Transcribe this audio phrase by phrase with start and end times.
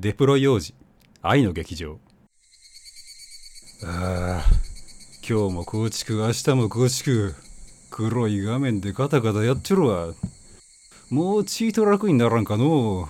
[0.00, 0.74] デプロイ王子
[1.22, 1.98] 愛の劇場。
[3.84, 4.46] ああ
[5.28, 7.34] 今日も構築明日も構築。
[7.90, 10.14] 黒い画面でガタガタやっちょるわ。
[11.10, 13.08] もうチート楽にならんかの。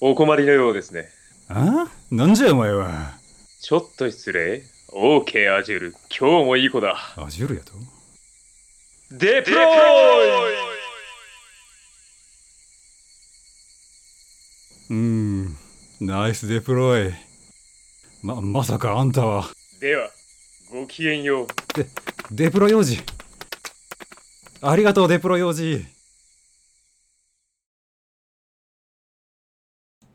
[0.00, 1.10] お困りのようですね。
[1.50, 3.18] あなんじゃお前は。
[3.60, 4.62] ちょっと失礼。
[4.94, 6.96] OK アジュール、今日もいい子だ。
[7.16, 7.72] アジュールやと。
[9.10, 10.73] デプロイ
[14.90, 15.56] うーん
[16.00, 17.10] ナイスデプロイ
[18.22, 19.44] ままさかあんたは
[19.80, 20.08] では、
[20.70, 21.46] ごきげんよう。
[22.30, 22.98] デデプロ幼児
[24.62, 25.84] ありがとうデプロ幼児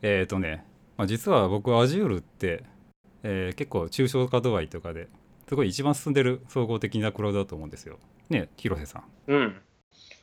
[0.02, 0.64] えーとね、
[0.96, 2.64] まあ、実は僕は Azure って、
[3.22, 5.08] えー結構抽象化度合いとかで
[5.48, 7.98] すごい一番進んでる総合的なクラウドだと思うんですよ。
[8.28, 9.04] ね広瀬さん。
[9.26, 9.60] うん。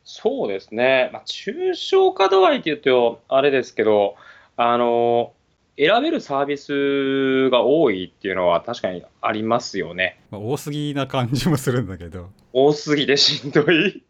[0.06, 1.10] そうですね。
[1.12, 4.16] まあ、抽象化度合いって言うと、あれですけど、
[4.58, 5.34] あの、
[5.78, 10.20] 選べるサービスが多いっていうのは確かにありますよね。
[10.32, 12.30] まあ、多すぎな感じもするんだけど。
[12.52, 14.04] 多すぎてしんどい。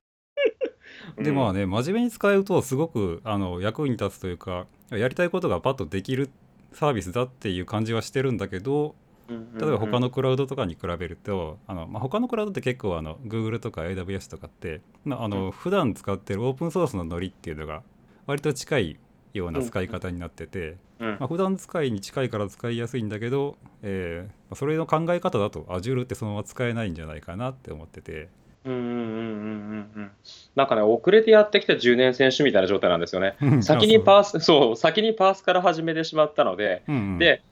[1.20, 6.30] でまあね真面目に使うとすごくあの役に立つというかやりたいことがパッとできる
[6.74, 8.94] サービスだっていう感じはしてるんだけど
[9.30, 17.82] 例えば他のクラウドとかに比べるとあの、まあ、他のクラウドって結構あの Google とか AWS とかって、まあ、あの普段使ってるオープンソースのノリっていうのが
[18.26, 19.00] 割と近い
[19.34, 21.10] ような使い方になってて、うん。
[21.20, 28.30] まあ、普段使いに近いから使いやすいんだけど、えーまあそれの考え方だと Azure ってそのまま使えないんじゃないかなって思ってて。
[28.66, 30.12] うんうんうんうん
[30.56, 33.36] なんかね、遅れてやってきた10年選手みたいな状態なんですよね。
[33.62, 37.44] 先にパース、そう、先にパースから始めてしまったので、うんうん、で、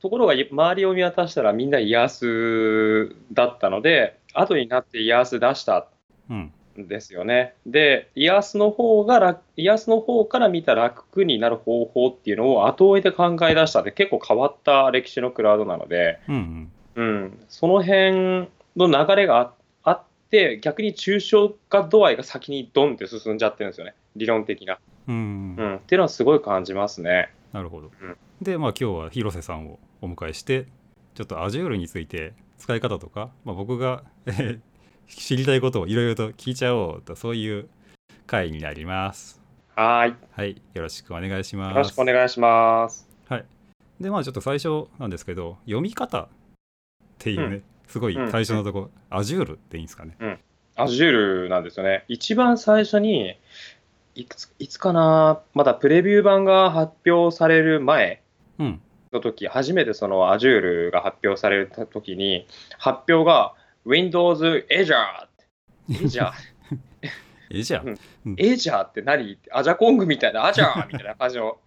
[0.00, 2.08] ところが周りを見渡したらみんなイヤー
[3.10, 5.88] スだったので、後になってイヤース出した。
[6.30, 7.54] うんんですよね。
[7.66, 19.52] で、イヤースの方が楽、イヤースの方から見た楽になる方法っていうのを後追いで考え出したって結構変わった歴史のクラウドなので、うんうんうん、その辺の流れがあ
[19.84, 24.78] あって、逆に抽象化度合いが先にドンって進んじゃってるんですよね、理論的な。
[25.08, 27.30] うんうん、っていうのはすごい感じますね。
[27.52, 27.90] なるほど。
[28.00, 30.66] うんで、まあ今日は広瀬さんをお迎えして、
[31.14, 34.60] ちょっと Azure について使い方とか、まあ、僕がえ ー
[35.08, 37.68] 知りたいことをいろいろと聞いちゃおうと、そういう
[38.26, 39.40] 回になります。
[39.74, 41.72] はーい、はい、よろしくお願いします。
[41.72, 43.08] よろしくお願いします。
[43.28, 43.44] はい。
[44.00, 46.28] で、まあちょっと最初なんですけど、読み方っ
[47.18, 50.16] ていうね、すごい最初のとこ、Azure っていいんですかね。
[50.76, 52.04] Azure なんですよね。
[52.08, 53.38] 一番最初に、
[54.14, 58.22] いくついつかな、まだプレビュー版が発表される前
[58.58, 58.80] うん。
[59.12, 62.46] の時、初めてその Azure が発表された時に、
[62.78, 63.54] 発表が
[63.84, 65.28] Windows Azure っ
[65.88, 65.94] て。
[66.04, 66.30] Azure
[67.50, 67.90] えーじゃあ、う
[68.30, 69.38] んエージャーって何？
[69.52, 71.58] アジャコングみたいな、アジャーみたいな感じの、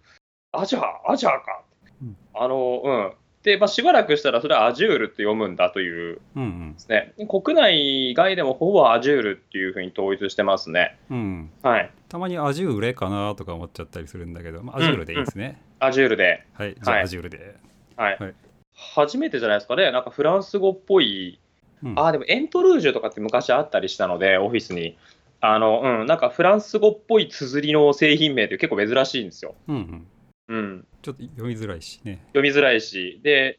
[0.50, 1.62] アジャー、アジャーか
[2.02, 2.16] うん。
[2.34, 3.12] あの、うん。
[3.44, 7.14] で、まあ、しばらくしたらそれはアジュールって読むんだといううんうんですね。
[7.28, 10.98] 国内外でもほぼアジュールっていうふうに統一してますね。
[11.08, 11.50] うん。
[11.62, 11.90] はい。
[12.08, 15.62] たまに Azure かなとか思っちゃったりするんだけど、まあ、Azure でいいですね。
[15.78, 16.44] アジュールで。
[16.54, 17.54] はい、じゃあはい Azure で。
[17.96, 18.18] はい。
[18.18, 18.34] はい
[18.74, 19.92] 初めてじゃないですかね。
[19.92, 21.38] なんかフランス語っぽい。
[21.82, 24.96] うんああ、でもエントルージュとかって昔あったりしたので、オフィスに。
[25.40, 29.54] あの、うん、なんかフランス語っぽい綴りの製品名って結構珍しいんですよ。
[29.68, 30.06] うん
[30.48, 30.56] うん。
[30.56, 30.86] うん。
[31.02, 32.22] ちょっと読みづらいしね。
[32.28, 33.58] 読みづらいし、で、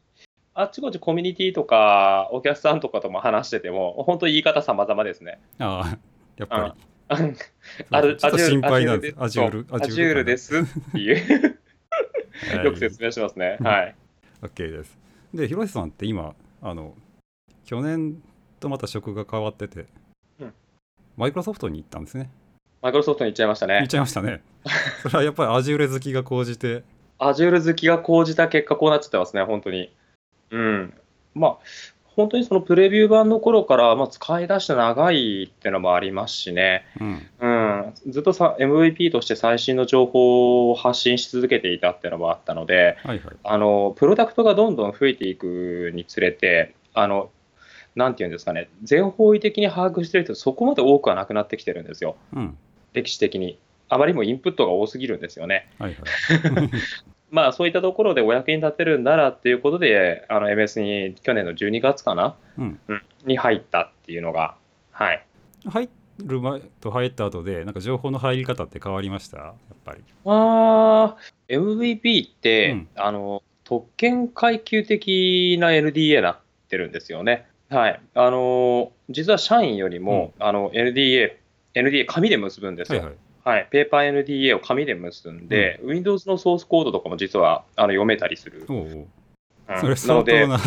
[0.54, 5.38] あっちこっちコミュニティとか、お客さんとかとも話してても、本当言い方様々ですね。
[5.60, 5.98] ああ、
[6.36, 6.82] やっぱり。
[7.90, 9.16] あるちょっと心配なんです。
[9.18, 10.24] アジュールアジュール。
[10.24, 11.16] ですっていう、
[12.54, 13.56] はいよく説明しますね。
[13.60, 13.94] はい。
[14.42, 14.98] OK です。
[15.32, 16.94] で、広瀬さんって今、あの、
[17.68, 18.22] 去年
[18.60, 19.84] とまた職が変わってて、
[20.40, 20.54] うん
[21.18, 22.30] マイクロソフトに行ったんですね。
[22.80, 23.86] マイクロソフトに行っちゃいましたね行っ。
[23.88, 24.40] ちゃいましたね。
[25.02, 26.82] それはやっぱり Azure 好きが高じて、
[27.18, 29.92] アジュール好きが講じた結果、こうなっちゃってますね、本当に。
[30.50, 30.94] うん。
[31.34, 31.56] まあ、
[32.04, 36.86] 本当にそのプレビュー版の頃から、まあ、使い出して長いっていうのもありますしね。
[36.98, 37.26] うん。
[37.40, 43.36] うん、ずっとさ MVP として最新の情報を発信し続けていたっていうのもあったので、はいはい。
[43.44, 47.30] あのプロダクトがどんどん増えていくにつれて、あの
[47.98, 52.56] なんていうんですかね、全方位的に把握してる人、そこまで多くはなくなってきてるんですよ、うん。
[52.94, 53.58] 歴史的に。
[53.90, 55.68] あまりにもインプットが多すぎるんですよね。
[55.78, 56.70] はいはい。
[57.30, 62.80] まあ、そういったところでお役に立てるんならっていうことで、あの MS に去年の12月かな、うん
[63.24, 64.54] に入ったっていうのが、
[64.92, 65.24] はい。
[65.66, 65.88] 入
[66.24, 69.38] る前と入った後で、なんか情報の入り方って変わりました？
[69.38, 69.54] やっ
[69.84, 70.00] ぱり。
[70.24, 76.38] あー MVP って、うんあの特権階級的な NDA になっ
[76.70, 77.46] てるんですよね。
[77.70, 78.00] はい。
[78.14, 81.32] あの実は社員よりも、あの NDA、
[81.74, 83.00] NDA 紙で結ぶんですよ。
[83.00, 83.16] はいはい。
[83.44, 88.66] はい、ペーパー NDA を紙で結んで、Windows のソースコードとかも実はあの読めたりする。
[88.68, 89.06] おうおううん
[89.80, 90.58] それ相で当な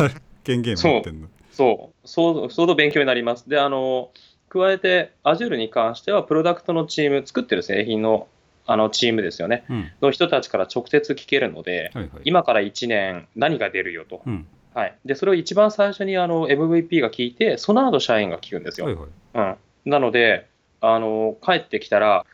[0.44, 3.48] 権限持ってんのそう、そう相当勉強になります。
[3.48, 4.10] で、あの、
[4.48, 8.28] 加えて Azure に関しては、プロダクトのチーム、作ってる製品の
[8.64, 14.22] あのチームですよね、うんの人たちから直接聞けるので、はいはい今から1年、何が出るよと。
[14.26, 18.86] うんはい、でそれを一番最初にあの MVP が聞いて、その後社員が聞くんですよ。
[18.86, 19.56] はいはいうん、
[19.90, 20.48] なので
[20.82, 22.26] あの、帰ってきたら、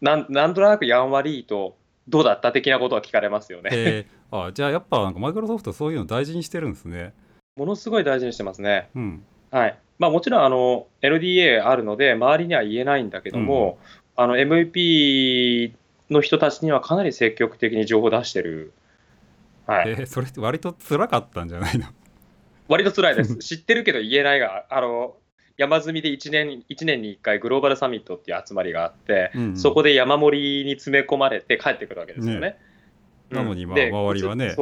[0.00, 1.76] なんなんとなくやんわりいと、
[2.08, 3.70] どうだった的なことは聞かれますよね。
[3.72, 7.12] えー、あじゃあやっぱなんかマイクロソフトそういうの大事にしてるんですね
[7.56, 8.88] ものすごい大事にしてますね。
[8.96, 13.78] うんはいまあ、もちろんあの NDA あるので、周りには言えないんだけども、
[14.16, 15.72] あの MVP
[16.10, 18.72] の人たちにはかなり積極的に情報を出してる。
[19.66, 21.86] はい、えー、それって割と辛かったんじゃないの？
[22.68, 23.36] 割と辛いです。
[23.42, 25.16] 知ってるけど言えないが、あの
[25.56, 29.56] 山積みで1年 ,1 年に1回グローバルサミットっていう集まりがあって、うんうん。
[29.56, 32.40] そこで山盛りに詰め込まれて帰ってくるわけですよね。
[32.40, 32.58] ね
[33.30, 33.36] うん。
[33.38, 34.54] なのにまあで周りはね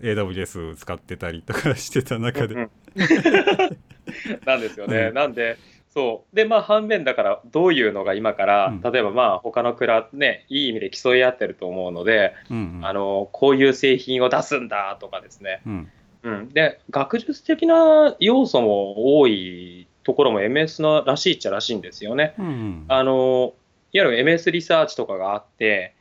[0.00, 2.70] AWS 使ってたりとかしてた中で、うんうん。
[4.46, 5.08] なんですよね。
[5.08, 5.14] うん。
[5.14, 5.58] なんで、
[5.94, 6.36] そう。
[6.36, 15.62] で、まあ、反面だから、どういうのが今から、うん例えばまあ、他のクラね、いい意味で競い合ってると思うので、うんうんあの、こういう製品を出すんだとかですね。
[15.64, 15.88] うん
[16.24, 16.48] うん。
[16.48, 22.34] で、学術的な要素も多いところも MS のらしいっちゃらしいんですよね。
[22.38, 23.54] うんうんあの、
[23.92, 25.94] いわゆる MS リサーチとかがあって、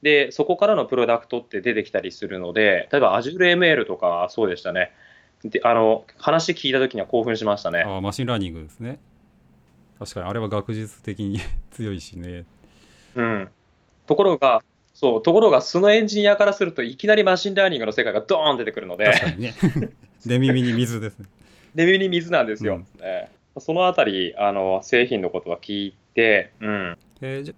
[0.00, 4.92] で、そこからのプロダクトって出てきたりするので、例えば AzureML とかそうでしたね。
[5.44, 7.82] で、あの、話聞いたときには興奮しましたね。
[7.86, 8.98] あ machine learning ですね
[9.98, 11.38] 確かにあれは学術的に
[11.72, 12.44] 強いしね。
[13.14, 13.48] うん。
[14.06, 14.62] ところが、
[14.92, 19.54] そう、ところが、そのエンジニアからすると、いきなり machine learning の世界がドーン出てくるので、確かにね。
[20.26, 21.26] 寝耳に水ですね。
[21.74, 22.76] 寝耳に水なんですよ。
[22.76, 22.86] うん。
[23.00, 26.98] えーそのあたり、あの、製品のことは聞いて、うん。
[27.20, 27.54] えーじゃ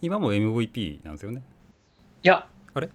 [0.00, 1.42] 今も MVP なんですよね？
[2.22, 2.88] いや、あれ？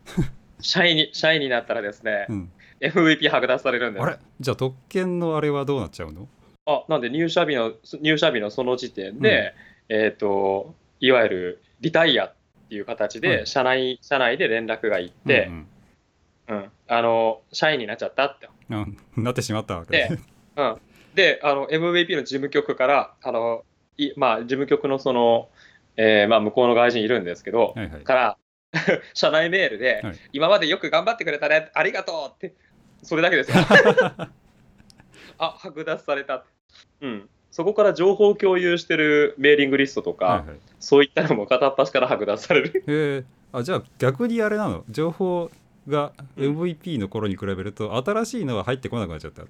[0.61, 2.51] 社員に、社員になったらですね、うん。
[2.79, 4.03] MVP 剥奪されるんです。
[4.05, 4.19] あれ？
[4.39, 6.29] じゃあ特権のあれはどうなっちゃうの？
[6.69, 9.55] あなんで入社日の入社日のその時点で、
[9.89, 12.35] えっ、といわゆるリタイアっ
[12.69, 13.37] ていう形はい。
[13.37, 15.67] で社内、社内で連絡が行ってう、ん
[16.49, 16.71] うん。
[16.87, 18.49] あの社員になっちゃったって。
[18.69, 18.97] うん。
[19.17, 19.91] うんなってしまったわけ。
[19.91, 20.19] で
[20.55, 20.77] うん、
[21.15, 23.63] であの MVP の事務局からあの
[23.97, 25.49] い、まあ、事務局のその、
[25.95, 28.03] えーまあ、向こうの外人いるんですけど、はいはい。
[28.03, 28.37] から
[29.15, 30.15] 社内メールで、はい。
[30.33, 32.53] 今までよく頑張ってくれたねありがとうって
[33.01, 33.57] それだけですよ。
[35.41, 36.35] あ剥奪された。
[36.35, 36.49] って、
[37.01, 40.57] うん、そこから情報共有してるメーリングリストとか、はいはい。
[40.79, 42.83] そういったのも片っ端から剥奪される。
[42.87, 43.23] えー。
[43.51, 44.83] あじゃあ逆にあれなの？
[44.89, 45.49] 情報
[45.87, 46.59] がうん。
[46.61, 49.43] MVP の頃に比べると新しいのは入ってこなくなっちゃった？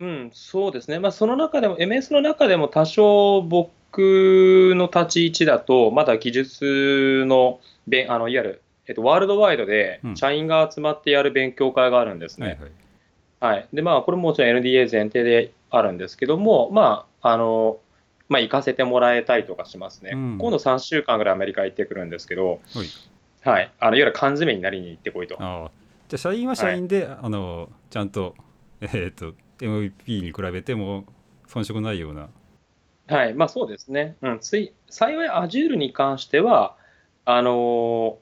[0.00, 10.16] うん、そうですね、まあ、その中でも、MS の中でも多少僕の立ち位置だと、まだ技術の、べんあのいわゆる、えっと、ワールドワイドでうん。
[10.16, 12.46] 社員が集まってやる勉強会があるんですね。
[12.46, 13.54] はいはい。
[13.54, 13.68] はい。
[13.72, 17.78] でまあ、これももちろん NDA 前提であるんですけども、まああの
[18.28, 20.10] まあ、行かせてもらえたりとかしますね。
[20.12, 20.38] うん。
[20.38, 22.86] 今度3週間ぐらいアメリカ行ってくるんですけど、はい。
[23.48, 25.42] はい、あのいわゆる缶詰になりに行ってこいと。
[25.42, 25.70] ああ。
[26.08, 28.34] じゃあ社員は社員で、あのちゃんと
[28.80, 31.04] えーっと MVP に比べても
[31.48, 32.28] 遜色ないような。
[33.08, 34.16] はい、まあそうですね。
[34.20, 36.76] うん、つい幸い Azure に関しては、
[37.24, 38.16] あのー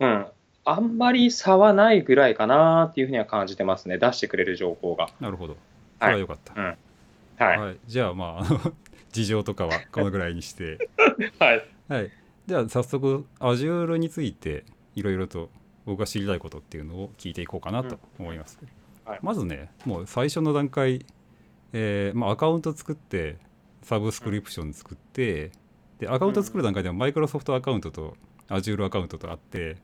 [0.00, 0.26] うん、
[0.64, 3.98] あんまり差はないぐらいかなっていうふうには感じてますね。
[3.98, 5.10] 出してくれる情報が。
[5.20, 5.56] なるほど。
[6.00, 6.76] それはよかった、うん
[7.44, 7.58] はい。
[7.58, 7.78] はい。
[7.86, 8.72] じゃあまあ
[9.10, 10.88] 事情とかはこのぐらいにして。
[11.38, 11.66] はい。
[11.88, 12.10] はい。
[12.46, 15.50] では早速 Azure についていろいろと
[15.86, 19.20] 僕が知りたいことっていうのを聞いていこうかなと思います、うんはい。
[19.22, 21.04] まずねもう最初の段階、
[21.72, 23.38] えーまあ、アカウント作って
[23.82, 25.52] サブスクリプション作って
[25.98, 28.16] でアカウント作る段階でもマイクロソフトアカウントと
[28.48, 29.76] Azure アカウントとあって、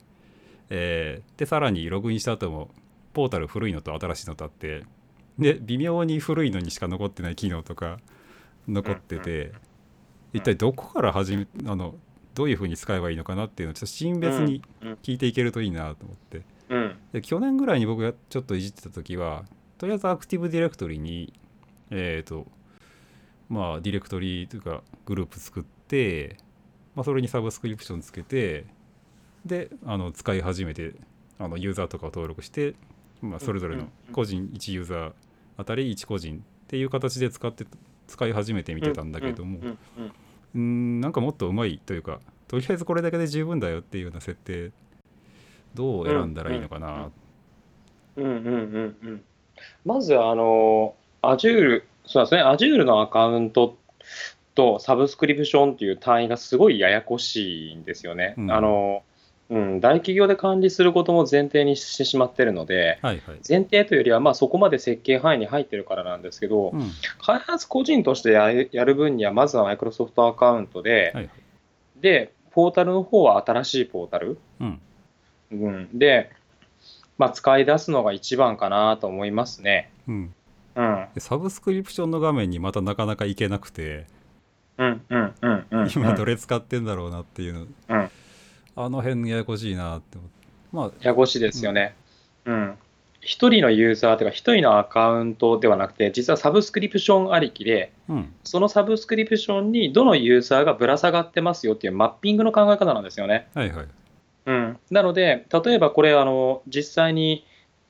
[0.70, 2.70] えーでさらにログインした後も
[3.12, 4.82] ポータル古いのと新しいのとあって
[5.38, 7.98] で微妙に古いのにしか残ってない機能とか
[8.68, 9.52] 残ってて、
[10.32, 11.94] 一体どこから始めあの
[12.34, 14.92] どういうふうに使えばいいのかなっていうのをちょっとシーン別にうん。
[15.02, 16.96] 聞いていけるといいなと思って、うん。
[17.12, 19.44] で去年ぐらいに僕がちょっといじってた時は
[19.78, 21.32] とりあえずアクティブディレクトリに
[21.90, 22.46] えっ、と
[23.48, 26.36] まあディレクトリというかグループ作って、
[26.94, 28.66] まあ、それにサブスクリプションつけて
[29.44, 30.94] であの使い始めて
[31.38, 32.74] あのユーザーとかを登録して、
[33.20, 35.12] まあ、それぞれの個人1ユーザー
[35.56, 37.66] あたり1個人っていう形で使って
[38.06, 39.60] 使い始めてみてたんだけども。
[40.54, 44.70] うんなんかもっとうまいというかとりあえずこれだけで十分だよっていうような設定
[45.74, 47.10] どう選んだらいいのかな、
[48.16, 49.24] うんうんうんうん。
[49.84, 53.76] まず、あの、Azure、そうですね、Azure のアカウント
[54.54, 58.34] とサブスクリプションっていう単位がすごいややこしいんですよね。
[58.38, 58.50] うん。
[58.50, 59.02] あの
[59.48, 63.38] うん、大企業で管理することも前提にしてしまってるので、はいはい。
[63.48, 66.90] 前提というよりは、まあ、そこまで設計範囲に入ってるからなんですけど、うん。
[67.20, 71.30] 開発個人としてやる分には、まずはマイクロソフトアカウントで、はいはい。
[72.00, 74.80] で、ポータルの方は新しいポータル、うん。
[75.52, 76.30] うん、で、
[77.16, 79.92] まあ、使い出すのが一番かなと思いますね。
[80.08, 80.34] うん。
[80.74, 84.06] うん、でサブスクリプションの画面にまたなかなか行けなくて、
[84.76, 85.90] うん、うん、うん、うん。
[85.94, 88.10] 今どれ使ってんだろうなっていうの、うん
[88.76, 90.36] あの辺ややこしいなって思って。
[90.72, 91.94] まあ、ややこしいですよね。
[92.44, 92.78] うん。
[93.22, 98.32] 一人のユーザーというか、一人のアカウントではなくて、実はサブスクリプションありきで、うん。
[98.44, 103.48] そのサブスクリプションにどのユーザーがぶら下がってますよっていうマッピングの考え方なんですよね。
[103.54, 103.86] はいはい。
[104.46, 107.44] うん、なので、例えばこれ、あの実際に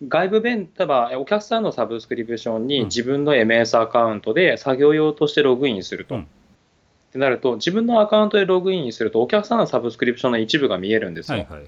[0.07, 6.14] 外部弁、例えばえお客さんのサブスクリプションにうん自分の MS アカウントで作業用としてログインすると。
[6.14, 6.28] うん
[7.16, 11.38] ってなると、自分のアカウントでログインすると、お客さんのサブスクリプションの一部が見えるんですよ。
[11.38, 11.66] はいはい。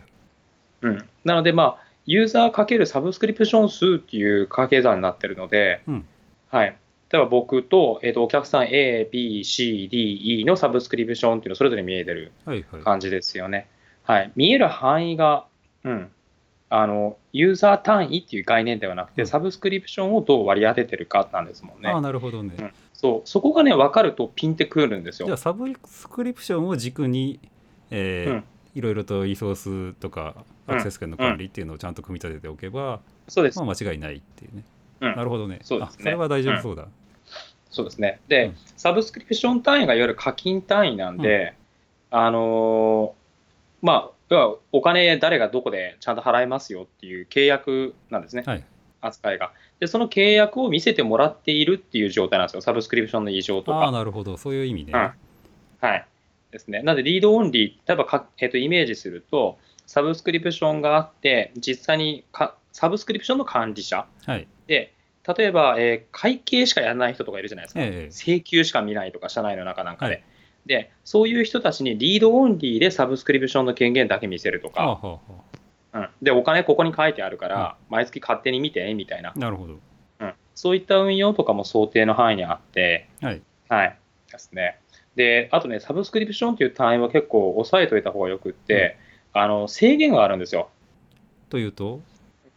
[0.83, 6.07] うん、なので、まあ、ユーザーかけるサブスクリプション数っていう掛け算になってるので、うん
[6.51, 6.77] はい、
[7.11, 12.83] 例えば僕と,、えー、とお客さん A、B、C、D、E のサブスクリプションっていうのそれぞれ見えてるはいはい。
[12.83, 13.69] 感じですよね。
[14.05, 15.45] はい、見える範囲が、
[15.85, 16.11] うん、
[16.71, 22.01] あのユーザー単位っていう概念ではなくて、うんサブスクリプションをどう割り当ててるかなんですもんねああ、。
[22.01, 22.55] なるほどね。
[22.59, 25.27] うんそうそこがね、分かるとピンってくるんですよ。
[25.27, 27.39] じゃあ、サブスクリプションを軸に、
[27.91, 28.45] えーうん
[28.75, 30.37] いろいろとリソースとか
[30.69, 34.63] うんアクセス権の管理っていうのをちゃんと組み立てておけば、そうです、まあ、間違いないっていうね。
[35.01, 35.61] うんなるほどね。
[35.63, 36.87] そうですねあそれは大丈夫そうだ。
[37.71, 38.21] そうですね。
[38.29, 41.55] で、うんサブスクリプション単位がいわゆる課金単位なんで、
[42.11, 48.65] あのーまあ、要はお金誰がどこでちゃんと払いますよっていう契約なんですね、はい。
[49.01, 49.53] 扱いが。
[49.81, 53.93] で、その契約を見せてもらっているっていう状態なんですよ、サブスクリプションの異常とああ、か。
[53.93, 54.37] なるほど。
[54.37, 54.93] そういう意味ね。
[54.95, 55.11] うん
[55.81, 56.07] はい。
[56.51, 56.83] ですね。
[56.83, 64.49] なので、リードオンリー、例えばか、えっとイメージすると、サブスクリプションがあって、実際にかサブスクリプションの管理者はい。
[64.67, 64.93] で、
[65.37, 67.81] 例えば、えー会計しかやらない人とかいるじゃないですか。
[67.83, 70.15] ええ請求しか見ないとか、社内の中なんかで。
[70.15, 70.25] はい
[70.69, 75.19] で、そういう人たちにリードオンリーでサブスクリプションの権限だけ見せるとはあ、はか、あは
[75.95, 79.79] うん、で、お金ここに書いてあるから、毎月勝手に見て、みたいな、あ、なるほど。
[80.21, 83.43] うん、そういった運用とかも想定の範囲にあって、はい。
[83.71, 83.99] はい、
[84.31, 84.79] ですね。
[85.17, 88.99] で、あとね、サブスクリプションっていう単位は結構押さえといた方がよくって、
[89.33, 90.69] あの制限があるんですよ。
[91.49, 92.01] というと、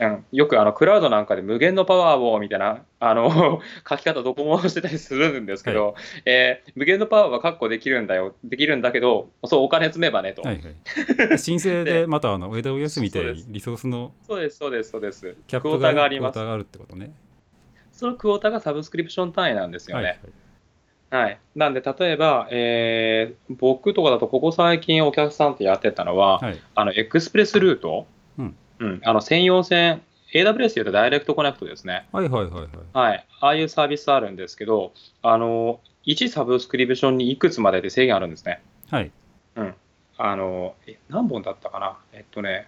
[0.02, 5.94] うん、よくあのクラウドなんかで無限のパワーをみたいなあの 書き方、どこもしてたりするんですけど、
[6.26, 10.42] えー無限のパワーは確保できるんだよ、できるんだけど、そうお金積めばねと。
[10.42, 11.38] はいはい。
[11.38, 15.36] 申請ででまたあの AWS みたいにリソースのそうです、そうです、そうです。
[15.46, 16.48] キャックオープが,、ありますクォータ。
[16.48, 17.12] があるってことね。
[17.92, 20.20] そのクオータがサブスクリプション単位なんですよはい、ね。
[21.12, 21.38] はい。
[21.56, 26.60] なんで、例えば、えー僕とかだと、ここ最近お客さんとやってたのは、はい。
[26.74, 28.08] あのエクスプレスルート、
[28.40, 28.56] うん
[29.04, 30.02] あの専用線、
[30.34, 32.08] AWS でいうとダイレクトコネクトですね。
[32.12, 32.70] はいはいはいはい。
[32.94, 33.26] はい。
[33.42, 38.62] ああいうサービスあるんですけど、あの、1サブスクリプションにいくつまでで制限あるんですね。
[38.90, 39.12] はい。
[40.18, 41.98] あの、え何本だったかな？
[42.14, 42.68] えっとね、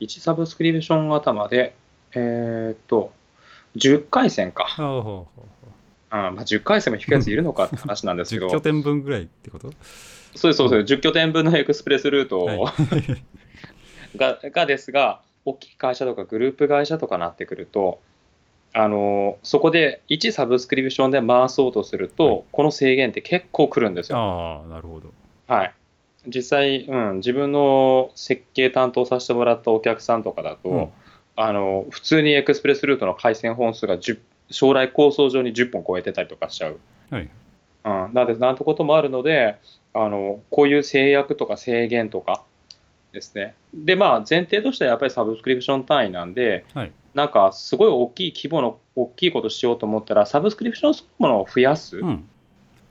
[0.00, 1.74] 1サブスクリプション頭で、
[2.14, 3.12] えーっと、
[3.76, 4.68] 10回線か。
[4.78, 5.46] ああ、ほうほうほ
[6.12, 9.72] うんまあ、10回線も引くやついるのかって話なんうですけ10拠ど、 点分ぐらいってこと？
[10.34, 13.22] そうです、そうです、10拠点分のエクスプレスルートはい
[14.16, 18.00] が,、がですが、大きい会社とかグループ会社とかなってくると、
[18.72, 24.18] あのそこで1サブスクリプションで回そうとすると、はいこの制限って結構来るんですよ。
[24.18, 25.12] ああ、なるほど。
[25.48, 25.74] はい、
[26.26, 30.88] 実際、うん、自分の設計担当させてもらったお客さんとかだと、うん
[31.36, 34.18] あの普通にエクスプレスルートの回線本数が10
[34.50, 36.80] 将来構想上に10本超えてたりとかしちゃう。
[37.10, 37.30] はい。
[37.84, 39.56] うん、なので、なんてこともあるので
[39.94, 42.42] あの、こういう制約とか制限とか
[43.12, 43.54] ですね。
[43.74, 46.92] で、まあ、前提としてはやっぱりサブスクリプション単位なんで、はい。
[47.14, 51.98] なんかすごい大きい規模の大きいことしようと思ったら、サブスクリプションものを増やす。
[51.98, 52.28] うん。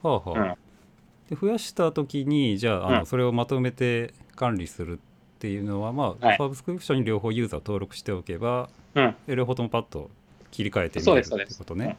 [0.02, 0.42] はあはあ。
[0.42, 0.56] うん
[1.30, 5.00] で増やしたときに、じゃああの、うんそれをまとめて管理するっ
[5.38, 10.10] ていうのは、まあ、はいサブスクリプションに両方ユーザー登録しておけば、うん両方ともパッと
[10.52, 11.98] 切り替えてみるですそうですってことね。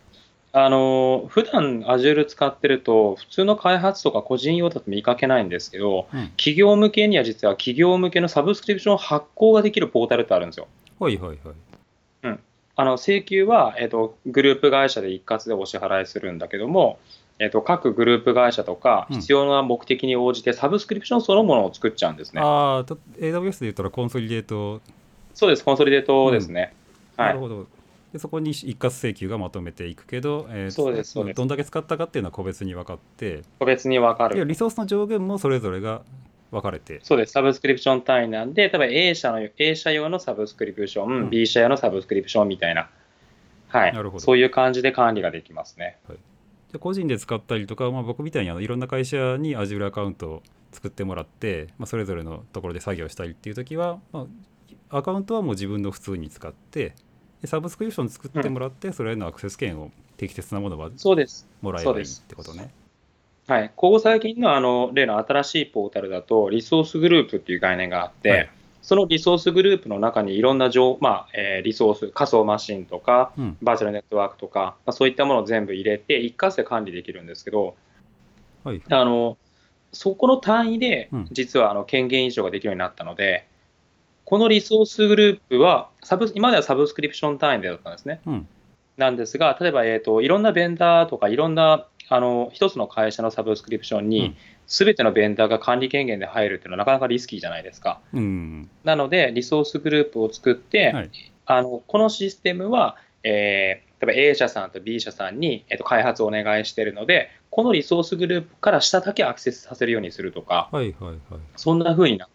[0.53, 6.29] あの普段 Azure 使ってると、普通の開発とか個人用だと見かけないんですけど、うん。
[6.37, 10.67] 企業向けには実は企業向けのサブスクリプション発行ができるポータルってあるんですよ。
[10.99, 11.39] はいはいはい。
[12.81, 16.99] あの請求は、えっとグループ会社で一括でお支払いするんだけども、
[17.39, 22.41] えっと各グループ会社とかうん必要な目的に応じてサブスクリプションそのものを作っちゃうんですね。
[22.41, 24.81] ああ、と AWS で言ったらコンソリデート、
[25.35, 26.73] そうです、コンソリデートですね。
[27.19, 27.67] はい、なるほど。
[28.13, 31.37] でそこに一括請求がまとめていくけど、えーそうですそうです。
[31.37, 34.45] どんだけ使ったかっていうのは個別に分かって個別に分かる。
[34.45, 36.03] リソースの上限もそれぞれが
[36.51, 37.01] 分かれて。
[37.03, 37.33] そうです。
[37.33, 41.31] サブスクリプション単位なんで、例えば A 社の A 社用のサブスクリプション、うん。
[41.31, 42.91] B 社用のサブスクリプションみたいな、
[43.69, 43.93] はい。
[43.93, 44.25] なるほど。
[44.25, 45.99] そういう感じで管理ができますね。
[46.73, 54.27] で個人で使ったりとか、まあ、僕みたいにあのいろんな会社に Azure アカウントを作ってもらって、まあ、それぞれのところで作業したりっていう時は、ま
[54.91, 56.95] あ、アカウントはもう自分の普通に使ってで
[57.47, 61.49] サブスクリプション作ってもらって、それへのアクセス権を適切なものはそうです。
[61.63, 62.71] もらえばいいってことね。
[63.47, 68.51] はい、ここ最近のあの例の新しいポータルだと、リソースグループっていう概念があって、はい。
[68.83, 73.57] そのリソースグループの中にいろんな情、まあえーリソース、仮想マシンとか、うん。
[73.61, 77.75] バーチャルネットワークとか、まあ、そういったものを全部入れて、一括で管理できるんですけど、
[78.63, 78.83] はい。
[78.89, 79.37] あの
[79.93, 81.29] そこの単位でうん。
[81.33, 83.47] 実はあの権限移譲ができるようになったので、
[84.31, 88.21] このリソースグループはサブ、今まではサブスクリプション単位でだったんですね。
[88.27, 88.49] うん。
[88.97, 94.09] なんですが、例えば、えー、といろんなベンダーとか、いろんなあの一つの会社のサブスクリプションうん。
[94.09, 94.37] に、
[94.69, 97.99] すべてのベンダーが管理権限で入るっていうのはなかなかリスキーじゃないですか。
[98.15, 98.71] うん。
[98.85, 101.11] なので、リソースグループを作って、はい。
[101.47, 111.19] あのこのシステムは、えー例えば A 社さんと B 社さんに、えー、と開発をお願いしているので、このリソースグループから下だけアクセスさせるようにするとか、はいはいはい、
[111.57, 112.27] そんな風にな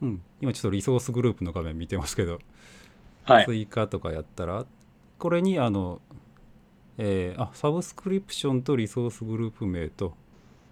[0.00, 2.38] うん、今ちょっとリソースグループの画面見てますけど、
[3.24, 4.66] はい、追加とかやったら
[5.18, 6.00] これにあの、
[6.98, 10.14] えーあサブスクリプションとリソースグループ名と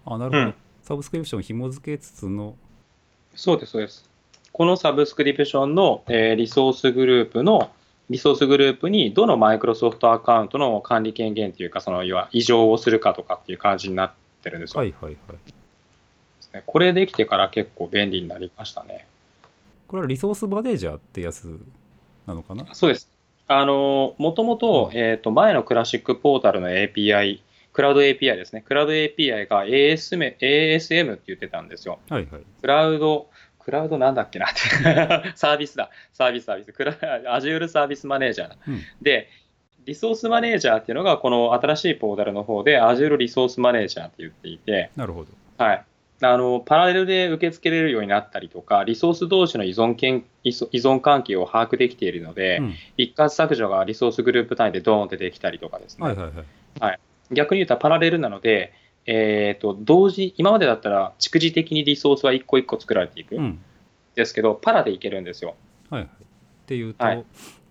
[0.05, 0.53] あなるほど、うん。
[0.83, 2.55] サブスクリプションを紐付けつつの
[3.35, 4.09] そうです、そうです。
[4.51, 7.71] このサブスクリプションの、えーリソースグループの、
[8.09, 14.79] リソースグループにどのマイクロソフトアカウントの管理権限というか、その要は異常をするかとかっていう感じになってるんですよ。
[14.79, 15.64] はいはいはい
[16.65, 19.05] これできてから結構便利になりましたね。
[19.87, 21.59] これはリソースマネージャーってやつ
[22.25, 22.65] なのかな？
[22.73, 23.09] そうです。
[23.47, 27.41] あの、もともと、えっ、と、前のクラシックポータルの API、
[27.73, 28.61] クラウド API ですね。
[28.61, 31.99] クラウド API が ASM, ASM って言ってたんですよ。
[32.09, 32.41] はいはい。
[32.61, 34.47] クラウド、クラウドなんだっけな？
[34.47, 38.57] って、サービスだ、サービスサービス、クラ Azure サービスマネージャーだ。
[38.67, 38.81] うん。
[39.01, 39.29] で、
[39.85, 45.29] リソースマネージャーっていうのが、この新しいポータルの方で Azure リソースマネージャーって言っていて、なるほど。
[45.63, 45.85] はい、
[46.21, 52.73] あのパラレルで受け付けれるようになったりとか、リソース同士の依存けん依存関係を把握できているので、うん。
[52.97, 56.31] 一括削除がリソースグループ単位でドーンってできたりとかですね、はいはい
[56.79, 56.99] はい。
[57.31, 58.73] 逆に言うとパラレルなので、
[59.05, 63.43] えー、と同時今までだったら蓄次的にリソースは一個一個作られていくうん。
[63.43, 63.59] ん
[64.15, 65.55] ですけど、パラでいけるんですよ。
[65.89, 66.09] はいはい。
[66.09, 66.25] っ
[66.65, 67.25] ていうと、はい。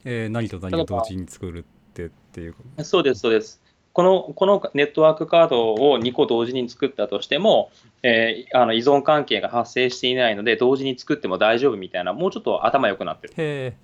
[0.04, 1.62] えー何と何を同時に作るっ
[1.94, 3.62] てっていうそうです、そうです。
[3.94, 7.70] このこのネットワークカードを2個同時に作ったとしても、
[8.02, 13.35] えーあの依存関係が発生していないので、同時に作っても大丈夫みたいな、もうちょっと頭良くなってる。
[13.37, 13.76] へえ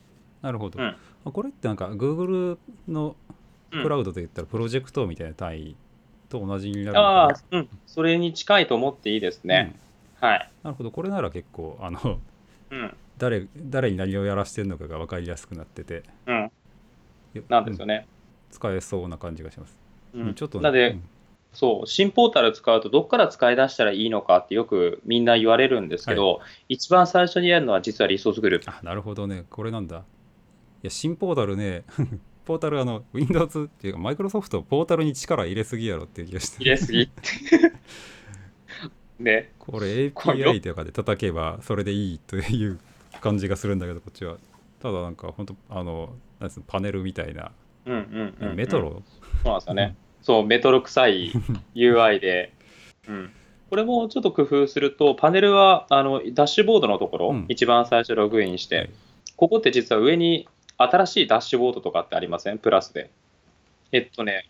[0.43, 0.97] なるほど、うん。
[1.25, 3.17] あこれってなんか Google の
[3.73, 3.83] うん。
[3.85, 5.77] クラウドで言ったらプロジェクトみたいな単位
[6.29, 7.09] と同じになるのかな？
[7.09, 9.77] ああ、うん、それに近いと思っていいですね。
[10.21, 10.51] はい。
[10.65, 10.91] なるほど。
[10.91, 12.19] これなら結構あの
[12.71, 16.03] うん、誰誰に何をやらしてるのかが分かりやすくなってて。
[16.27, 16.51] うん、
[17.49, 18.07] なんですよね。
[18.51, 18.55] うん。
[18.55, 19.79] 使えそうな感じがします、
[20.15, 20.27] うん。
[20.29, 21.03] うんちょっとなんで、うん。
[21.53, 28.71] そう、新ポータル使うと、どっから使い出したらいいのかってよくみんな言われるんですけど、一番最初にやるのは実はリソースグループ。
[28.71, 29.45] あなるほどね。
[29.51, 30.05] これなんだ。
[30.83, 31.85] いや新ポータルね
[32.47, 36.57] ポータルあの Windows っていうかマイクロソフトポータルに力入れすぎやろっていう気がして。
[36.63, 37.11] 入れすぎ。
[39.19, 42.81] ね、これこれよ API とかで叩けばそれでいいという
[43.21, 44.39] 感じがするんだけどこっちは。
[44.81, 47.53] ただなんか本当あのなんですパネルみたいな、
[47.87, 48.57] うんうんうんうん。
[48.57, 49.03] メトロ？
[49.43, 49.97] そうなんですよね。
[50.23, 51.33] そう、メトロ臭い
[51.75, 52.53] UI で。
[53.09, 53.33] うん。
[53.71, 57.47] これもちょっと工夫すると、パネルはあのダッシュボードのところ、うん。
[57.49, 58.91] 一番最初ログインして、はい。
[59.37, 62.59] ここって実は上に新しいダッシュボードとかってありません？
[62.59, 63.11] プラスで。
[63.93, 64.49] えっとね、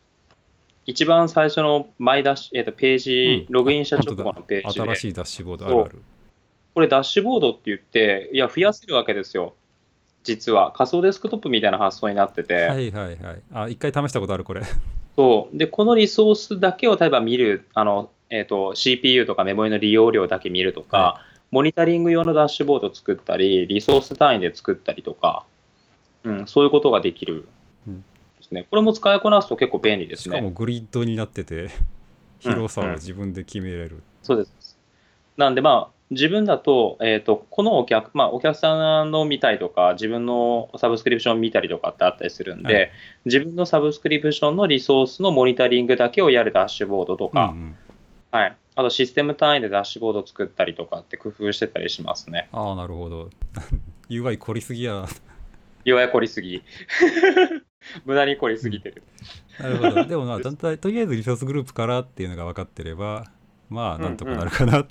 [0.87, 3.55] 一番最初のマイダッシュ、えっと、ページ、うん。
[3.55, 6.03] ログインした直後のページで、新しいダッシュボードあるある。
[6.75, 9.55] これダッシュボードって言って、いや、増やせるわけですよ。
[10.23, 13.43] 実は仮想デスクトップみたいな発想になってて、はいはいはい。
[13.53, 14.63] あ一回試したことあるこれ。
[15.17, 15.57] そう。
[15.57, 25.45] でこのリソースだけを例えば見るあの、えー、と CPU とかメモリの利用量だけ見るとか、はモニタリング用のダッシュボードを作ったりリソース単位で作ったりとか、
[26.25, 27.49] うん、そういうことができる
[27.89, 28.01] うん。
[28.01, 28.05] で
[28.43, 28.67] すね。
[28.71, 30.51] これも使いこなすと結構便利ですしかもね。
[30.55, 31.71] グリッドになってて
[32.41, 34.79] 広さを自分で決めれる、そうです。
[35.37, 42.91] なんでまあ自分だと,、えー、とこのお客、まあ、お客さんの見たりとか自分のサブスクリプション見たりとかってあったりするんで、はい
[43.27, 47.77] 自分のサブスクリプションのリソースのモニタリングだけをやるダッシュボードとか、うんうん
[48.31, 52.49] はい、あとシステム単位でダッシュボード作ったりとかって工夫してたりしますね。
[52.53, 53.29] ああなるほど
[54.09, 55.07] UI 凝りすぎや
[55.85, 56.63] 弱い凝りすぎ。
[58.05, 59.03] 無駄に凝りすぎてる。
[59.59, 60.05] なるほど。
[60.05, 60.51] でもまあ、と
[60.91, 63.25] りあえずリソースグループからっていうのが分かってれば、
[63.71, 64.87] まあ、なんとかなるかな。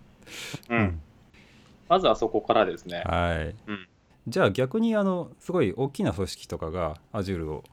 [0.69, 1.01] うん。
[1.89, 3.03] まずはそこからですね。
[3.05, 3.55] はい。
[3.67, 3.87] うん、
[4.27, 7.63] じゃあ逆に、あの、すごい大きな組織とかが Azure を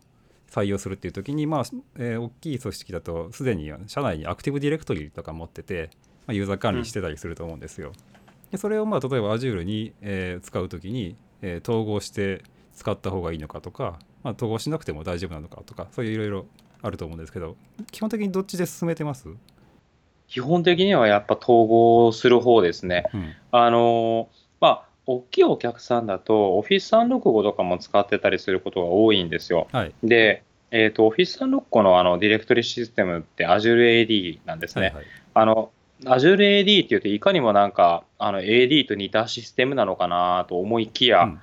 [0.51, 1.65] 採用するっていう時に、まあ、
[1.97, 5.91] えー、大きい組織だと、すでに社内にアクティブディレクトリとか持ってて、
[6.27, 7.89] まあ、ユーザー管理してたりすると思うんですよ。
[7.89, 7.95] うん、
[8.51, 12.43] でそれを、まあ、例えば Azure に、えー、使う時に、えー、統合して
[12.75, 16.47] 使った方がいいのかとか、まあ、統合しなくても大丈夫なのかとか、そういういろいろ
[16.81, 17.57] あると思うんですけど、
[17.91, 19.29] 基本的にどっちで進めてます？
[20.29, 23.05] 基本的にはやっぱ統合する方ですね。
[23.15, 24.29] うん、あの
[24.61, 29.69] まあ大きいお客さんだと、Office365 とかも使ってたりすることが多いんですよ。
[29.73, 34.87] はい、で、えーと、Office365 のあのディレクトリシステムって Azure AD なんですね。
[34.87, 35.71] はいはい、あの
[36.05, 41.41] Azure AD っていうといかにもなんかあの AD と似たシステムなのかなと思いきや、うん、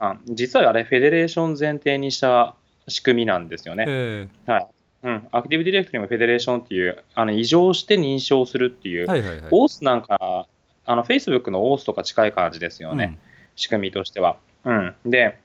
[0.00, 2.56] あ実はあれフェデレーション前提にした
[2.88, 4.28] 仕組みなんですよね。
[4.46, 4.66] はい
[5.06, 10.48] うん、アクティブディレクトリもフェデレーションっていうあの異常して認証するっていう、はいはいはい、OS なんか
[10.84, 13.18] あの Facebook の OS とか近い感じですよね、うん、
[13.54, 14.36] 仕組みとしては。
[14.64, 15.38] うん、で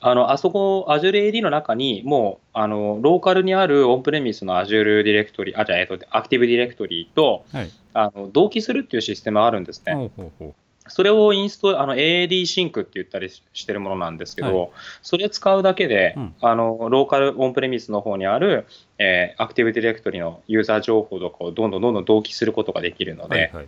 [0.00, 9.94] あの、あそこ、Azure AD の中に、もう、あの、ローカルにあるオンプレミスの Azure ディレクトリ、あ、じゃあ、えっと、アクティブディレクトリと、はい、あの、同期するっていうシステムがあるんですね。
[9.94, 10.54] ほうほうほう
[10.88, 14.70] それをインスト、あの、AAD シンクって言ったりしてるものなんですけど、はい、
[15.02, 18.66] それ使うだけで、うん、あの、ローカルオンプレミスの方にある、
[18.98, 23.34] えー、アクティブディレクトリのユーザー情報とかをどんどんどんどん同期することができるので。
[23.34, 23.66] はいはい。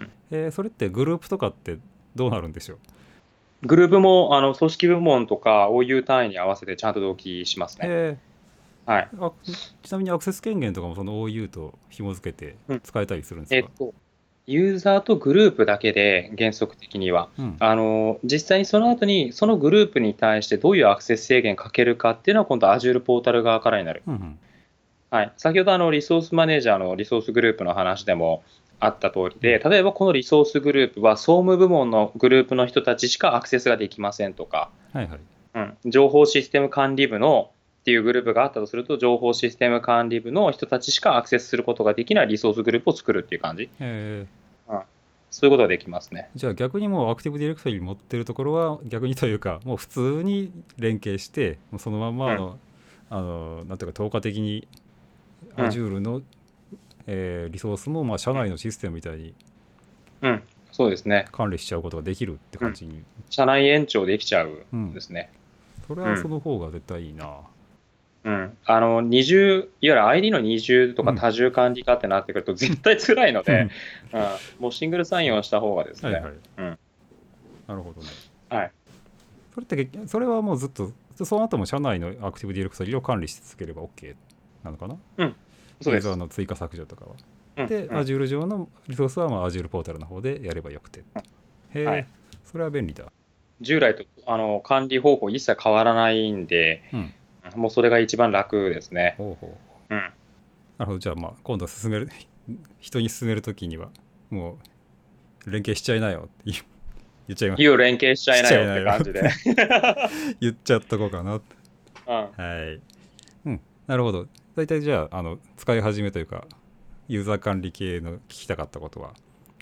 [0.00, 1.78] うん、えー、それってグループとかって
[2.14, 2.78] どうなるんでしょう？
[3.64, 8.18] グループもあの組織部門とか OU 単位に合わせてちゃんと同期しますね。
[8.84, 9.32] はい、あ
[9.82, 13.94] ちなみにアクセス権限とかもその OU と紐付けて使えたりするんですか、うん、えっと
[14.46, 24.38] ユーザーとグループだけで原則的には、うん、あの実際にその後にそのグループに対してどういうアクセス制限かけるかっていうのは今度 Azure ポータル側からになる、うんうん、
[25.10, 28.42] はい、先ほどあのリソースマネージャーのリソースグループの話でも
[28.80, 35.20] あった通りで、例えばこのリソースグループは総務部門のグループの人たちしかアクセスができませんとか、はいはい。
[35.54, 37.52] うん、情報システム管理部の
[37.82, 43.68] っていうグループがあったとすると、情報システム管理部の人たちしかアクセスすることができないリソースグループを作るっていう感じ。
[43.80, 44.26] へ
[44.68, 44.80] うん、
[45.30, 46.30] そういうことができますね。
[46.36, 52.58] じゃあ逆にもうアクティブディレクトリ持ってるところは逆にというか、もう普通に連携して、そのままの、
[53.10, 54.68] うん、あのなんていうか、透過的に
[55.56, 56.22] Azure の
[57.06, 59.34] えー、リソースもまあ社内のシステムみたいに
[60.22, 60.42] うん。
[60.70, 61.26] そうですね。
[61.32, 65.30] 管理しちゃうことができるって感じに、うん、社内延長できちゃうんですね、
[65.90, 67.40] うん、それはその方が絶対いいな、
[68.24, 73.68] うん、あの二重いわゆる ID の二重とか多重管理化ってなってくると 絶対辛いので、
[74.12, 74.26] うん、うん、
[74.60, 76.78] もうシングルサインをした方がですね、はいはい、うん、
[77.66, 78.08] なるほどね。
[78.48, 78.72] はい。
[79.54, 80.92] それってそれはもうずっと
[81.24, 84.14] その後も社内のアクティブディレクトリを管理し続ければ OK
[84.62, 84.96] なのかな？
[85.18, 85.36] うん。
[85.84, 87.06] ユーザーの追加削除とか
[87.56, 87.66] は。
[87.66, 91.00] で、うん、Azure 上のリソースはまあ Azure ポータルの方でやればよくて。
[91.74, 92.06] へえ、はい、
[92.44, 93.12] それは便利だ。
[93.60, 97.14] 従来とあの管理方法一切変わらないんで、うん、
[97.56, 99.14] もうそれが一番楽ですね。
[99.18, 99.58] ほうほ
[99.90, 100.08] ううん、な
[100.80, 102.08] るほど、じゃあまあ今度進める、
[102.80, 103.90] 人に進めるときには、
[104.30, 104.58] も
[105.46, 106.62] う連携しちゃいなよって
[107.28, 107.58] 言っちゃいます。
[107.62, 110.36] 言う連携しちゃいなよって感じで。
[110.40, 111.34] 言っちゃ っとこうかな。
[111.34, 111.40] うん、
[112.10, 112.80] はい。
[113.46, 114.28] うん、なるほど。
[114.54, 116.46] 大体じゃああの使い始めというか
[117.08, 119.14] ユーザー管理系の聞きたかったことは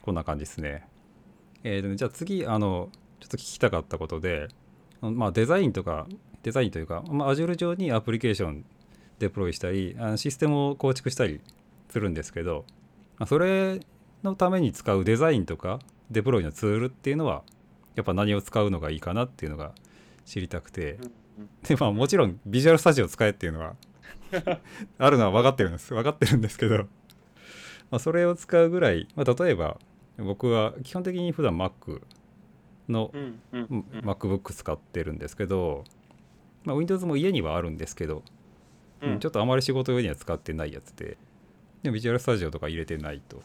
[0.02, 0.84] こんな感じですね。
[1.62, 4.48] えー、じゃあ次あのちょっと聞きたかったことで、
[5.00, 6.06] まあ、デザインとか
[6.42, 8.64] デザインというか、まあ、Azure 上にアプリケーション
[9.18, 11.40] デプロイしたりあのシステムを構築したり
[11.90, 12.64] するんですけど、
[13.18, 13.80] まあ、それ
[14.22, 15.78] のために使うデザインとか
[16.10, 17.42] デプロイのツールっていうのは
[17.94, 19.72] やっぱ何を使うのがいいかなっていうのが
[20.24, 20.98] 知りたくて。
[21.66, 23.74] でまあもちろんビジュアルスタジオ使えっていうのは
[24.98, 25.94] あるのは分かってるんです。
[25.94, 26.86] 分かってるんですけど、ま
[27.92, 29.78] あ、それを使うぐらい、まあ、例えば
[30.18, 32.02] 僕は基本的に普段 Mac
[32.88, 33.10] の
[33.52, 35.84] MacBook 使ってるんですけど、
[36.64, 38.22] まあ、Windows も家にはあるんですけど、
[39.02, 41.16] うん、ちょっとあまり仕事用には使ってないやつで
[41.82, 43.42] でビジュアルスタジオとか入れてないと。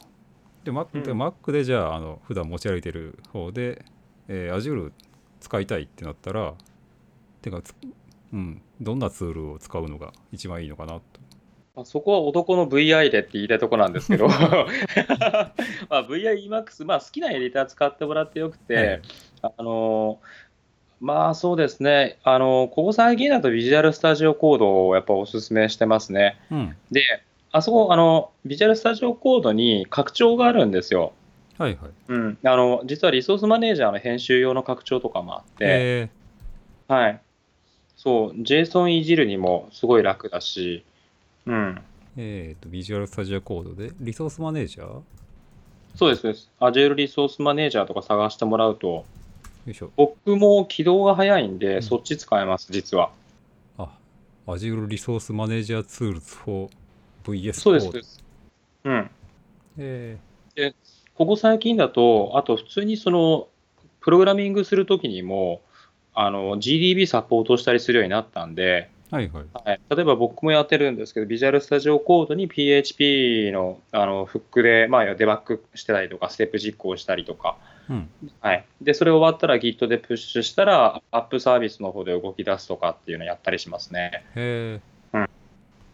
[0.64, 3.84] で Mac,、うん、Mac でじゃああの普段持ち歩いてる方で、
[4.28, 4.92] えー、Azure
[5.40, 6.54] 使いたいってなったら
[7.40, 7.62] てか
[8.32, 11.00] うん、どんなツールを使うのが一番いいのかなと。
[11.76, 14.34] まあ、そこは男の VI でって言いたいところなんですけど、 ま
[15.90, 19.02] あ、VIEMAX、まあ、好きなエディター使ってもらってよくて、はい、
[19.42, 20.20] あの
[21.00, 26.38] まあそうですね、あのここ最近だとビジュアルスタジオコードをやっぱおすすめしてますね。
[26.50, 27.02] うん、で、
[27.52, 31.12] あそこあの、ビジュアルスタジオコードに拡張があるんですよ。
[31.58, 31.90] はいはい。
[32.08, 36.10] うん、あの実はリソースマネージャーの編集用の拡張とかもあって、
[36.88, 37.20] はい、
[37.96, 40.84] そう、JSON いじるにもすごい楽だし、
[41.46, 41.80] うん。
[42.16, 44.86] えっ、と、ビジュアルスタジオコードで、リソースマネージャー？
[44.86, 45.04] よ
[45.94, 46.50] そうです、そうです。
[46.60, 49.04] Azure リソースマネージャーとか探してもらうと、
[49.70, 49.90] いしょ。
[49.96, 53.10] 僕も起動が早いんで、うんそっち使えます、実は。
[53.78, 53.90] あ、
[54.46, 56.68] Azure リソースマネージャーツールズ for
[57.24, 58.24] VS そうです、うです。
[58.84, 59.10] うん。
[59.78, 60.18] え
[61.14, 63.48] ここ最近だと、あと普通にその、
[64.00, 65.62] プログラミングするときにも、
[66.14, 69.44] あの、GDB サポートしたりするようになったんで、ーはいはい。
[69.52, 77.56] はい、例えば僕もやってるんですけど、ビジュアルスタジオコードに PHP のあのフックで、まあ、デバッグしてたりとか、ステップ実行したりとか、
[77.88, 78.08] うん。
[78.40, 84.24] はい、でそれ終わったら Git でプッシュしたら、アップサービスの方で動き出すとかっていうのをやったりしますね。
[84.34, 84.80] へ
[85.14, 85.18] え。
[85.18, 85.30] うん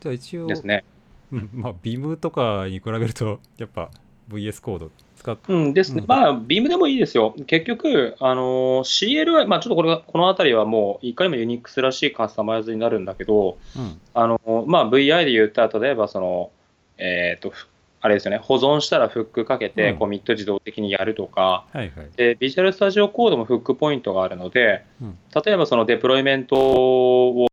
[0.00, 0.84] じゃあ一応、ですね。
[1.32, 3.90] うん、まあ、Vim とかに比べると、やっぱ
[4.30, 6.00] VS コード使っうんですね。
[6.00, 7.34] うんまあ、Beam でもいいですよ。
[7.46, 14.00] 結局、あの CLI、まあ、ちょっとこれがこのあたりはもう、いかにも Unix らしいカスタマイズになるんだけど、うん。
[14.14, 16.50] あのまあ、VI で言ったら、例えばその、
[16.98, 17.68] えっ、と、ふ
[18.04, 22.10] あれですよね、保存したらフックかけて、うんコミット自動的にやるとか、はいはい。
[22.16, 27.46] で、ビジュアルスタジオコードもフックポイントがあるので、うん例えばそのデプロイメントを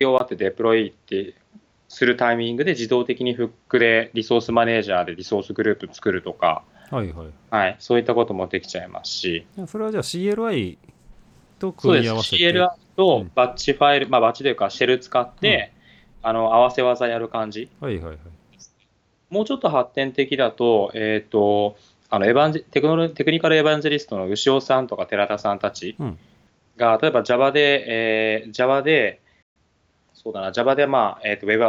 [0.00, 1.34] 終わってデプロイって
[1.96, 7.28] するタイミングで自動的にフックでリソースマネージャーでリソースグループ作るとか、はいはい。
[7.50, 10.76] はい、そういったこともできちゃいますし、それはじゃあ CLI
[11.58, 12.02] とそうです。
[12.02, 15.72] 組み合わせて？CLI うんとバッチファイル、まあバッチというかシェル使って、
[16.20, 17.70] あの合わせ技やる感じ。
[17.80, 18.18] はいはいはい。
[19.30, 21.78] もうちょっと発展的だと、えっ、と、
[22.10, 26.18] あのエヴァンジテクノロテクニカルエヴァンジェリストの牛尾さんとか寺田さんたちうん
[26.76, 29.22] が、例えば Java で、えー Java で、
[30.26, 31.62] そうだな、Java で、まあ、えっ、と、Web、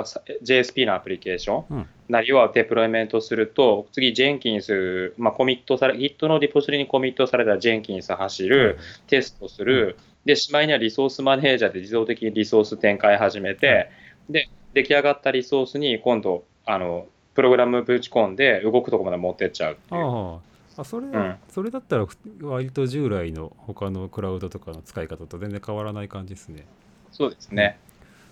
[0.44, 1.90] JSP のアプリケーションうん。
[2.10, 13.92] なりをデプロイメントすると、次、Jenkins、まあ、コミットされ、Git のリポジトリにコミットされた Jenkins 走る、テストする、で、しまいにはリソースマネージャーで自動的にリソース展開始めて、
[14.28, 20.40] で、出来上がったリソースに今度、あの、プログラムぶち込んで動くとこまで持ってっちゃうっていう。
[20.80, 21.38] あそれ、ん。
[21.50, 26.66] それだったらふ割と従来の他のクラウドとかの使い方と全然変わらない感じですね。
[27.12, 27.78] そうですね。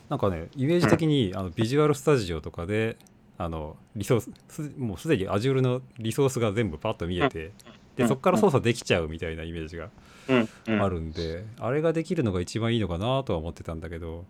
[0.09, 2.97] なんかね、イメージ的に、あのビジュアルスタジオとかで、
[3.37, 7.51] あのリソースすもうすでに Azure のリソースが全部パッと見えて、うん。
[7.97, 9.89] でそこから操作できちゃうみたいなイメージが
[10.27, 10.81] うん、うん。
[10.81, 14.25] あるんで、あれができるのが一番いいのかなとは思ってたんだけど、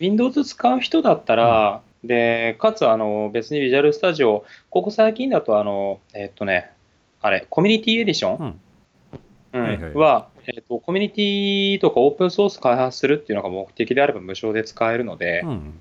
[0.00, 6.70] Windows 使う人だったら、で、かつ、あの、別に Visual Studio、ここ最近だと、あの、えっとね、
[7.20, 8.60] あれ、コミュニティエディション、うん。
[9.52, 9.62] うん。
[9.62, 9.94] はいはい。
[9.94, 15.80] は、えっと、コミュニティとかオープンソース開発するっていうのが目的であれば無償で使えるので、うん、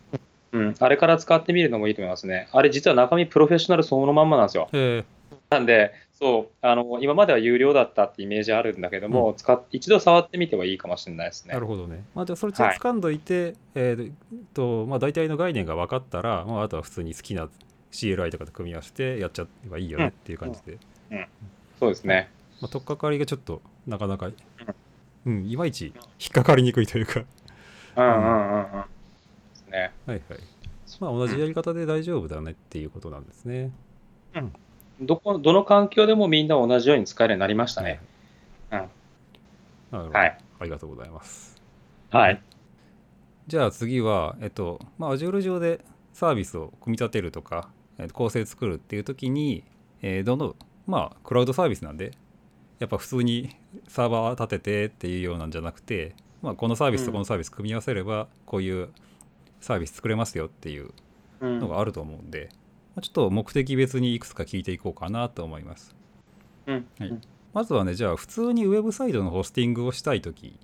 [0.54, 2.48] うん、あれから使ってみるのもいいと思いますね。
[2.52, 4.70] あれ実は中身プロフェッショナルそのまんまなんですよ。
[4.74, 5.04] え
[5.50, 11.54] なんで、そう、あの、今までは有料だったってイメージあるんだけども、使っ一度触ってみてはいいかもしれないですーね。
[11.54, 12.04] なるほどね。
[12.16, 14.12] まあ、じゃあそれちょっと掴んどいて、えー
[14.54, 17.50] とまあ、大体の概念が分かったら、まあ、あとは普通に好きな
[17.92, 20.78] CLI とかと組み合わせてやっちゃえばいいよねっていう感じで、
[21.80, 22.30] そうですね。
[22.62, 24.32] まあ、取っかかりがちょっとなかなか、
[25.26, 27.24] うん、いまいち引っかかりにくいというか、
[27.96, 28.70] うんうんうんうん。
[28.72, 28.88] で
[29.56, 29.92] すね。
[30.06, 30.40] はいはい。
[31.00, 33.72] まあ、同じやり方で大丈夫だねっていうことなんですね。
[35.02, 38.00] どこ、どの環境でもみんな同じように使えるようになりましたね。
[38.72, 38.78] うん。
[38.78, 38.90] なる
[39.92, 40.38] ほど、はい。
[40.60, 41.62] ありがとうございます。
[42.10, 42.42] はい。
[43.48, 45.84] じゃあ次は、えっと、まあ、Azure 上で
[46.14, 49.64] サービスを組み立てるとか、えっと構成作るっていう時に、
[50.02, 50.56] えーどの、
[50.86, 52.12] まあ、クラウドサービスなんで、
[52.80, 53.56] やっぱ普通に
[53.88, 58.90] サーバー立ててっていうようなんじゃなくて、まあ、このサービスとこのサービス組み合わせれば、こういう
[59.62, 60.90] サービス作れますよっていう
[61.40, 62.50] うんのがあると思うんで、
[62.96, 65.96] まあちょっと目的別にいくつか聞いていこうかなと思います。
[66.68, 66.86] うん。
[67.00, 67.20] はい
[67.54, 70.60] まずはね、じゃあ普通にウェブサイトのホスティングをしたい時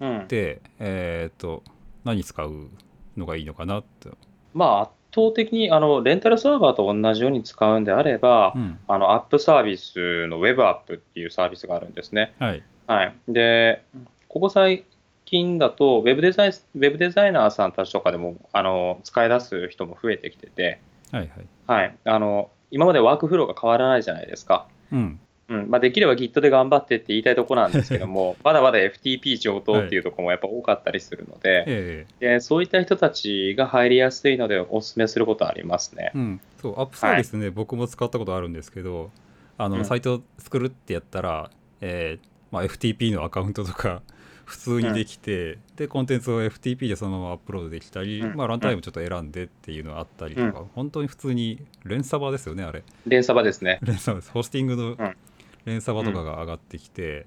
[0.00, 0.26] うんっ。
[0.26, 1.62] て、えっと、
[2.04, 2.68] 何使う
[3.16, 4.10] のがいいのかなって。
[4.52, 8.78] まあ、圧倒的に、あの、レンタルサーバーと同じように使うんであれば、うん。
[8.86, 12.34] あの、アップサービスの Web アップっていうサービスがあるんですね。
[12.38, 12.62] はい。
[12.86, 13.14] はい。
[13.26, 13.82] で、
[14.28, 14.84] ここ最
[15.24, 21.46] 近だと、ウェブデザイン、ウェブデザイナーさんたちとかでも、あの、使い出す人も増えてきてて、はいはい。
[21.66, 21.96] はい。
[22.04, 24.66] あの、今までワークフローが変わらないじゃないですか。
[24.92, 25.20] うん。
[25.48, 25.70] うん。
[25.70, 36.18] まあ、できれば Git で頑張ってって言いたいところなんですけども、 まだまだ FTP 上等っていうところもやっぱ多かったりするので、えでそういった人たちが入りやすいので、お勧めすることはありますねえ。
[36.18, 36.40] うん。
[36.60, 39.10] そう、アップサービスね、僕も使ったことあるんですけど、
[39.58, 44.02] あの、うんサイト作るってやったら、えーまあ、FTP のアカウントとか
[44.44, 52.84] 普通にできて、で、コンテンツを FTP でそのままアップロードできたり、うんまあ、ランタイムちょっと選んでっていうのがあったりとか、本当に普通に連サバですよね、あれ。
[53.06, 53.80] 連鎖場ですね。
[53.82, 55.16] 連鎖ですホスティングのん
[55.66, 57.26] 連鎖場とかが上がってきて、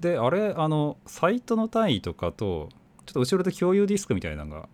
[0.00, 2.70] であれあのサイトの単位とかと
[3.06, 4.68] ちょっと後ろで共有ディスクみたいなのが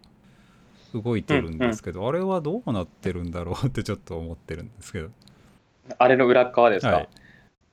[0.94, 5.10] 動いてるんですけど、あれはどうなってるんだろうって ちょっと思ってるんですけど。
[5.98, 7.08] あれの裏側ですか、はい。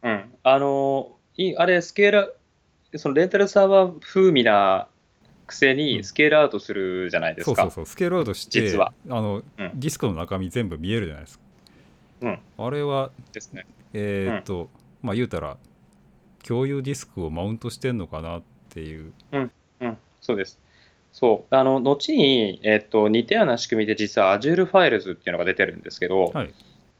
[0.03, 0.33] うん。
[0.43, 2.35] あのいあれ、スケール、
[2.97, 4.87] そのレンタルサーバー風味な
[5.47, 5.77] くせうん。
[5.77, 7.61] にスケールアウトするじゃないですか。
[7.61, 7.85] そうそうそう。
[7.85, 8.93] スケールアウトして実は。
[9.09, 9.71] あの、うん。
[9.75, 11.45] ディスクの中身全部見えるじゃないですか、
[12.21, 12.39] うん。
[12.57, 13.65] あれはですね。
[13.93, 14.69] えーっと、
[15.05, 15.57] まあ言うたら
[16.45, 19.51] 共有ディスクをマウントしてんのかなっていううん、
[20.21, 20.59] そうです。
[21.13, 21.55] そう。
[21.55, 26.53] あの、後に、えっと、似たような仕組みで実は Azure Files っていうのが出てるんですけど、はい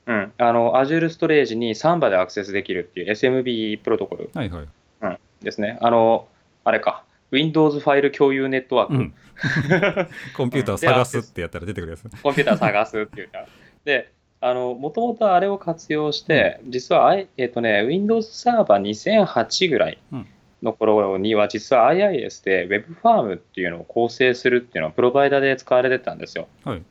[0.07, 0.31] うん。
[0.37, 5.77] あの、Azure Storage にサンバでアクセスできるっていう SMB プロトコルはいはい、ですね。
[5.81, 6.27] あの、
[6.63, 7.03] あれか。
[7.31, 8.93] Windows ファイル共有ネットワーク。
[8.95, 9.13] うん、
[10.37, 13.45] コンピューター探すってやったら出てくるやつコンピューター探すっていうか。
[13.83, 14.13] で、
[14.47, 20.27] あの、もともとあれを活用して、実は、えっ、とね、Windows サーバー2008ぐらいうん
[20.61, 26.47] の頃には、実は IIS で Web ファームっていうのを構成するっていうのは、プロバイダーで使われてたんですよ。
[26.63, 26.83] はい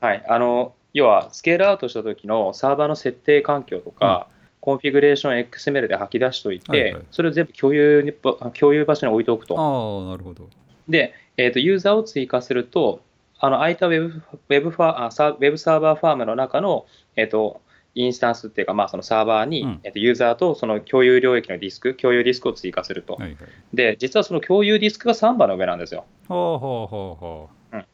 [0.00, 0.24] はい。
[0.28, 4.26] あの、要は、スケールアウトした時のサーバーの設定環境とか、
[4.60, 9.58] コンフィグレーション XML で吐き出しておいて、はいはいそれを全部共有に共有場所に置いておくと。
[9.58, 10.48] ああなるほど
[10.88, 13.00] で、えーと、ユーザーを追加すると、
[13.40, 17.60] あの空いたウェブウェブファあサウェブサーバーファームの中の、えー、と
[17.94, 19.80] インスタンスっていうか、まあ、そのサーバーに、うん。
[19.82, 23.14] えーとユーザーとその共有領域のディスク、共有ディスクを追加すると。
[23.14, 23.36] はいはい。
[23.74, 26.04] で、実はその共有ディスクが3番の上なんですよ。
[26.28, 27.84] はあはあはあはあ、うん。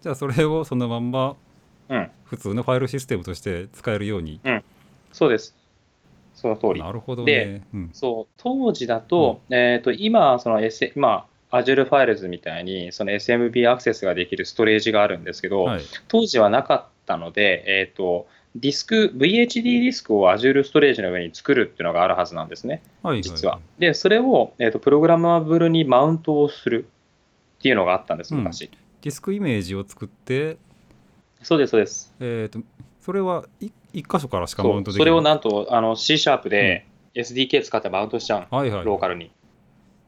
[0.00, 1.36] じゃあそれをそのまんま
[1.88, 4.40] うん、普通のファイルシステムとして使えるように。
[5.12, 5.54] そうです。
[6.34, 6.80] その通り。
[6.80, 15.82] なるほどでね、うん、そう当時だと、えー、と今、その S、今、Azure Files みたいにその SMB アクセスができるストレージがあるんですけど、はい。
[16.08, 23.60] 当時はなかったので、えー、とディスク、VHD ディスクを Azure ストレージの上に作るっていうのがあるはずなんですね、はいはい実は。
[23.78, 26.86] で、それを、えー、とプログラマブルにマウントをする
[27.58, 28.70] っていうのがあったんです、昔。
[29.02, 30.56] ディスクイメージを作って。
[31.42, 32.14] そうです、そうです。
[32.20, 32.60] えー、と
[33.00, 38.54] それはい一箇所からしかマウントできるそれをなんとあの C シャープで SDK 使ってマウントしちゃう。
[38.54, 38.84] はいはい。
[38.84, 39.30] ローカルに。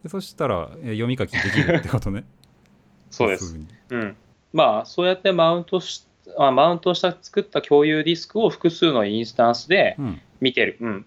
[0.05, 2.25] でそしたら、えー読み書きできるってことね。
[3.11, 3.59] そうです。
[3.91, 4.17] うん、
[4.53, 6.07] まあそうやってマウントし
[6.39, 10.21] あマウントした作った共有ディスクを複数のインスタンスでうん。
[10.41, 11.07] 見てる、うん、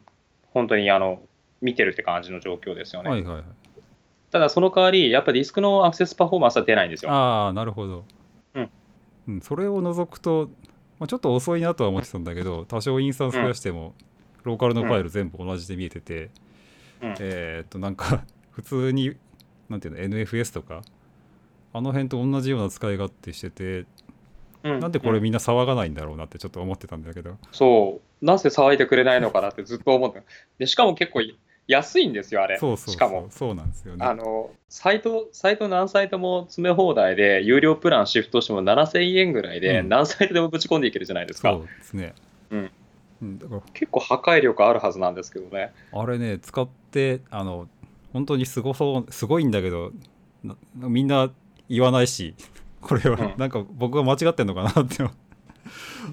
[0.51, 1.21] 本当にあの
[1.61, 3.09] 見てるって感じの状況ですよね。
[3.09, 3.43] はいはいはい。
[4.31, 7.11] ただその代わり、やっぱディスクのアクセスパフォーマンスは出ないんですよ。
[7.11, 8.05] ああなるほど、
[8.55, 8.69] うん。
[9.27, 10.49] うん、それを除くと、
[10.99, 13.93] まあ、ちょっと遅いなとは思ってたんだけど多少インスタンス増やしても、
[14.43, 16.29] ローカルのファイル全部同じで見えてて、
[17.01, 17.15] うん。
[17.19, 18.23] えーっとなんか
[18.57, 19.15] 普通に
[19.69, 20.81] なんていうの NFS とか
[21.73, 23.85] あの辺と同じような使い勝手してて、
[24.63, 24.79] うん。
[24.79, 25.23] なんでこれうん。
[25.23, 30.23] みんな騒がないんだろうなってちょっと思ってたんだけど、そう、なぜ騒いでくれないのかなってずっと思って
[30.57, 31.21] でしかも結構
[31.67, 32.57] 安いんですよ、あれ。
[32.57, 32.93] そうそうそう。
[32.93, 33.27] しかも。
[33.29, 34.03] そうなんですよね。
[34.03, 39.89] あのサイト、サイト何サイトも詰め放題で、有料プランシフトしても7000円ぐらいで、うん。
[39.89, 41.51] 何サイトでもぶち込んでいけるじゃないですか。
[41.51, 42.15] そうですね。
[42.49, 42.71] うん。
[43.21, 43.61] うん、だから。
[43.73, 45.73] 結構破壊力あるはずなんですけどね。
[45.91, 47.67] あれね使ってあの
[48.13, 49.91] 本当にすごそうすごいんだけど
[50.43, 51.29] なみんな
[51.69, 52.35] 言わないし
[52.81, 53.33] これは、うん。
[53.37, 55.03] なんか僕が間違ってんのかなって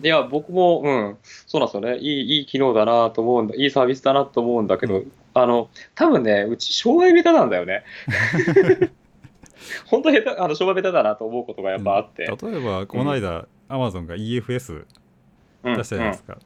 [0.02, 1.98] いや、僕も、うん、そうなんですよね。
[1.98, 7.85] いい、いい機能だなと思うんだ、いいサービスだなと思うんだけど、うあの、多分ね、うち障害ベタなんだよね。
[9.87, 12.24] 本当下手、あの、障害ベタだなと思うことがやっぱあって。
[12.24, 12.52] うん。
[12.52, 14.85] 例えばこの間、アマゾンが EFS
[15.64, 15.76] うん。
[15.76, 16.38] 出したじゃないですか、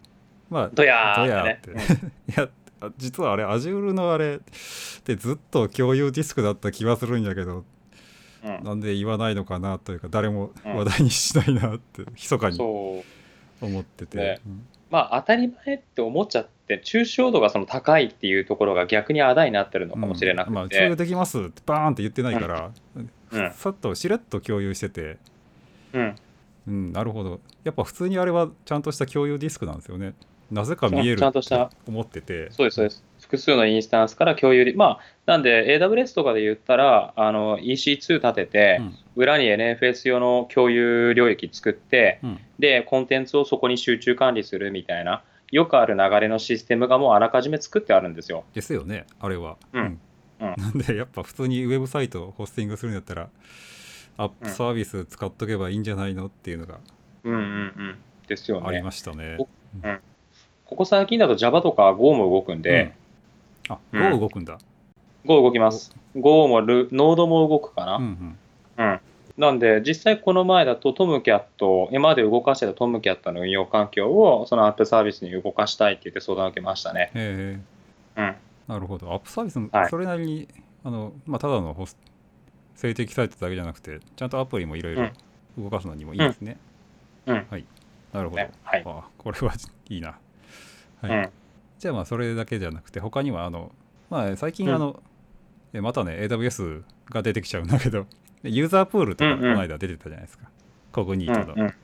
[0.51, 2.13] まあドヤードヤーって、ってね。
[2.29, 2.49] いやあ
[2.97, 7.65] 実はあれ Azure のあれってずっと共有ディスクだった気はするんやけど
[8.45, 8.57] うん。
[8.57, 10.77] うんなんで言わないのかなというか誰もうん。
[10.77, 12.59] 話題にしないなって 密かに。
[13.61, 14.41] 思ってて、ね。
[14.47, 14.67] うん。
[14.91, 20.55] まあ、当たり前って思っちゃって、抽象度がその高いっていうところが逆にあだになってるのかもしれなくうん。
[20.55, 20.77] まあ、て。
[20.77, 23.53] 共有できますってバーンって言ってないから、うん。
[23.53, 25.19] さっとしれっと共有してて、
[25.93, 26.17] うん。
[26.69, 27.41] うん、なるほど。
[27.65, 30.15] やっぱ普通にあれはちゃんとした共有ディスクなんですよね
[30.51, 33.05] なぜか見えるちゃんとした思っててそうです、そうです。
[33.21, 48.45] 複数のインスタンスから共有で、まあ、なんで AWS とかで言ったら、あの EC2 立てて、うん裏に NFS 用の共有領域作って、うんで、コンテンツをそこに集中管理するみたいな、よくある流れのシステムがもうあらかじめ作ってあるんですよ。
[48.55, 50.01] ですよねあれは、うん
[50.41, 53.29] うんなんでやっぱ普通にウェブサイトをホスティングするんだったら
[54.17, 56.79] アップサービス使っとけばいいんじゃないのっていうのが
[57.25, 57.99] うんうんうん。
[58.29, 58.85] ですよありね。
[58.85, 59.37] ましたね。
[59.39, 59.49] お
[60.69, 62.95] ここ最近だと Java とか Go も動くんで、
[63.69, 64.59] あ、うん Go 動くんだ。
[65.25, 65.95] Go 動きます。
[66.17, 67.97] Go もル、ノードも動くかな。
[67.97, 68.37] うん
[68.79, 69.01] うんうん。
[69.37, 77.11] なんで、実際この前だとトムキャット、今まで動かしてたトムキャットの運用環境をそのアップサービスに動かしたいって言って相談を受けましたね。
[77.15, 77.59] へ
[78.17, 78.37] えうん。
[78.67, 79.13] なるほど。
[79.13, 79.59] アップサービス
[79.91, 80.49] それなりに、
[80.85, 81.97] あのまあ、ただのホス
[82.75, 85.09] 静的サイトだけじゃなくてちゃんとアプリもいろいろ
[85.59, 86.57] 動かすのにもいいですね、
[87.27, 87.65] うんはい
[88.13, 89.53] なるほど、ねはいあこれは
[89.91, 90.17] いいな
[91.03, 91.31] はい、うん。
[91.79, 93.73] じゃあまあそれだけじゃなくて他にはあの
[94.11, 94.75] まあ最近うん。
[94.75, 95.03] あの、
[95.73, 98.07] えまたね AWS が出てきちゃうんだけど
[98.43, 99.55] ユーザープールとかこうんうん。
[99.55, 100.49] の間出てたじゃないですか、
[100.93, 101.55] コグニートの。
[101.55, 101.75] うんうん。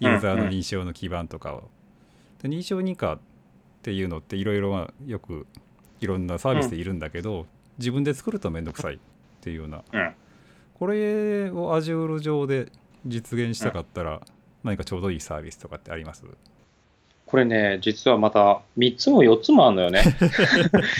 [0.00, 1.68] ユーザーの認証の基盤とかを、
[2.40, 3.18] で認証認可っ
[3.82, 5.46] ていうのっていろいろまあよく
[6.00, 7.46] いろんなサービスでいるんだけど、
[7.78, 8.98] 自分で作るとめんどくさいっ
[9.40, 9.82] ていうような。
[9.92, 10.14] うん。
[10.74, 12.70] これを Azure 上で
[13.04, 14.20] 実現したかったら
[14.62, 16.24] 何かちょうどいいサービスとかってあります？
[17.28, 20.02] これね、実はまた3つも4つもあるのよね。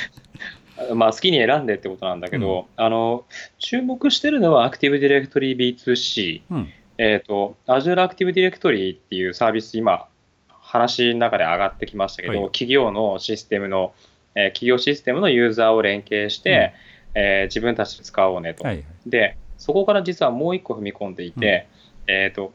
[0.94, 3.24] まあ好きに選んでってことなんだけど、あの
[3.58, 6.68] 注目してるのは Active Directory B2C、うん。
[6.98, 10.06] えっ、と Azure Active Directory っていうサービス今
[10.48, 12.50] 話の中で上がってきましたけど、はい。
[12.50, 13.94] 企業のシステムの、
[14.34, 16.74] えー企業システムのユーザーを連携して、
[17.14, 18.64] えー自分たちで使おうねと。
[18.64, 18.84] はいはい。
[19.06, 21.68] で、そこから実はもう一個踏み込んでいて、
[22.06, 22.52] えっ、と、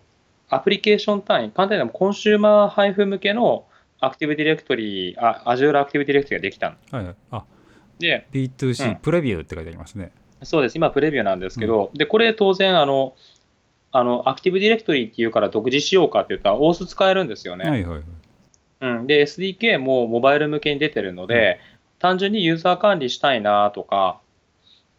[0.54, 3.66] アプリケーション単位、簡単にコンシューマー配布向けの
[4.00, 6.76] アクティブディレクトリあ、Azure アクティブディレクトリができたの。
[6.92, 7.16] はいはい。
[7.32, 7.44] あ
[8.00, 8.96] で、B2C、うん。
[8.98, 10.12] プレビューって書いてありますね。
[10.44, 13.16] そうです、今プレビューなんですけど、で、これ当然、あの、
[13.92, 17.70] あの、アクティブディレクトリっていうから独自使用かって言ったら、オース使えるんですよね。
[17.70, 18.04] はいはいはい。
[18.82, 21.60] うん、で、SDK もモバイル向けに出てるので、
[22.00, 24.20] 単純にユーザー管理したいなとか、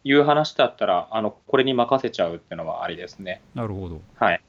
[0.05, 3.41] いう話だったら、あの、これに任せちゃうっていうのはありですね。
[3.55, 4.01] なるほど。
[4.15, 4.41] はい。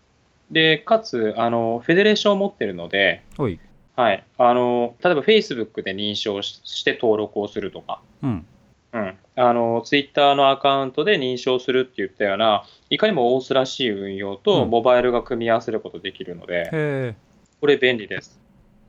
[0.51, 3.59] で、かつ、あの、フェデレーションを持ってるので、はい
[3.97, 4.25] はい。
[4.37, 8.47] あの、例えば Facebook で認証しして登録をするとか、うん
[8.93, 9.15] うん。
[9.37, 17.15] あの、Twitter のアカウントで認証するって言ったような、いかにもオースらしい運用とうんモバイルが組み合わせることできるので、へえ
[17.61, 18.39] これ便利です。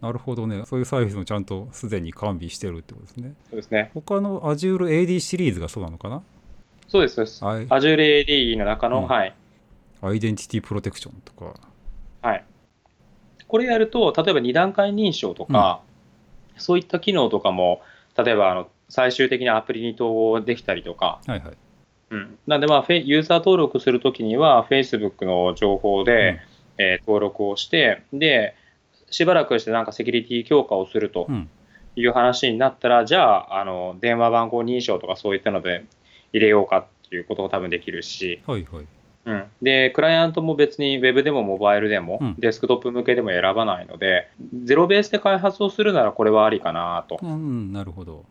[0.02, 3.90] なるほどねそういうサービスもちゃんとすでに完備してるってことですねそうですね。
[3.96, 6.22] 他の Azure AD シリーズがそうなのかな？
[6.88, 7.44] そうです、そうです。
[7.44, 9.34] はい Azure AD の中の、うんはい。
[10.02, 11.56] アイデンティティプロテクションとか。
[12.22, 12.46] はい。
[13.48, 15.82] これやると、例えば2段階認証とか、
[16.58, 17.82] そういった機能とかも、
[18.18, 21.58] 例えばあの最終的にアプリに統合できたりとか、はいはい。
[22.10, 26.40] うん、なんで、まあ、フェイユーザー登録するときには、Facebook の情報で、
[26.78, 28.56] えー登録をして、で、
[29.10, 31.50] しばらくしてなんかセキュリティ強化をするとうん。
[31.96, 35.84] いう話になったら、じゃあ、あの、電話番号認証とかそういったので
[36.32, 38.86] 入れようかっていうことが多分できるし、はいはい
[39.28, 42.36] うん、で、クライアントも別に Web でもモバイルでも、うん。
[42.40, 44.30] デスクトップ向けでも選ばないので、
[44.64, 47.20] ゼロベースで開発をするならこれはありかなと。
[47.22, 48.26] うんうんなるほど。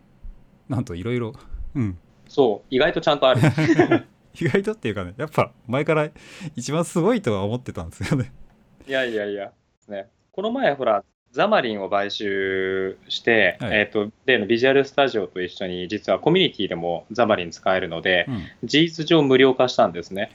[0.71, 1.35] なんといろいろ
[1.75, 1.99] うん。
[2.29, 3.43] そう、意外とちゃんとある。
[4.41, 6.11] 意外とっていうかねやっぱ前から
[6.57, 8.33] 一番すごいとは思ってたんですよね。
[8.87, 9.53] いやいやいや、
[9.89, 11.05] ね、この前、ほら、
[11.37, 13.81] ザマリンを買収して、はい。
[13.81, 18.45] えっ、と、例のビジュアルスタジオと一緒に、実はコミュニティでもザマリン使えるので、うん。
[18.65, 20.31] 事実上無料化したんですね。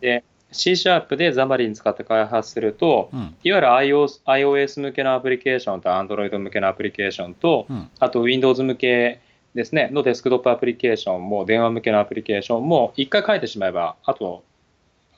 [0.00, 3.36] で、C シャープでザマリン使って開発すると、うん。
[3.44, 7.90] いわゆる iOS, iOS 向けのアプリケーションと Android 向けのアプリケーションと、うん。
[7.98, 9.20] あと Windows 向け
[9.54, 14.44] ですね、のデスクトップアプリケーションも、電話向けのアプリケーションも、一回書いてしまえば、あと、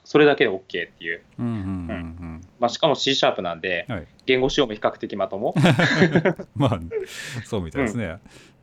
[0.05, 0.61] それだけで OK っ
[0.91, 1.22] ていう。
[1.39, 1.53] うんうん。
[1.53, 1.57] う
[1.93, 4.06] んまあ、しかも C シャープなんで、うんはい。
[4.26, 5.54] 言語仕様も比較的まとも。
[6.54, 6.80] まあ
[7.44, 8.18] そうみたいですね、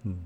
[0.05, 0.19] うん。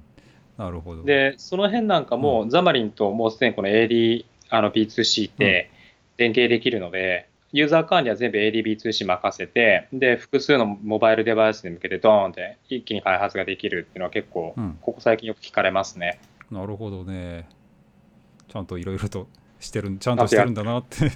[0.58, 1.04] なるほど。
[1.04, 5.72] で、その辺なんかも、ザマリンともうすでにこの AD、あの B2C って
[6.18, 14.78] 連携できるので、ユーザー管理は全部 ADB2C 任せて、で、複数のモバイルデバイスに向けてドーンって一気に開発ができるっていうのは結構、うん。
[14.82, 16.20] ここ最近よく聞かれますね。
[16.52, 17.48] なるほどね。
[18.50, 19.28] ちゃんといろいろと
[19.62, 21.12] してるちゃんとしてるんだなって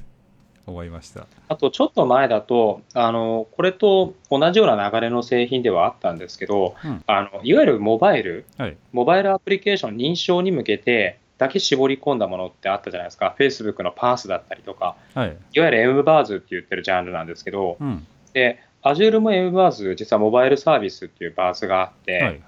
[0.67, 1.27] 思いました。
[1.47, 7.03] あと、ちょっと前だと、あの、これと同じような流れの製品ではあったんですけど、うん。
[7.07, 8.77] あの、いわゆるモバイル、はい。
[8.91, 13.35] モバイルアプリケーション認証に向けてだけ絞り込んだものってあったじゃないですか。
[13.37, 15.37] Facebook の PaaS だったりとか、はい。
[15.53, 18.07] いわゆる MBARS って言ってるジャンルなんですけど、うん。
[18.33, 22.41] で、Azure も MBaaS、実はモバイルサービスっていう BaaS があって、はい。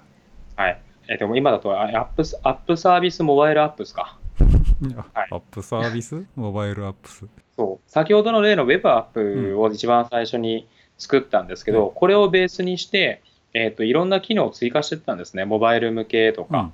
[0.56, 0.80] はい。
[1.08, 4.18] えっと、今だとあアップス、アップサービスモバイルアップスか。
[5.14, 5.28] はい。
[5.30, 7.26] アップサービスモバイルアップス
[7.58, 7.90] そう。
[7.90, 13.20] 先ほどの例の Web アップを一番最初に作ったんですけど、これをベースにして、
[13.52, 15.44] えっと、いろんな機能を追加していったんですね。
[15.44, 16.58] モバイル向けとか。
[16.58, 16.72] うん。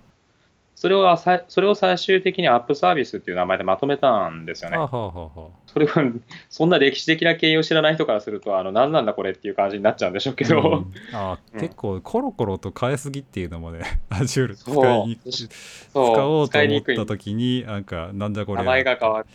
[0.74, 4.76] それをさそれを最終的にアップサービスっていう名前でまとめたんですよね。
[4.76, 6.02] はあはあはあはそれは、
[6.50, 11.16] そんな歴史的な経緯を知らない人からすると、あの、何なんだこれっていう感じになっちゃうんでしょうけど、うん。
[11.16, 11.60] あうん。
[11.60, 15.48] 結構コロコロと変えすぎっていうのもね Azure 使いに使
[15.94, 19.26] おうと思った時になんかなんだこれ名前が変わる。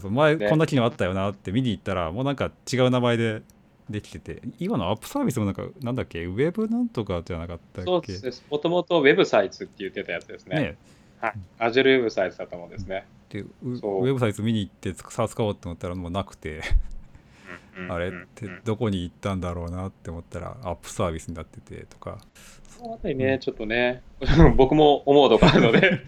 [0.00, 3.42] そうそう前ねこんな機能あったよなって見に行ったらもうなんか違う名前で
[3.90, 4.42] できてて。
[4.58, 6.24] 今のアップサービスもなんかなんだっけ？
[6.24, 8.44] ウェブなんとかじゃなかったっそうけです。
[8.50, 10.56] もともとウェブサイツって言ってたやつですね。
[10.60, 10.76] ね。
[11.20, 11.34] はい。
[11.58, 13.06] Azure ウェブサイツだと思うんですね。
[13.30, 16.60] でウェブサイト見に行ってさあ使おうと思ったらもうなくて。
[17.78, 22.18] うんあれっうんうんてどこに行ったんだろうなって思ったらアップサービスになっててとか。
[22.66, 24.02] そのあたりね、ちょっとね、
[24.56, 26.00] 僕も思うとこあるので、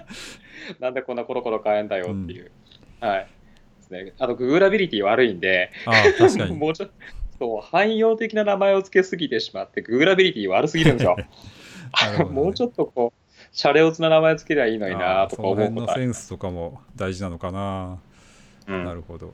[0.80, 2.50] なんでこんなコロコロ変えんだよっていう。
[3.00, 3.28] はい。
[3.78, 6.54] ですね、あと、ググラビリティ悪いんで、ああ確かに。
[6.56, 6.90] もうちょっ
[7.38, 11.16] と、汎用的な名前を付けすぎてしまって、ググラビリティ悪すぎるんですよ。
[11.16, 11.28] ね。
[12.30, 17.98] もうちょっとこう、シャレオツな名前付けりゃいいのにあなとか思うことセンスとかも大事なのかな、
[18.66, 18.84] うん。
[18.84, 19.32] なるほど、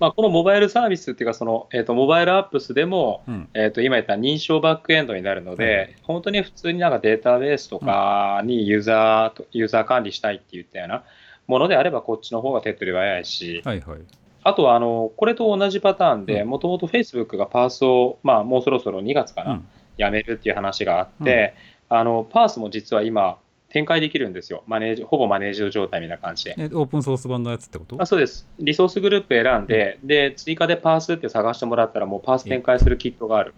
[0.00, 5.96] まあ、このモバイルサービスっていうか、その、えっ、と、モバイルアップスでも、うん、えっ、と、今言った認証バックエンドになるので、はい。
[6.02, 11.04] 本当に普通になんかデータベースとかにユーザーと、ユーザー管理したいって言ったような
[11.46, 14.00] ものであれば、こっちの方が手っ取り早いし、はいはい
[14.46, 21.54] あとは、あの、これと同じパターンで、うんもともと Facebook がパースを、まあ、もうそろそろ2月かな、うんやめるっていう話があって、
[21.88, 23.38] あの、パースも実は今、
[23.68, 24.64] 展開できるんですよ。
[24.66, 26.54] マネージ、ほぼマネージド状態みたいな感じで。
[26.58, 27.96] えオープンソース版のやつってこと？
[28.00, 28.48] あそうです。
[28.58, 33.54] リソースグループ選んで、で、追加でパースって探してもらったら、もうパース展開するキットがある。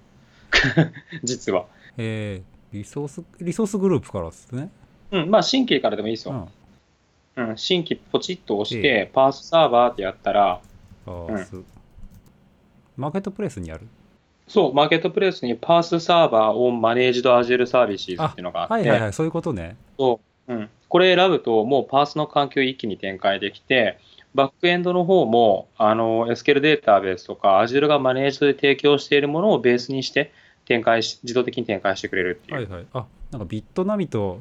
[1.24, 1.66] 実は。
[1.97, 4.68] えーリソースリソースグループからですね、
[5.12, 6.49] うん、まあ、新規からでもいいですよ。
[7.37, 10.61] うん、うん、新規ポチッと押しえて、パースサーバーってやったら、
[11.05, 11.62] パース、
[12.97, 13.87] マーケットプレイスにある？
[14.49, 19.76] そう、マーケットプレイスにパースサーバーをマネージド Azure サービスっていうのがあって、はいはいはいそういうことね。
[19.99, 23.99] そううん、これ選ぶと、もうパースの環境一気に展開できて、
[24.34, 30.32] バックエンドの方も、あの、SQL データベースとか、Azure がマネージドで提供しているものをベースにして、
[30.66, 32.57] 展開し、自動的に展開してくれるっていう。
[32.57, 32.87] はいはい。
[32.93, 34.41] あなんかビットナミと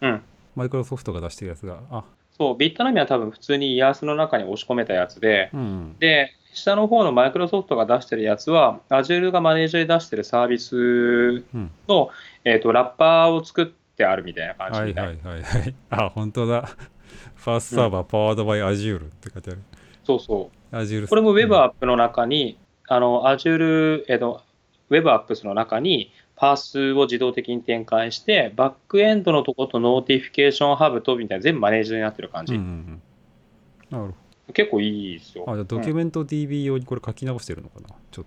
[0.00, 0.22] うん。
[0.54, 2.04] マイクロソフトが出してるやつがあ
[2.36, 5.60] そう、ビットナミは多分普通に IaaS の中に押し込めたやつで、うん。
[5.60, 11.70] うんで、下の方のマイクロソフトが出してるやつは、Azure がマネージドで出してるサービスうん。
[11.86, 12.10] の、
[12.44, 15.74] えっ、と、ラッパーを作ってあるみたいな感じみたいはいはいはいはい。
[15.90, 16.62] あ本当だ。
[17.36, 19.62] Parse Server powered by Azure って書いてある。
[20.04, 20.76] そうそう。
[20.76, 22.58] Azure これも Web アップの中に、
[22.88, 24.42] あの、Azure、えっと、
[24.88, 32.54] Web Apps の中に、 Parse を自動的に展開して、バックエンドのとこと Notification Hub とみたいな全部マネージドになってる感じ。
[32.54, 33.02] うんうんうん
[33.88, 34.14] なる
[34.52, 35.44] 結構いいですよ。
[35.44, 38.24] ほどあじゃあドキュうんメント DB 用にこれ書き直してるのかなちょっ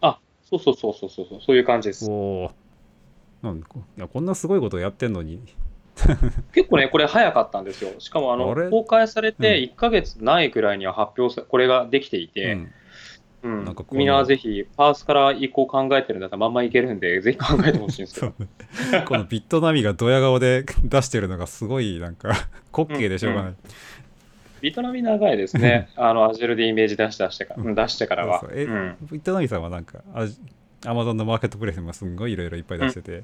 [0.00, 2.12] あ、そうそうそうそうそうそう、そういう感じですと。
[2.12, 2.50] おお
[3.42, 5.40] なんこいやこんなすごいことやってんのに
[6.54, 7.90] 結構ね、これ早かったんですよ。
[7.98, 12.72] しかも、あの、公開されてうん1ヶ月ないぐらいには発表さ、これができていて、うん
[13.42, 13.64] うん。
[13.64, 18.32] なんかみんなぜひ、パースから移行考えてるんだったらまんまいけるんで、ぜひ考えてほしいんですこ
[19.16, 22.28] のビットナミがドヤ顔で 出してるのがすごいなんか
[22.76, 23.54] 滑稽でしょうがない、
[24.60, 25.88] ビットナミ長いですね。
[25.96, 27.74] あの、Azure でイメージ出し出してから、うん。
[27.74, 28.40] 出してからは。
[28.40, 28.58] そうそう。
[28.58, 28.96] えうん。
[29.12, 30.02] ビットナミさんはなんか
[30.84, 33.22] アマゾンのマーケットプレイスもすんごいいろいろいっぱい出してて、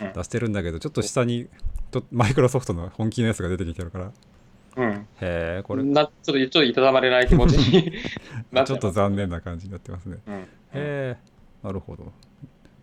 [0.00, 0.12] うん。
[0.12, 1.48] 出してるんだけどちょっと下に
[1.90, 4.12] とマイクロソフトの本気のやつが出てきてるから
[4.76, 4.92] うん。
[4.92, 5.82] へえこれ。
[5.82, 7.92] なちょっと、ちょっといたたまれない気持ちに
[8.52, 10.18] なちょっと残残念な感じになってますね。
[10.26, 10.34] うん。
[10.34, 11.16] へえ
[11.62, 12.12] なるほど。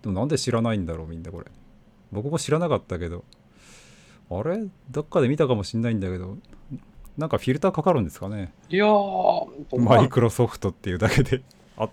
[0.02, 1.46] でもなんで知らないんだろうみんなこれ。
[2.12, 3.24] 僕も知らなかったけど。
[4.30, 4.66] あれ？
[4.90, 6.38] どっかで見たかもしんないんだけど。
[7.18, 8.54] なんかフィルターかかるんですかね。
[8.70, 8.86] いや
[9.78, 11.42] マイクロソフトっていうだけで。
[11.78, 11.90] あ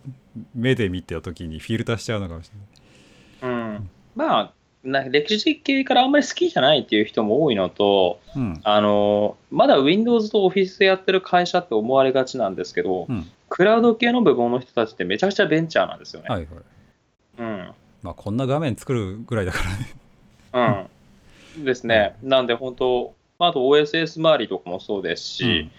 [0.55, 2.51] 目で見た時にフィルターしちゃうのかもし
[3.43, 3.57] れない。
[3.57, 3.91] うん。
[4.15, 4.53] まあ、
[4.85, 16.29] な歴史系からあんまり好きじゃないっていう人も多いのと、うんあの、まだ Windows と Office でやってる会社って思われがちなんですけど、うんクラウド系の部門の人たちってめちゃくちゃベンチャーなんですよね。
[16.29, 16.49] はいはい
[17.39, 17.75] うん。
[18.03, 19.59] まあこんな画面作るぐらいだか
[20.53, 20.87] らね
[21.57, 21.65] うん。
[21.65, 22.17] ですね。
[22.23, 25.71] なんで本当、あと OSS 周りとかもそうですし、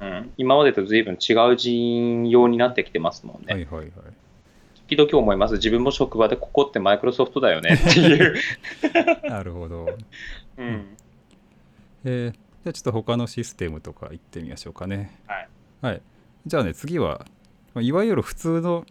[0.00, 3.54] うん今までと随分違う人用になってきてますもんね。
[3.54, 3.92] はいはいはい
[4.88, 5.54] 時々思います。
[5.54, 8.34] 自分も職場でここってマイクロソフトだよねっていう。
[9.28, 9.86] なるほど
[10.56, 10.96] うん。
[12.04, 15.48] えーじゃあちょっと他のシステムとか行ってみましょうかねはい。
[15.80, 16.02] はい。
[16.44, 17.24] じゃあね、次は、
[17.72, 18.84] まあいわゆる普通の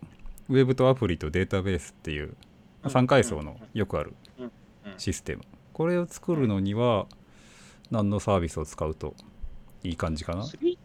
[0.47, 2.35] ウェブとアプリとデータベースっていう
[2.83, 4.13] うん3階層のよくある
[4.97, 5.41] システム。
[5.73, 7.07] これを作るのには
[7.91, 9.15] 何のサービスを使うと
[9.83, 10.77] いい感じかな？3,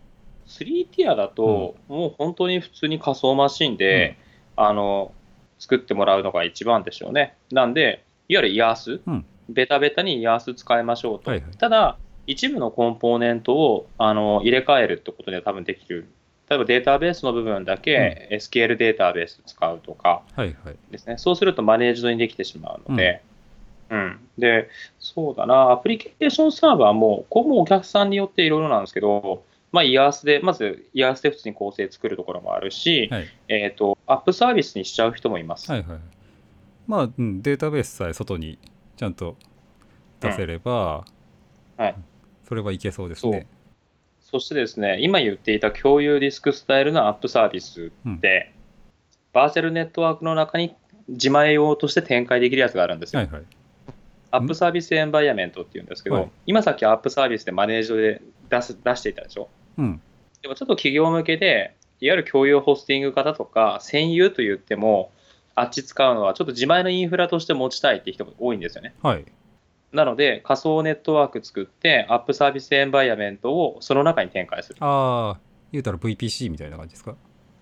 [0.46, 4.18] 3ティアだと、もう本当に普通に仮想マシンで、
[4.56, 5.12] あの
[5.58, 7.36] 作ってもらうのが一番でしょうね。
[7.50, 11.30] なんで、いわゆる IaaS、うんベタベタに IaaS 使いましょうと。
[11.30, 16.06] はいはいただ、一部のコンポーネントをあの入れ替えるってことで多分できる。
[16.48, 20.76] 例えばデータベースの部分だけ SQL データベース使うとかはいはい。
[20.90, 21.18] ですね。
[21.18, 23.22] そうするとマネージドにできてしまうので、
[23.90, 24.20] うん。
[24.38, 35.70] で、そうだな、アプリケーションサーバーも、ここもお客さんによっていろいろなんですけど、まあ、IaaS で、まず IaaS で普通に構成作るところもあるし、はいえっ、と、アップサービスにしちゃう人もいます。
[35.70, 35.98] はいはい。
[36.86, 38.58] まあ、うん、データベースさえ外に
[38.96, 39.36] ちゃんと
[40.20, 41.04] 出せれば、
[41.76, 41.94] はい
[42.46, 43.46] それはいけそうですね。
[44.20, 48.52] そしてですね、今言っていた共有ディスクスタイルのアップサービスで、
[49.32, 50.76] バーチャルネットワークの中に
[51.08, 53.20] 自前用として展開できるやつがあるんですよ。
[53.20, 53.42] はいはい。
[54.32, 59.48] App Service Environment っていうんですけど、はい今さっき App Service でマネージドで出す出していたでしょ？
[59.78, 60.00] うん。
[60.42, 65.12] でもちょっと企業向けで、いわゆる共有ホスティング型とか、占有と言っても、
[65.54, 68.94] あっち使うのはちょっと自前のインフラとして持ちたいって人も多いんですよね。
[69.02, 69.24] はい。
[69.92, 74.76] なので、仮想ネットワーク作って、 App Service Environment をその中に展開する。
[74.80, 77.14] ああ、言うたら VPC みたいな感じですか？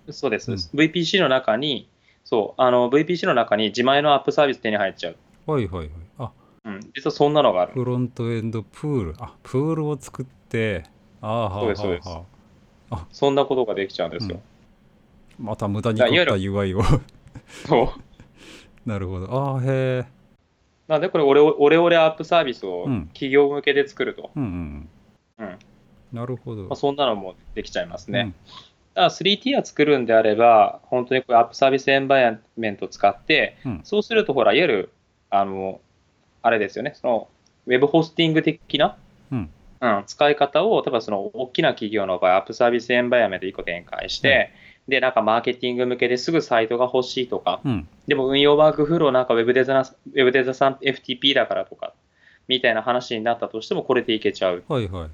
[0.09, 0.51] そうです。
[0.73, 1.89] VPC の中に、
[2.23, 5.15] そう、あの、VPC の中に自前のアップサービス手に入っちゃう。
[5.45, 5.89] はいはいはい。
[6.19, 6.31] あ、
[6.65, 7.73] うん、実はそんなのがある。
[7.73, 9.15] フロントエンドプール。
[9.19, 10.85] あ、プールを作って、
[11.21, 12.09] ああ、そうですそうです。
[13.11, 14.41] そんなことができちゃうんですよ。
[15.39, 16.83] また無駄に凝った UI を。
[17.67, 18.01] そう。
[18.89, 19.31] なるほど。
[19.31, 20.05] ああ、へえ。
[20.87, 24.31] なんでこれオレオ、オレオレアップサービスをうん企業向けで作ると。
[24.35, 24.89] うんうん。
[25.39, 25.59] うん
[26.11, 26.63] なるほど。
[26.63, 28.19] まあ、そんなのもできちゃいますね。
[28.19, 28.35] うん
[28.93, 34.89] だから3 t ア作るんであれば、本当にこう App Service Environment を使って、うんそうすると、ほら、いわゆる、
[35.29, 35.79] あの、
[36.41, 37.27] あれですよね、その、
[37.67, 38.97] ウェブホスティング的な、
[39.81, 44.53] うんうん使い方を、例えばその、大きな企業の場合、 App Service Environment 1個展開して、
[44.87, 47.87] で、なんかマーケティング向けですぐサイトが欲しいとか、うん。
[48.07, 51.93] でも運用ワークフローなんかウェブデザなウェブデザさん FTP だからとか、
[52.47, 54.63] みたいな話になったとしても、これでいけちゃう。
[54.67, 55.09] はいはい。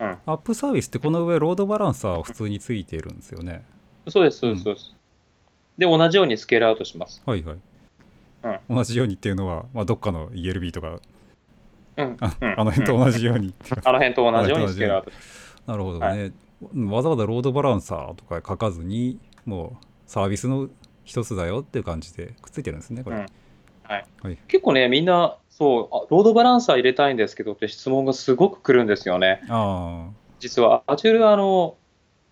[0.00, 3.62] うんアップサービスってこの上ロードバランサーは普通についているんですよね。
[4.08, 4.94] そうです、そうです、そうです。
[5.76, 7.22] で、同じようにスケールアウトします。
[7.26, 7.58] はいはい。
[8.68, 11.00] 同じようにっていうのは、まあ、どっかの ELB とか、
[12.02, 12.60] うん、あうん。
[12.60, 13.54] あの辺と同じように。
[13.84, 15.10] あの辺と同じようにスケールアウト。
[15.66, 16.32] なるほどはね、
[16.74, 20.68] わざわざロードバランサーとか書かずに、もうサービスの
[21.04, 23.16] 一つだよっていう感じでくっついてるんですね、これ。
[23.16, 23.26] うん。
[23.84, 24.04] はい。
[24.22, 24.38] はい。
[24.48, 29.42] 結構ね、みんな、そうあ、ロードバランサー入れたいんですけどって質問がすごく来るんですよね。
[29.48, 31.76] あ実は、Azure あの、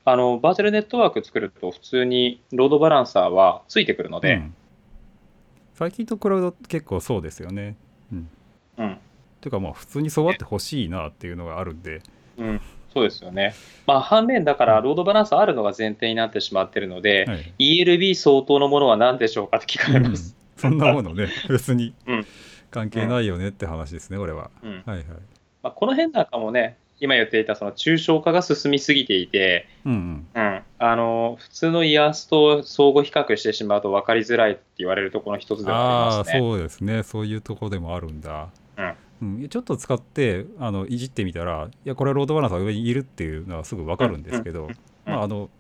[0.05, 4.55] あの、バーチャルネットワーク作ると普通にロードバランサーはついてくるのあ、で、うん。
[5.75, 7.77] 最近とクラウド結構そうですよね。
[8.13, 8.29] うん。
[8.79, 8.99] うん、
[9.41, 12.03] ていうかまあ普通にそうあってほしいなっていうのがあるんで、
[12.39, 12.61] うん、
[12.93, 13.55] そうですよね。
[13.87, 20.37] まあ、反面だから、ロードバランサーあるのが前提になってしまっているので、はい、ELB 相当のものは何でしょうかって聞かれます。
[20.57, 22.27] そんなものね、 別にうん
[22.71, 24.51] 関係ないよねって話ですね、これは。
[24.63, 25.05] うんはいはい。
[25.63, 29.93] まあ、この辺なんかもね、今言っていたその抽象化が進みすぎていて、うん
[30.35, 30.43] うん。
[30.43, 36.39] うん、あの普通のイヤスと相互比較してしまうと分かりづらいって言われるところの一つではありますね。
[36.41, 38.95] そうですねそういうとこでもあるんだ、うん
[39.49, 44.69] ちょっと使ってあのいじってみたらいやこれはロードバランサー上にいるっていうのはすぐ分かるんですけど、
[45.05, 45.51] まあ、あの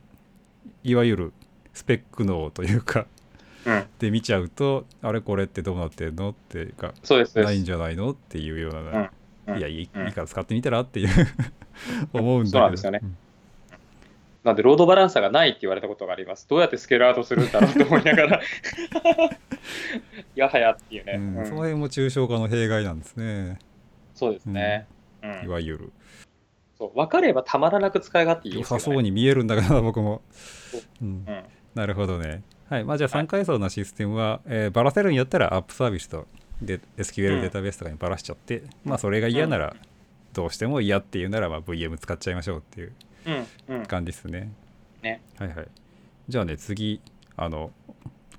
[0.84, 1.32] いわゆる
[1.72, 3.06] スペック脳というか
[3.66, 6.94] うん、で見ちゃうとあれこれってどうなってんのっていうか
[7.34, 9.10] ないんじゃないのっていうような、
[9.48, 9.58] うん。
[9.58, 11.08] いやいいから使ってみたらっていう
[12.12, 12.52] 思うんだけど。
[12.52, 13.00] そうなんですよね
[14.48, 16.48] なんで、ロードバランサーがないって言われたことがあります。
[16.48, 18.40] どうやってスケールアウトするんだろうと思いながら、
[20.34, 21.38] やはやっていうね、うん。
[21.38, 21.46] うん。
[21.46, 23.58] その辺も抽象化の弊害なんですね。
[24.14, 24.86] そうですね。
[25.22, 25.44] うん。
[25.44, 25.92] いわゆる。
[26.78, 28.80] そう分かればたまらなく使い勝手いい良ですよ、ね。
[28.80, 30.22] さそうに見えるんだけどな僕も、
[31.02, 31.04] う。
[31.04, 31.24] ん。
[31.26, 31.42] うん。
[31.74, 32.42] なるほどね。
[32.70, 32.84] はい。
[32.84, 36.26] まあじゃあ3階層のシステムは、えーバラせるんやったらアップサービスと
[36.62, 37.40] で SQL うん。
[37.42, 39.76] データベースとかにバラしちゃって、まあそれが嫌なら、
[40.32, 42.92] どうしても嫌っていうなら、まあ VM 使っちゃいましょうっていう
[43.86, 44.52] 感じですね。
[45.02, 45.22] ね。
[45.38, 45.68] はいはい。
[46.28, 47.00] じゃあね、次、
[47.36, 47.70] あの、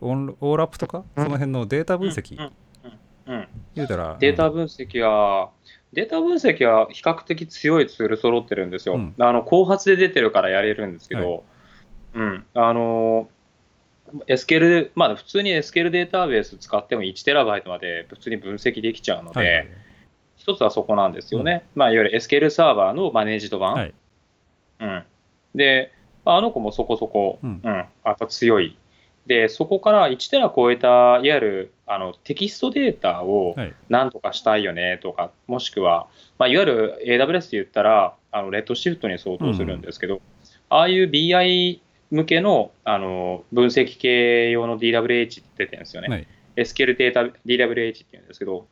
[0.02, 2.52] オンオーラップとか、その辺のデータ分析、うんうん
[3.34, 5.52] うん言うたら、データ分析は、
[5.94, 8.96] データ分析は比較的強いツール揃ってるんですよ。
[8.96, 9.16] うん。
[9.20, 11.44] あの後発で出てるからやれるんですけど、
[12.14, 13.30] うん、あの
[14.28, 19.68] SQL、まあ普通に SQL データベース使っても1テラバイトまで普通に分析できちゃうので、はいはい
[20.40, 21.66] 一つはそこなんですよね。
[21.76, 23.92] まあいわゆる SQL サーバーのマネージド版。
[24.80, 25.04] はいうん、
[25.56, 25.92] で、
[26.26, 27.54] まああの子もそこそこ、ううん。
[27.54, 28.78] んやっぱ強い。
[29.26, 33.74] で、そこから1テラ超えた、いわゆるあのテキストデータをはい。
[33.90, 36.08] なんとかしたいよねとか、もしくは、
[36.38, 40.22] まあ、いわゆる AWS で言ったら、あのレッドシフトに相当するんですけど、
[40.70, 41.80] ああいう BI
[42.12, 46.08] 向けのあの分析系用の DWH って出てるんですよね。
[46.08, 46.28] はい。
[46.56, 48.68] SQL データ DWH っていうんですけど、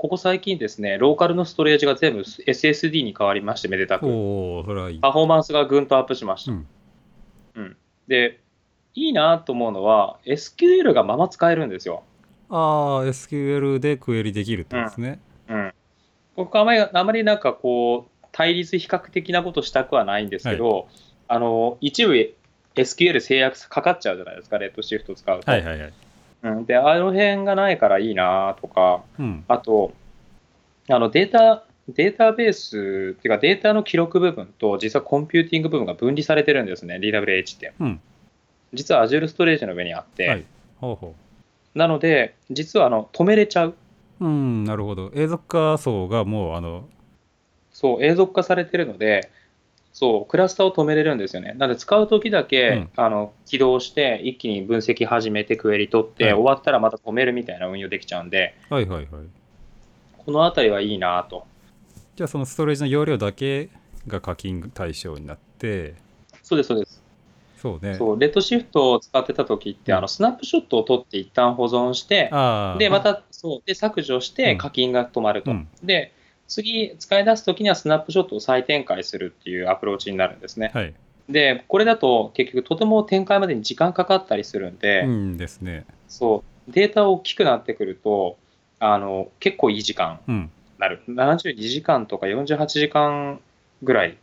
[0.00, 4.06] ここ最近ですね、ローカルのストレージが全部 SSD に変わりまして、めでたく。
[4.06, 4.98] おおそれはいい。
[4.98, 6.52] パフォーマンスがぐんとアップしました。
[6.52, 6.66] うん
[7.56, 7.76] うん
[8.08, 8.40] で、
[8.94, 12.02] いいなと思うのは、SQL がまま使えるんですよ。
[12.48, 15.20] ああ、SQL でクエリできるってことですね。
[15.50, 15.74] うん、
[16.34, 20.88] 僕はあまりあまりなんかこう、対立比較的なことしたくはないんですけど、
[21.28, 22.14] あの一部
[22.74, 25.50] SQL 制約かかっちゃうじゃないですか、レッドシフト使うと。
[25.50, 25.92] はいはいはい。
[26.42, 29.44] うん、で、あの辺がないからいいなとか、うん。
[29.48, 29.92] あと、
[30.88, 37.72] あのデータデータベースっていうかデータの記録部分と実はコンピューティング部分が分離されてるんですね、DWH って。
[37.80, 38.00] うん
[38.72, 40.44] 実は Azure ストレージの上にあって、はい
[40.76, 41.14] ほうほ
[41.74, 43.74] なので、実はあの止めれちゃう。
[44.20, 46.88] ううんなるほど永続化層がもうあの
[47.72, 49.30] そう、永続化されてるので、
[49.92, 51.54] そう、クラスターを止めれるんですよね。
[51.58, 52.90] なので、使うときだけ、うん。
[52.96, 56.32] あの起動して、一気に分析始めて、クエリ取って、はい。
[56.34, 59.24] 終わったらまた止めるみたいな運用できちゃうんで、はいはいはい。
[60.24, 61.44] このあたりはいいなと。
[62.14, 63.70] じゃあそのストレージの容量だけ
[64.06, 65.94] が課金対象になって。
[66.42, 67.02] そうです、そうです。
[67.56, 67.94] そうね。
[67.94, 69.98] そう、レッドシフトを使ってたときって、うん。
[69.98, 72.30] あのスナップショットを取って、一旦保存して、
[72.78, 74.58] で、また、そう、で、削除してうん。
[74.58, 75.50] 課金が止まると。
[75.50, 75.68] うん。
[75.82, 76.12] で、
[76.50, 80.70] 次、使い出すときにはスナップショットを再展開するっていうアプローチになるんですね。
[80.74, 80.92] はい
[81.30, 88.36] で、これだと結局とても展開までに時間かかったりするんで、うんですねそう、データ大きくなってくると、
[88.80, 91.02] あの、結構いい時間うんになる。
[91.08, 93.40] 72時間とか48時間
[93.82, 94.16] ぐらい。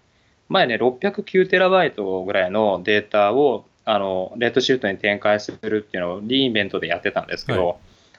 [0.49, 7.75] 前ね、609テラバイトぐらいのデータを、あの、レッドシフトに展開するっていうのをリインベントでやってたんですけど、は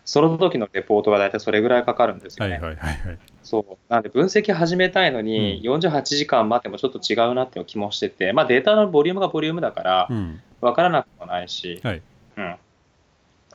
[0.09, 2.55] その時のレポートが大体それぐらいかかるんですよね。
[2.55, 3.77] はいはいはいはいそう。
[3.93, 12.03] なんで分析始めたいのに、48時間待ってもちょっと違うなっていう気もしてて、まあデータのボリュームがボリュームだからう、んわからなくもないし、はい
[12.39, 12.57] うん。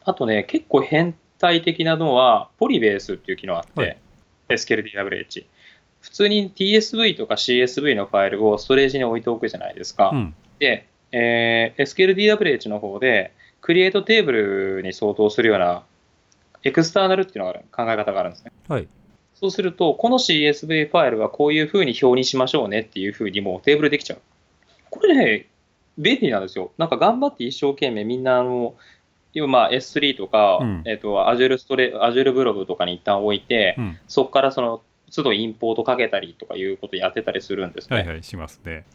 [0.05, 3.97] あとね、結構変態的なのは、ポリベースっていう機能があって、はい
[4.49, 5.45] SQLDWH。
[6.01, 10.11] 普通に TSV とか CSV のファイルをストレージに置いておくじゃないですか。
[10.13, 14.33] うんで、えー SQLDWH の方で、クリエイトテーブ
[14.77, 15.83] ルに相当するような
[16.63, 18.51] エクスターナルっていうのがある、考え方があるんですね。
[18.67, 18.87] はい
[19.35, 24.21] そうすると、この CSV ファイルはこういうふうに表にしましょうねっていうふうにもうテーブルできちゃう。
[24.89, 25.47] これね、
[25.97, 26.71] 便利なんですよ。
[26.77, 28.75] なんか頑張って一生懸命みんなあの、
[29.33, 34.81] 今まあ S3 とか、うんえっ、と Azure ストレ、Azure ブログとかに一旦置いて、うんそこからその
[35.13, 37.97] 都度インポートかけたりとかいうことやってたりするんですね。
[37.97, 38.85] はいはいしますね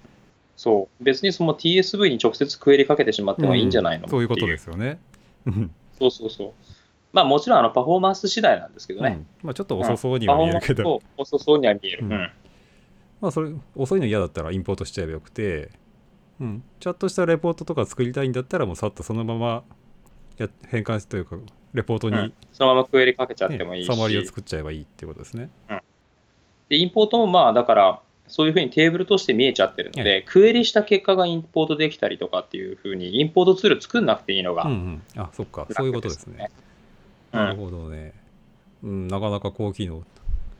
[0.56, 1.04] そう。
[1.04, 4.98] 別にその TSV に直接クエリかけてしまってもいいんじゃないの、うんそういうことですよね
[5.46, 6.52] うんそうそうそう。
[7.18, 9.08] まあもちろんあのパフォーマンス次第なんですけどね。
[9.10, 9.26] うん。
[9.42, 12.04] まあちょっと遅そうには見えるけど、う遅そうには見える。
[12.04, 12.12] うん。
[12.12, 12.30] うん
[13.20, 15.70] まあそれ遅いの嫌だったらインポートしちゃえばよくて、
[16.40, 19.64] うん、ちゃんとしたレポートとか作りたいんだったらもうさっとそのまま
[20.36, 21.36] や変換というか
[21.74, 22.32] レポートに、うん。
[22.52, 25.50] そのままクエリかけちゃっねてもいいし、サマリーを作っちゃえばいいっていうことですね。
[26.68, 35.66] でインポートもまあだから、そういうふうにテーブルとして見えちゃってるので、はクエリした結果がインポートできたりとかっていうふうに、インポートツール作んなくていいのがうんうん、あそっか。
[35.70, 36.50] そういうことですね。
[37.32, 38.12] うんなるほどね、
[38.82, 39.08] うん。
[39.08, 40.02] なかなか高機能。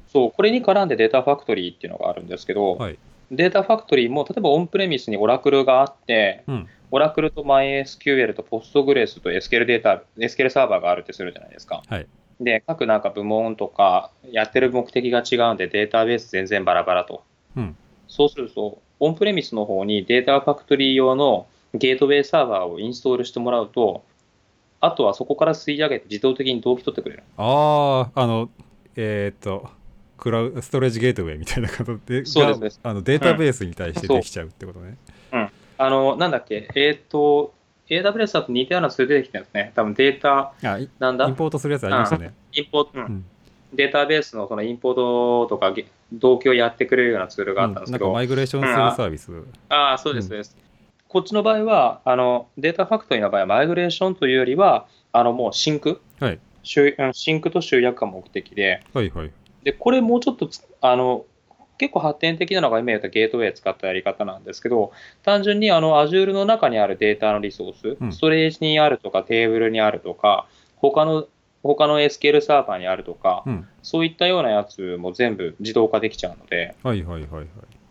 [0.09, 2.99] そう、これに絡んで Data Factory っていうのがあるんですけど、はい。
[3.31, 6.69] Data Factory も例えばオンプレミスにオラクルがあって、うん。
[6.91, 11.83] オラクルと MySQL と Postgres と SQL データ、SQL サーバーがあるってするじゃないですか。
[11.87, 12.07] はい。
[12.41, 17.25] で、各なんか部門とか、やってる目的が違うんで、データベース全然バラバラと。
[17.57, 17.77] うん。
[18.07, 24.05] そうすると、オンプレミスの方に Data Factory 用のゲートウェイサーバーをインストールしてもらうと、
[24.81, 27.23] あとはそこから吸い上げて自動的に同期取ってくれる。
[27.37, 28.49] ああ、あの、
[28.97, 29.71] えーっと、
[30.17, 34.97] クラウストレージゲートウェイみたいな形でそうですそうですあのデータベースに対してできちゃうってことね。
[35.81, 37.55] あの、なんだっけ、えっ、と、
[37.89, 39.73] AWS だと似たようなツール出てきてるんですね。
[39.75, 40.53] 多分データ、
[40.99, 41.27] なんだ？
[41.27, 42.35] インポートするやつありましたね。
[42.53, 43.25] インポート、うんうん
[43.71, 49.31] データベースのそのインポートとかげ同期をやってくれるようなツールがあったんですけど、うんなんかマイグレーションするサービス。
[49.69, 50.57] ああ、そうです、そうです。
[51.09, 56.39] こっちの場合は、あの Data Factory の場合は、マイグレーションというよりは、あのもう sync、はい。
[56.63, 59.33] sync と集約が目的で、はいはい。
[59.65, 61.25] でこれもうちょっとつあの
[61.79, 64.93] 結構発展的なのが今言ったゲートウェイ使ったやり方なんですけど、
[65.23, 70.47] 単純にあの Azure の中にあるデータのリソース、うんストレージにあるとかテーブルにあるとか、
[70.77, 71.27] 他の
[71.63, 73.67] 他の SQL サーバーにあるとか、うん。
[73.83, 77.47] そういったようなやつも全部自動化できちゃうので、はいはいはいはい。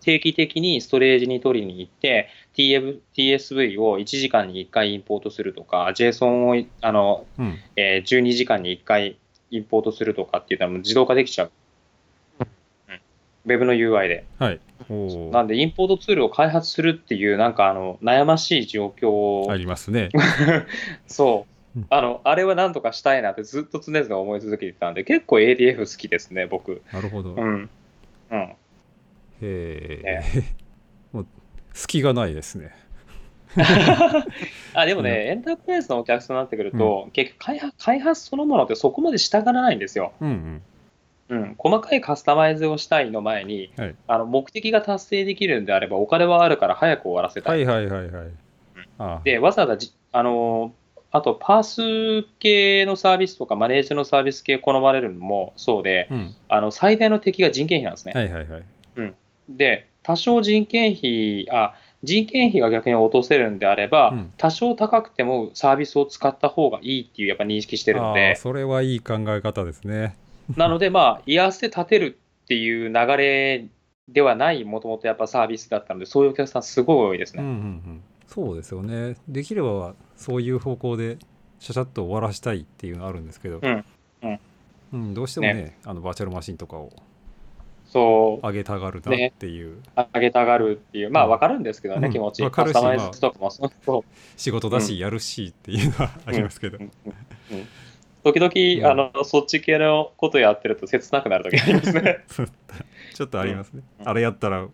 [0.08, 7.58] 定期的にストレージに取りに行って、TSV を1時間に1回インポートするとか、JSON をあの、うん。
[7.76, 9.18] えー12時間に1回
[9.51, 11.51] インポートするとかっていうのは自動化できちゃう。
[12.39, 12.99] うん、
[13.45, 14.26] Web の UI で。
[14.39, 14.62] はい。
[15.34, 20.08] なんで、インポートツールを開発するっていう、なんかあの悩ましい状況ありますね。
[21.05, 21.45] そ
[21.76, 21.88] ううん。
[21.89, 26.82] あの、あれはなんとかしたいなってずっと常々思い続けてたんで、結構 ADF 好きですね、僕。
[26.93, 27.34] なるほど。
[27.34, 27.70] うん。
[28.32, 28.53] うん。
[29.42, 30.44] へえ。
[31.12, 31.28] もう
[31.74, 32.72] 隙がないですね。
[34.74, 40.14] あでもね、エンタープライズのお客さんになってくると、結局開発、開発そのものってそこまで従わないんですよ。
[40.22, 40.62] うんうん。
[41.30, 47.50] うん、細かいカスタマイズをしたいの前に、はいあの目的が達成できるんであれば、お金はあるから早く終わらせた。
[47.50, 48.28] はいいはいはいはい。
[49.00, 50.74] あで、わざわざじあの
[51.12, 58.14] あとパース系のサービスとかマネージのサービス系好まれるのもそうで、うんあの最大の敵が人件費なんですね。
[58.16, 58.64] はいはいはい
[59.50, 64.34] で、多少人件費、あ人件費が逆に落とせるんであれば、うん。
[64.38, 70.16] 多少高くてもサービスを使った方がいいっていうやっぱ認識してるのあーで、それはいい考え方ですね。
[70.56, 73.66] なので、まあ、イヤースで立てるっていう流れ
[74.08, 77.58] ではない、もともとやっぱサービスだったので、そういうお客さん、すごい多いですうんうんね。
[77.58, 78.04] うん。
[78.28, 79.16] そうですよね。
[79.28, 81.18] できればそういう方向で
[81.60, 83.86] シャシャッと終わらしたいっていうのあるんですけど、うん
[84.22, 84.39] うん。
[84.93, 86.91] うんどうしてもねあのバーチャルマシンとかを
[87.88, 89.78] そう、上げたがるなっていう、
[90.14, 91.32] 上げたがるっていう、まあ、うん。
[91.32, 92.14] わかるんですけどね、うん。
[92.14, 92.44] 気持ち。
[92.44, 93.72] わかるしカスタマイズとかもそう。
[93.86, 94.04] そう
[94.36, 96.78] 仕事だしやるしっていうのはありますけど、
[98.24, 99.00] 時々、うん。
[99.00, 102.20] あの、そっち系のことやってると切なくなる時ありますね。
[103.16, 104.10] ちょっとありますね、うん。
[104.10, 104.68] あれやったら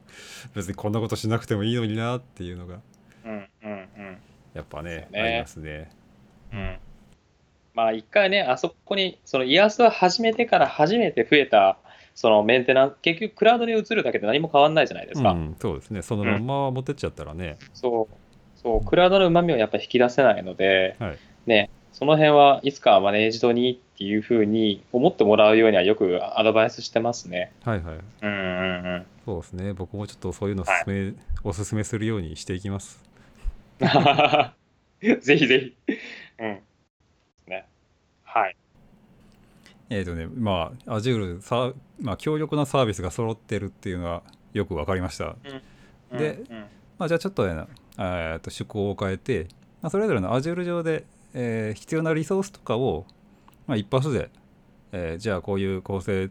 [0.55, 2.79] 別にこんなことしなくてもいいのになっていうのが。
[3.25, 3.31] うん。
[3.63, 3.71] うん。
[3.71, 4.17] うん。
[4.53, 5.21] やっぱねね。
[5.21, 5.89] ありますね。
[6.51, 6.77] うん。
[7.73, 11.77] まあ一回ね、あそこに、そのイヤースを始めてから初めて増えた、
[12.15, 15.31] そのメンテナンス、結局クラウドに移るだけで何も変わらないじゃないですか。
[15.31, 18.15] うん、そうですねそのまんま持ってっちゃったらね、そう、
[18.61, 27.51] そう、クラウドの旨味をやっぱ引き出せないので、はいね、その辺はいつかはマネージドにっていうふうに思ってもらうようにはよくアドバイスしてますね。
[27.63, 29.05] はいはいうんうんうん。
[29.25, 33.03] そうですね僕もちょっとそういうのおすすめ、おすすめするようにしていきます
[35.21, 35.93] ぜひぜひ。
[36.39, 36.59] うん。
[37.47, 37.65] ね。
[38.23, 38.55] はい。
[39.93, 44.23] えっ、とねまあ Azure さ、まあ、強力なサービスが揃ってるっていうのは
[44.53, 45.35] よく分かりました。
[46.11, 46.55] でうん。
[46.57, 46.65] うん。
[46.97, 47.53] まあ、じゃあちょっと,、ね、
[47.97, 49.47] えーと趣向を変えて、
[49.81, 53.05] まあ、それぞれの Azure 上で、えー必要なリソースとかを、
[53.67, 54.29] まあ、一発で、
[54.91, 56.29] えーじゃあこういう構成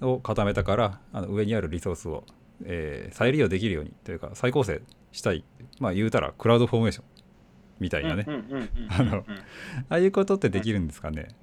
[0.00, 2.24] を固めたからあの上にあるリソースを、
[2.64, 4.82] えー再利用できるようにというか再構成
[5.12, 5.44] したい、
[5.78, 7.04] まあ、言うたらクラウドフォーメーション
[7.80, 8.24] みたいなね、
[9.88, 11.34] ああいうことってできるんですかね、うん、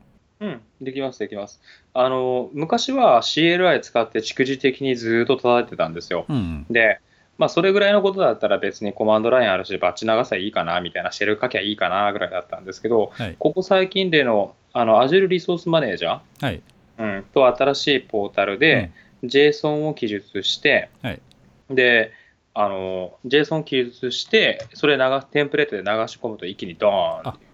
[0.82, 1.62] できます、できます。
[1.94, 6.26] あの、昔は CLI 使って蓄次的にずっと叩いてたんですよ。
[6.30, 6.66] うんうん。
[6.70, 7.02] で、
[7.38, 13.36] まあ、それぐらいのことだったら別にコマンドラインあるし、バッチ流せばいいかな、みたいな、シェル書きゃいいかな、ぐらいだったんですけど、はい。
[13.38, 16.62] ここ最近での、あの、Azure リソースマネージャはい。
[16.98, 18.92] ー、うん、と新しいポータルで、
[19.24, 21.22] JSON を記述して、はい。
[21.70, 22.12] で、
[22.54, 27.44] あの、JSON 記述して、それ流テンプレートで流し込むと一気にドーンって。
[27.44, 27.49] いう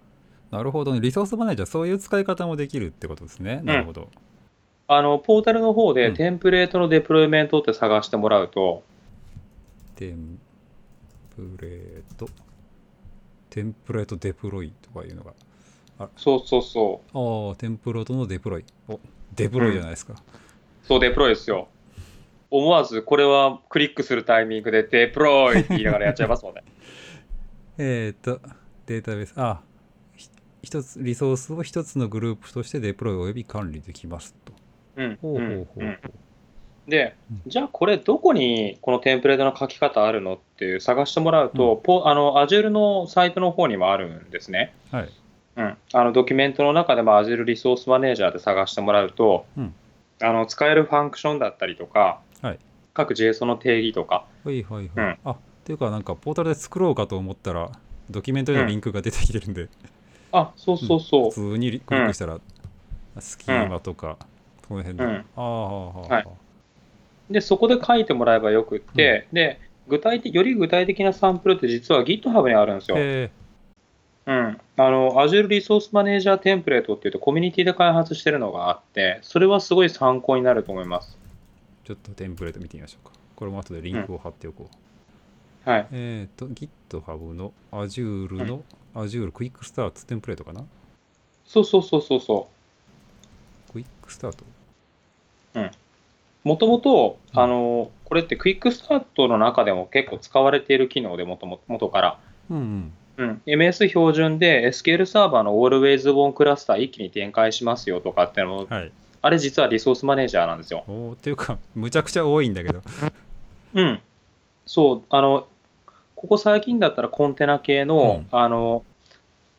[0.55, 1.01] なるほどね。
[1.01, 4.09] リソースマネージャーそういう使い方もできるってことですね、なるほど。
[4.87, 6.13] あの、ポータルの方でうん。
[6.15, 8.83] テンプレートのデプロイメントって探してもらうと、
[9.95, 10.39] テン
[11.35, 12.29] プレート。
[13.49, 15.33] テンプレートデプロイとかいうのが。
[16.15, 18.65] そうそうそう、ああテンプレートのデプロイ。
[18.87, 18.99] お
[19.35, 20.15] デプロイじゃないですか、
[20.83, 21.67] そうデプロイですよ。
[22.49, 26.63] 思わずこれはクリックするタイミングでデプロイって言いながらやっちゃいますもんね。
[27.77, 28.39] えっ、と
[28.85, 29.33] データベース。
[29.35, 29.74] あひ
[30.65, 34.53] 一つリソースを一つのグループとしてデプロイおよび管理できますと。
[34.97, 35.99] うんほうほうほうん
[36.87, 44.71] でうん、じゃあこれどこにこのテンプレートの書き方あるのっていう探してもらうと、ポあの Azure のサイトの方にもあるんですね。
[44.91, 45.09] はい。
[45.57, 49.73] うん、あのドキュメントの中でも Azure リソースマネージャーで探してもらうと、うん。
[50.21, 52.59] あの使えるファンクションだったりとか、はい。
[52.93, 55.17] 各 JSON の定義とか、はいはいはい、うん。
[55.23, 57.71] あっていうかなんかポータルで作ろうかと思ったら
[58.11, 59.69] ドキュメントへのリンクが出てきてるんで、
[60.37, 62.39] あそうそうそう、普通にリクリックしたら、
[63.19, 64.17] スキーマとか、
[64.67, 65.25] その辺で、うん。
[65.35, 66.27] ああはい。
[67.33, 72.97] で、そこで書いてもらえばよくって、で、具体的、より具体的なサンプルって実は GitHub にあるんですよ。
[72.99, 73.31] え
[74.25, 74.61] うん。
[74.77, 81.17] あの、Azure Resource Manager テンプレートっていうとコミュニティで開発してるのがあって、それはすごい参考になると思います。
[81.83, 83.13] ーちょっとテンプレート見てみましょうか。
[83.35, 84.75] これも後でリンクを貼っておこう、
[85.65, 85.87] はい。
[85.91, 88.63] えっ、と GitHub の Azure の、
[88.93, 90.63] Azure Quick Start テンプレートかな？
[91.45, 92.47] そうそうそうそうそ
[93.73, 94.45] Quick Start
[95.59, 95.71] う。
[96.43, 102.19] もともと、うんあの、これって Quick Start の中でも結構使われている機能でもとも元から。
[102.49, 108.91] うんうんうん、MS 標準で SQL サーバーの Always On クラスター一気に展開しますよとかってのも、はい
[109.21, 110.83] あれ実はリソースマネージャーなんですよ。
[110.87, 112.83] おーっていうかむちゃくちゃ多いんだけど
[113.73, 113.99] うん。
[114.67, 115.47] そう、あの、
[116.15, 118.37] ここ最近だったらコンテナ系の、うん。
[118.37, 118.83] あの、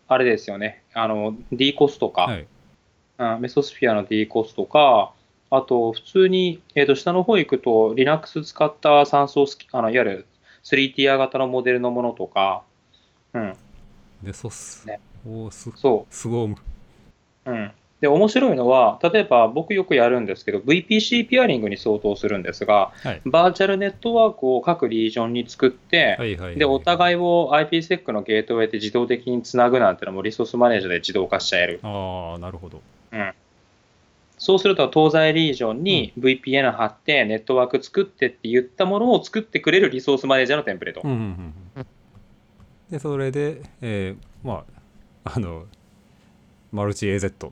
[0.08, 2.46] あれですよね、あの、D コスとか、はい。
[3.18, 5.12] うんメソスフィアの D コスとか、
[5.50, 10.26] あと、普通に、えーと、下の方行くと、Linux 使った3層スキあの、いわゆる
[10.64, 12.62] 3ティア型のモデルのものとか、
[13.32, 13.56] うん、
[14.22, 15.00] でソス、ね。
[15.26, 16.56] おーすそスゴーム
[17.46, 17.72] う、うん。
[18.00, 31.80] で、面白いのは、例えば僕よくやるんですけど、VPC ピアリングに相当するんですが、はいバーチャルネットワークを各リージョンに作って、はいはいはいで、お互いを IPsec のゲートウェイで自動的につなぐなんてのもリソースマネージャーで自動化しちゃえる。
[31.82, 32.82] ああなるほど
[33.12, 33.32] うん。
[34.38, 41.00] そうすると、東西リージョンに VPN 貼って、ネットワーク作ってって言ったものを作ってくれるリソースマネージャーのテンプレート。
[41.02, 41.86] うんうんうんうん
[42.90, 44.64] でそれで、えーま
[45.24, 45.64] ああの
[46.70, 47.50] マルチ AZ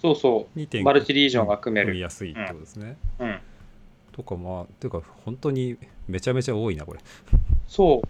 [0.00, 0.82] そうそにう。
[0.82, 1.88] マルチリージョンが組める。
[1.88, 3.40] 組みやすいってことですね、うん。
[4.12, 5.76] とかまあていうか本当に
[6.08, 7.00] めちゃめちゃ多いなこれ
[7.66, 8.08] そう。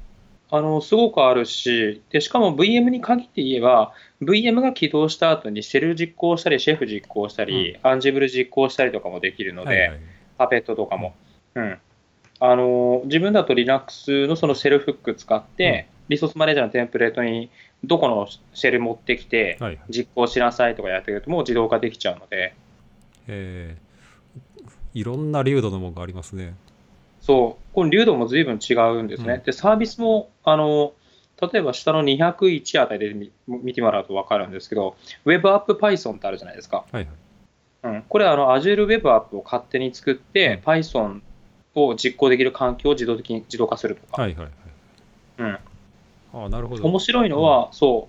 [0.51, 10.01] あの、すごくあるし、で、しかも VM に限って言えば、VM が起動した後にシェル実行したり、シェフ実行したり、アンジブル実行したりとかもできるので、はいはい
[10.37, 11.15] パペットとかも。
[11.55, 11.79] うん。
[12.41, 17.51] あの、自分だと Linux のそのシェルフック使って、リソースマネージャーのテンプレートに
[17.83, 19.85] どこのシェル持ってきて、はいはい。
[19.91, 22.55] 実行しなさいとかやってると、もう自動化できちゃうので、
[23.27, 23.85] えー。
[24.95, 26.55] いろんな流度のものがありますね。
[27.21, 29.35] そう、この流度も随分違うんですね。
[29.35, 29.43] うん。
[29.43, 30.93] で、サービスも、あの、
[31.41, 36.85] 例えば下の201あたりで見見てもらうと分かるんですけど、Web App Python ってあるじゃないですか。
[36.93, 37.07] はい
[37.83, 37.95] はい。
[37.97, 40.73] うん、これあの Azure Web App を勝手に作って、うん。
[40.73, 41.23] Python
[41.75, 44.23] を実行できる環境を自動的に自動化するとか。
[44.23, 44.53] はいはいはい。
[45.39, 45.59] うん、
[46.35, 46.85] ああなるほど。
[46.85, 48.09] 面白いのは、そ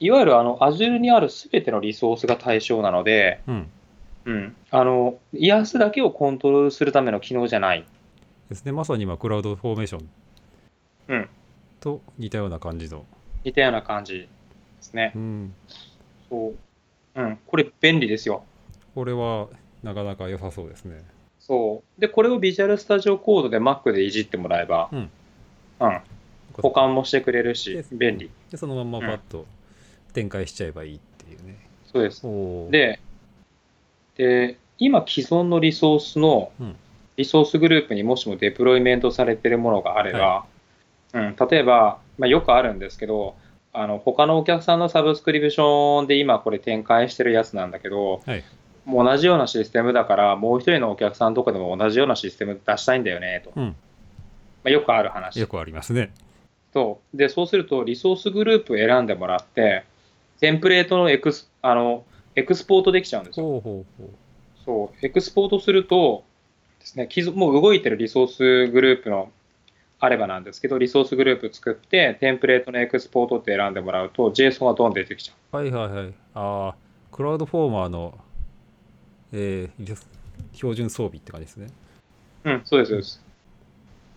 [0.00, 3.70] う、いわゆるあの Azure にあるすべてのリソースが対象なので、うん。
[4.24, 7.84] うん、あの、IaaS だけをコントロールするための機能じゃない。
[8.48, 8.72] ですね。
[8.72, 10.08] まさに今クラウドフォーメーション。
[11.08, 11.28] うん。
[11.80, 13.04] と似たような感じの、
[13.44, 14.28] 似たような感じで
[14.80, 15.12] すね。
[15.16, 15.18] う。
[15.18, 15.54] ん、
[16.28, 16.54] そう。
[17.14, 18.44] うん、これ便利ですよ。
[18.94, 19.48] これは
[19.82, 21.02] なかなか良さそうですね。
[21.40, 22.00] そう。
[22.00, 25.10] で、これを Visual Studio Code で Mac でいじってもらえば、うん。
[25.80, 26.00] うん、
[26.60, 28.30] 保管もしてくれるしで、便利。
[28.50, 28.90] でそのまん。
[28.90, 29.46] まパッと
[30.12, 31.58] 展開しちゃえばいいっていうね、
[31.90, 32.22] そうです。
[32.70, 33.00] で、
[34.16, 36.76] で、今既存のリソースのうん。
[37.16, 40.46] リソースグループにもしもデプロイメントされているものがあれば、
[41.12, 43.36] うん、例えば、まあ、よくあるんですけど、
[43.74, 48.44] あの他のお客さんのサブスクリプションで今これ展開してるやつなんだけど、はい。
[48.84, 53.64] もう同じようなシステムだから、もう一人のお客さんとかでも同じようなシステム出したいんだよねと、うん。
[53.64, 53.74] ま
[54.64, 55.38] あ、よくある話。
[55.38, 56.12] よくありますね
[56.72, 59.84] とで、そうするとリソースグループを選んでもらって、
[60.40, 62.04] テンプレートのエクスあの
[62.34, 63.46] エクスポートできちゃうんですよ。
[63.46, 64.10] ほうほうほう
[64.64, 66.24] そう、エクスポートすると
[66.80, 69.30] ですね、もう動いてるリソースグループの
[70.00, 76.74] あればなんですけど、リソースグループ作って、テンプレートのエクスポートって選んでもらうと、JSON がドン出てきちゃはいはいはいああ
[77.12, 78.18] CloudFormer の、
[79.32, 80.06] えー
[80.54, 81.66] 標準装備って感じですね
[82.44, 82.50] う。
[82.50, 83.31] うん、そうです、そうです。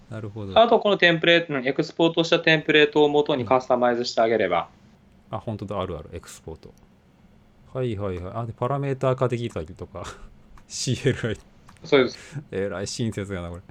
[0.10, 0.60] なるほど。
[0.60, 4.70] あと、このテンプレート、うんエクスポートしたテンプレートを元にカスタマイズしてあげれば、
[5.32, 5.80] あ本当だ。
[5.82, 6.10] あるある。
[6.14, 6.74] エクスポート。
[7.74, 8.34] はいはいはい。
[8.36, 10.04] あでパラメーター化できたりとか。
[10.70, 11.38] CLI
[11.84, 12.42] そうです。
[12.52, 13.62] えらい親切やなこれ。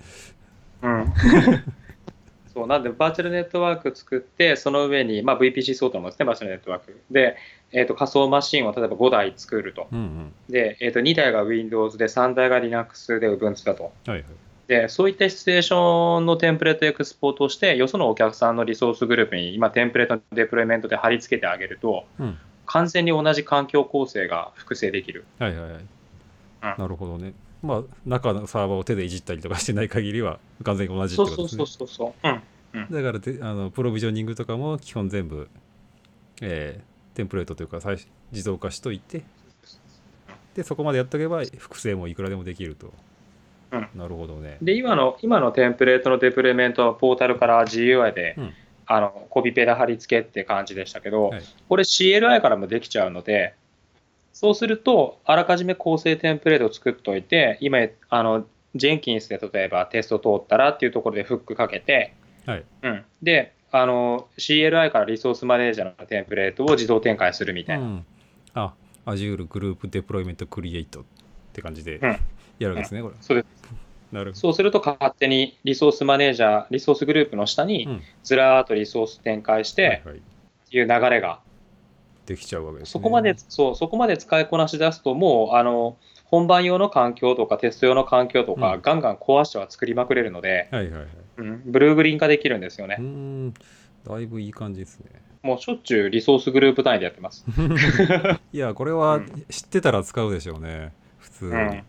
[0.82, 1.12] うん。
[2.52, 2.66] そう。
[2.68, 7.00] なんで、バーチャルネットワーク作って、その上に、まあ、VPC 相当のですね、バーチャルネットワーク。
[7.10, 7.36] で、
[7.72, 9.88] えーと仮想マシンを例えば5台作ると。
[9.90, 10.32] うんうん。
[10.48, 13.84] で、えーと2台が Windows で、3台が Linux で Ubuntu だと。
[13.84, 14.24] はいはい
[14.66, 22.38] で、そういったシチュエーションのテンプレートエクスポートをして、よそのお客さんのリソースグループに今、テンプレートのデプロイメントで貼り付けてあげると、うん。
[22.66, 25.24] 完全に同じ環境構成が複製できる。
[25.38, 25.82] はいはいはい、
[26.78, 27.34] なるほどね。
[27.62, 31.66] まあ中のサーバーを手でいじったりとかしてない限りは完全に同じってそうそうことですね。
[31.66, 32.40] そうそうそう。
[32.74, 32.90] うん。
[32.90, 35.48] だからであのプロビジョニングとかも基本全部、
[36.40, 39.22] えーテンプレートというか最初自動化しといて
[40.54, 42.92] でそこまでやっとけば複製もいくらでもできると、
[43.74, 43.98] うん。
[43.98, 44.58] なるほどね。
[44.62, 48.54] で、今の、今のテンプレートのデプロイメントはポータルから GUI で、うん。
[48.86, 51.42] あのコピペで貼り付けって感じでしたけど、はい。
[51.68, 53.54] これ CLI からもできちゃうので、
[54.32, 57.78] そうすると、あらかじめ構成テンプレートを作っておいて、今、
[58.10, 62.14] あの、ジェンキンスで例えばテスト通ったらっていうところでフックかけて、
[62.44, 62.64] はい。
[62.82, 67.84] うん、であの、CLI からリソースマネージャーのテンプレートを自動展開するみたいな。
[67.84, 68.06] うん、
[68.54, 68.74] あ
[69.06, 71.04] Azure グループデプロイメントクリエイトっ
[71.52, 71.96] て感じで。
[71.98, 72.16] うん
[72.58, 73.14] やるわけですね、これ。
[73.20, 73.84] そうです。
[74.12, 78.02] なるほそうすると勝手にリソースマネージャー、リソースグループの下ど、にうん。
[78.22, 80.20] ずらーっとリソース展開して、はいはい、っ
[80.70, 81.40] ていう流れが、
[82.26, 82.92] できちゃうわけですね。
[82.92, 85.96] そこまで、そう、そこまで使いこなし出すと、もう、あの、
[86.26, 88.82] 本番用の環境とかテスト用の環境とか、うん。
[88.82, 91.08] ガンガン壊しては作りまくれるので、はいはいはい。
[91.38, 92.96] うん、ブルーグリーン化できるんですよね。
[93.00, 93.04] うー。
[93.04, 93.54] ん。
[94.06, 95.06] だいぶいい感じですね。
[95.42, 97.44] もうしょっちゅうリソースグループ単位でやってます。
[98.52, 99.44] いやこれはうん。
[99.50, 100.92] 知ってたら使うでしょうね。
[101.18, 101.44] 普通。
[101.46, 101.84] に、うん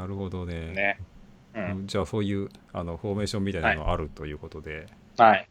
[0.00, 1.00] なるほどねね。
[1.54, 1.86] うん。
[1.86, 4.86] じゃあそういうあのフォーメーションみたいなのあるということで、
[5.18, 5.48] はい。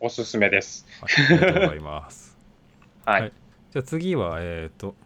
[0.00, 0.86] おすすめです。
[1.00, 2.36] はいありがとうございます
[3.06, 3.22] はい。
[3.22, 3.32] はい
[3.70, 4.96] じゃあ次はえっ、と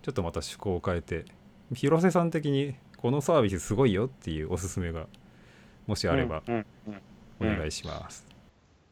[0.00, 1.26] ちょっとまた趣向を変えて
[1.74, 5.06] 広瀬さん的にこのサービスすごいよっていうおすすめが
[5.86, 6.42] もしあれば
[7.38, 8.26] お願いします。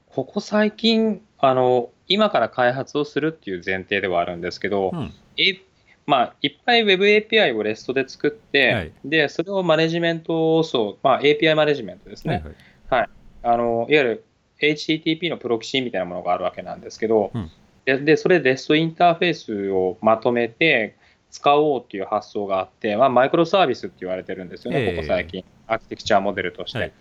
[0.08, 5.62] ここ最近あの、今から開発をするっていう前提ではあるんですけど、うんえ
[6.06, 8.92] まあ、いっぱい Web API を REST で作って、はい。
[9.04, 12.44] でそれをマネジメントそう、まあ、API マネジメントですね、
[12.90, 13.08] はいはい。
[13.42, 14.24] あのいわゆる
[14.60, 17.50] HTTP のプロキシみたいなものがあるわけなんですけど、うん。
[17.84, 20.96] ででそれで REST インターフェースをまとめて
[21.34, 24.94] 使おうっていう発想があって、まあ、マイクロサービスって言われてるんですよね、ええ。
[24.94, 26.78] ここ最近、アーキテクチャモデルとして。
[26.78, 26.92] はい。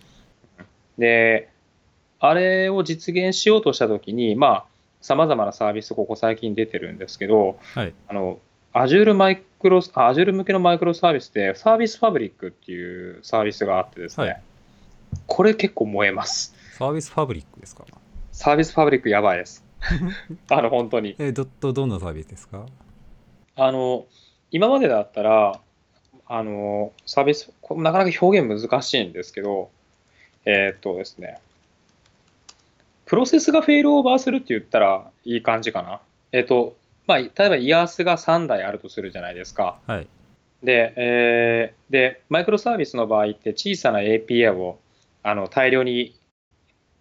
[0.98, 1.50] で、
[2.18, 4.64] あれを実現しようとしたときに、まあ、
[5.00, 7.94] さまざまなサービス、ここ最近出てるんですけど、はい。
[8.08, 8.40] あの
[8.74, 14.42] Azure マイクロ、あ Azure 向けのマイクロサービスで、サービスファブリックっていうサービスがあってですね、はい
[15.28, 16.56] これ結構燃えます。
[16.76, 17.84] サービスファブリックですか？
[18.32, 19.64] サービスファブリックやばいです。
[20.50, 21.14] あの、本当に。
[21.20, 22.66] えどどどんなサービスですか？
[23.54, 24.06] あの、
[24.50, 25.60] 今までだったら、
[26.26, 29.70] あの、サービス、こなかなか表現難しいんですけど、
[30.46, 31.38] えーっとですね、
[33.06, 36.00] プロセスがフェイルオーバーするって言ったらいい感じかな。
[36.32, 36.76] えーっと、
[37.06, 39.78] まあ、例えば IaaS が3台あるとするじゃないですか。
[39.86, 40.08] はい
[40.64, 44.80] で、えーで、マイクロサービスの場合って小さな API を
[45.22, 46.18] あの大量に、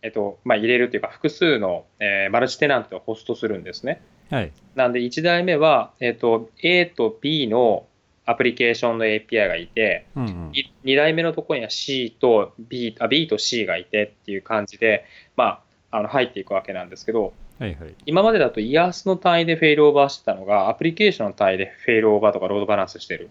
[0.02, 4.02] えっとまあ、入れるというか、複数の、えーマルチテナントをホストするんですね。
[4.30, 7.86] はいなんで、1台目は、えっと A と B の
[8.26, 10.52] アプリケーションの API がいて、うんうん
[10.84, 15.06] 2台目のところには C と B, あ B と C がいてっていう感じで、
[15.38, 17.96] まあ、あの入っていくわけなんですけど、はいはい。
[18.06, 23.30] 今までだと IaaS の単位でフェイルオーバーしてたのが、アプリケーションの単位でフェイルオーバーとかロードバランスしてる。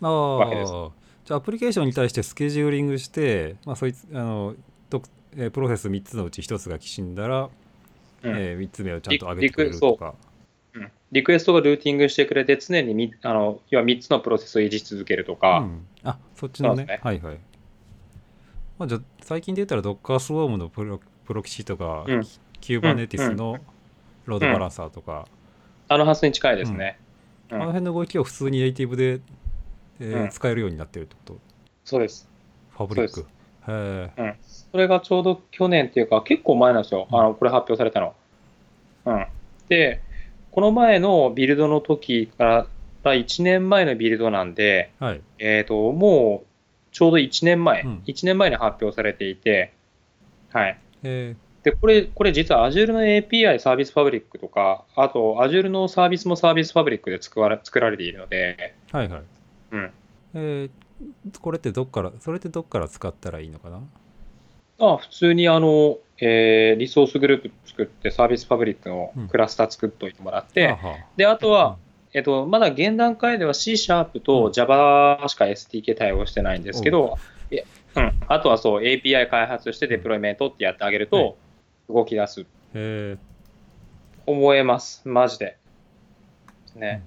[0.00, 0.72] あわけです。
[0.72, 0.90] あ
[1.24, 4.54] じゃあアプリケーションに対してスケジューリングして、まあ、そいつあの
[4.88, 5.02] と
[5.36, 7.50] えープロセス3つのうち1つがきしんだら、
[8.22, 8.36] うん。
[8.36, 10.14] え3つ目をちゃんと上げてくれるとか。
[10.74, 10.90] うん。
[11.12, 16.86] リクエストがルーティングしてくれて、常にみあの要は3つのプロセスを維持し続けるとか、うん、あそっちのね。
[16.86, 17.00] ね。
[17.02, 17.38] はいはい、
[18.78, 22.22] まあ、じゃあ最近で言ったら Docker スウォームのプロプロキシとか、うん
[22.60, 23.58] Kubernetes の
[24.26, 25.26] ロードバランサーとか、
[25.88, 26.98] あの発想に近いですね。
[27.50, 27.56] うん。
[27.56, 29.20] あの辺の動きを普通にネイティブで、
[30.00, 30.28] えーうん。
[30.30, 31.38] 使えるようになってるってこと？
[31.84, 32.28] そうです。
[32.70, 33.20] ファブリック。
[33.20, 33.24] へ
[33.68, 34.34] えうん。
[34.42, 37.08] それがちょうど去年っていうか、結構前なんですよ。
[37.10, 38.14] あの、これ発表されたの。
[39.06, 39.26] うん。
[39.68, 40.00] で、
[40.52, 42.66] この前のビルドの時から
[43.14, 45.20] 1年前のビルドなんで、はい。
[45.38, 46.46] えっ、と、もう
[46.92, 48.02] ちょうど1年前、うん。
[48.06, 49.72] 1年前に発表されていて、
[50.52, 50.78] はい。
[51.02, 59.22] えで、これ、これ実は Azure の API サービスファブリックとか、あと Azure のサービスもサービスファブリックで作られ作られているので、ーはいはい。
[59.72, 59.92] うん。
[60.34, 60.70] えー
[61.40, 63.80] これってどっからそれってどっから使ったらいいのかな？
[64.80, 69.28] あ普通にあの、えーリソースグループ作って、サービスファブリックのうん。
[69.28, 70.96] クラスター作っておいてもらって、はあはあ。
[71.16, 71.78] で、あとは、
[72.12, 77.18] えっと、まだ現段階では C シャープと Java しか SDK 対応してないんですけど、
[77.96, 78.00] う。
[78.00, 81.22] ん、あとはそう API 開発してデプロイメントってやってあげるはい。
[81.22, 81.36] と
[81.92, 82.46] 動き出す。
[82.74, 83.16] え
[84.26, 85.56] 思えます、マジで。
[86.76, 87.02] ね。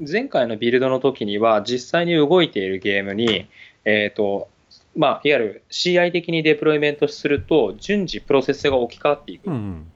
[0.00, 3.46] 前回のビルドの時には、実際に動いているゲームに、
[3.84, 4.48] えっ、と、
[4.96, 9.48] まあ、いわゆる CI 的にデプロイメントすると、順次プロセスが置き換わっていく。
[9.48, 9.86] ーうん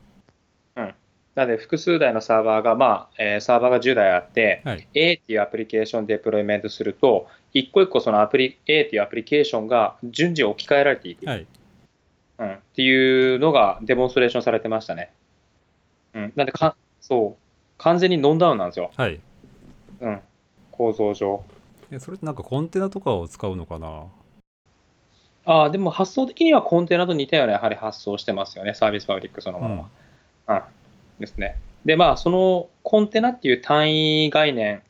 [1.34, 11.26] なので、複数台のサーバーが、まあ、えーサーバーが10台あって、うんはい A っていうアプリケーションデプロイメントすると、一個一個そのアプリ、A っていうアプリケーションが順次置き換えられていく。
[11.26, 11.46] はい
[12.38, 15.12] うん、っていうのがデモンストレーションされてましたね。
[16.14, 17.42] うん、なんでか、そう、
[17.78, 18.90] 完全にノンダウンなんですよ。
[18.96, 19.20] はい
[20.00, 20.20] うん、
[20.70, 21.42] 構造上。
[21.90, 24.04] えそれってなんかコンテナとかを使うのかな？
[25.44, 29.88] ああ、でも発想的にはコンテナと似たようなやはり発想してますよね、サービスファブリックそのもの
[30.46, 30.66] は。
[31.18, 31.56] うん、ですね。
[31.84, 34.82] で、まあ、そのコンテナっていう単位概念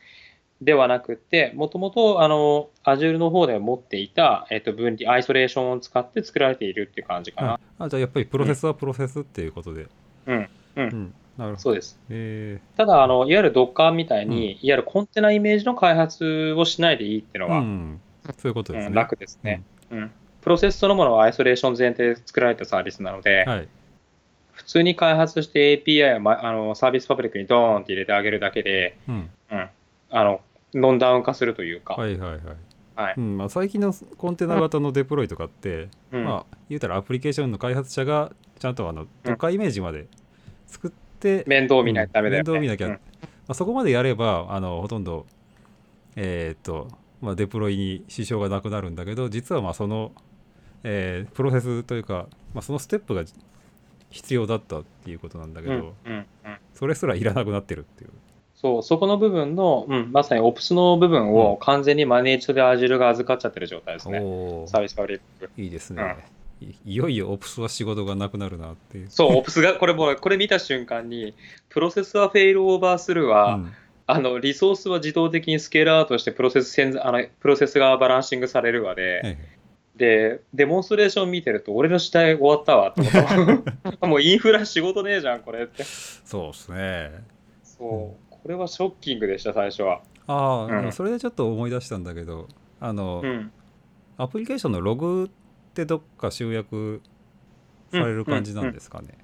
[0.61, 7.49] ではなくて、もともと、あの、Azure の方で持っていた、えっと、分離、アイソレーションを使って作られているっていう感じかな。
[7.53, 7.61] はい。
[7.79, 9.87] あじゃあやっぱりプロセスはプロセスっていうことで。
[10.27, 11.15] うん、うん、うん。
[11.37, 11.59] なるほど。
[11.59, 11.99] そうです。
[12.11, 18.01] えただ、あの、いわゆる Docker みたいに、いわゆるコンテナイメージの開発をしないでいいっていうーのは、うん。
[18.37, 18.89] そういうことですね。
[18.89, 20.11] うん楽ですね、うん。
[20.41, 23.69] プロセスそのものはアイソレーション前提で作られたサービスなので、はい。
[24.53, 29.31] 普通に開発して API を、ま、あのサービスパブリックにドーンって入れてあげるだけで、うん。
[29.53, 29.69] うん、
[30.11, 30.41] あの
[30.75, 32.41] ノンダウン化するというか、はいはいはい。
[32.97, 33.15] はい。
[33.17, 36.25] うんまあ、最近のコンテナ型のデプロイとかって、うん。
[36.25, 40.07] まあ言うたらアプリケーションの開発者がちゃんとあのドッカーイメージまで
[40.67, 40.91] 作っ
[41.21, 42.51] て、面倒見ないとダメだよね。
[42.51, 42.93] 面倒見なきゃ、うん。
[42.93, 42.99] ま
[43.49, 45.27] あ、そこまでやればあのほとんど
[46.17, 46.89] えーっと、
[47.21, 50.13] まあ、デプロイに支障がなくなるんだけど実はまあその、
[50.83, 53.25] えープロセスというか、まあ、そのステップが
[54.11, 56.57] 必要だったっていうことなんだけど、うんうんうん。
[56.75, 58.11] それすらいらなくなってるっていう
[58.61, 64.19] そう、そこの部分の、うん、まさに Ops の部分を完全にマネージドで Azure が預かっちゃってる状態ですね。
[64.21, 65.51] お Service Fabric。
[65.57, 66.17] いいですね、
[66.61, 69.07] いいよいよ Ops は仕事がなくなるなっていう。
[69.11, 71.35] そう、 Ops が、これもう、これ見た瞬間に、
[71.69, 73.73] プロセスはフェイルオーバースルーは、うん。
[74.09, 79.39] あの、リソースは自動的にスケールアウトして、プロセスあの、プロセスがバランシングされるわで、はい
[79.97, 82.91] で、デモンストレーション見てると、俺の時代終わったわ。
[82.91, 83.03] って
[83.91, 84.07] こと。
[84.07, 85.83] もうインフラ仕事ねえじゃん、これって。
[85.83, 87.11] そうですね。
[87.65, 90.01] そう、これはショッキングでした、最初は。
[90.27, 90.93] ああ、うん。
[90.93, 92.49] それでちょっと思い出したんだけど
[92.81, 93.53] あの、うん。
[94.17, 97.01] アプリケーションのログってどっか集約
[97.91, 99.19] される感じなんですかね、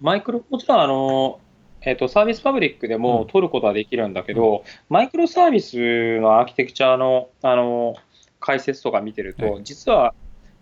[0.00, 1.40] マイクロ、もちろんあの、
[1.82, 3.26] えっとサービスパブリックでもうん。
[3.28, 7.94] 取ることはできるんだけど、マイクロサービスのアーキテクチャのあの
[8.40, 9.64] 解説とか見てると、はい。
[9.64, 10.14] 実は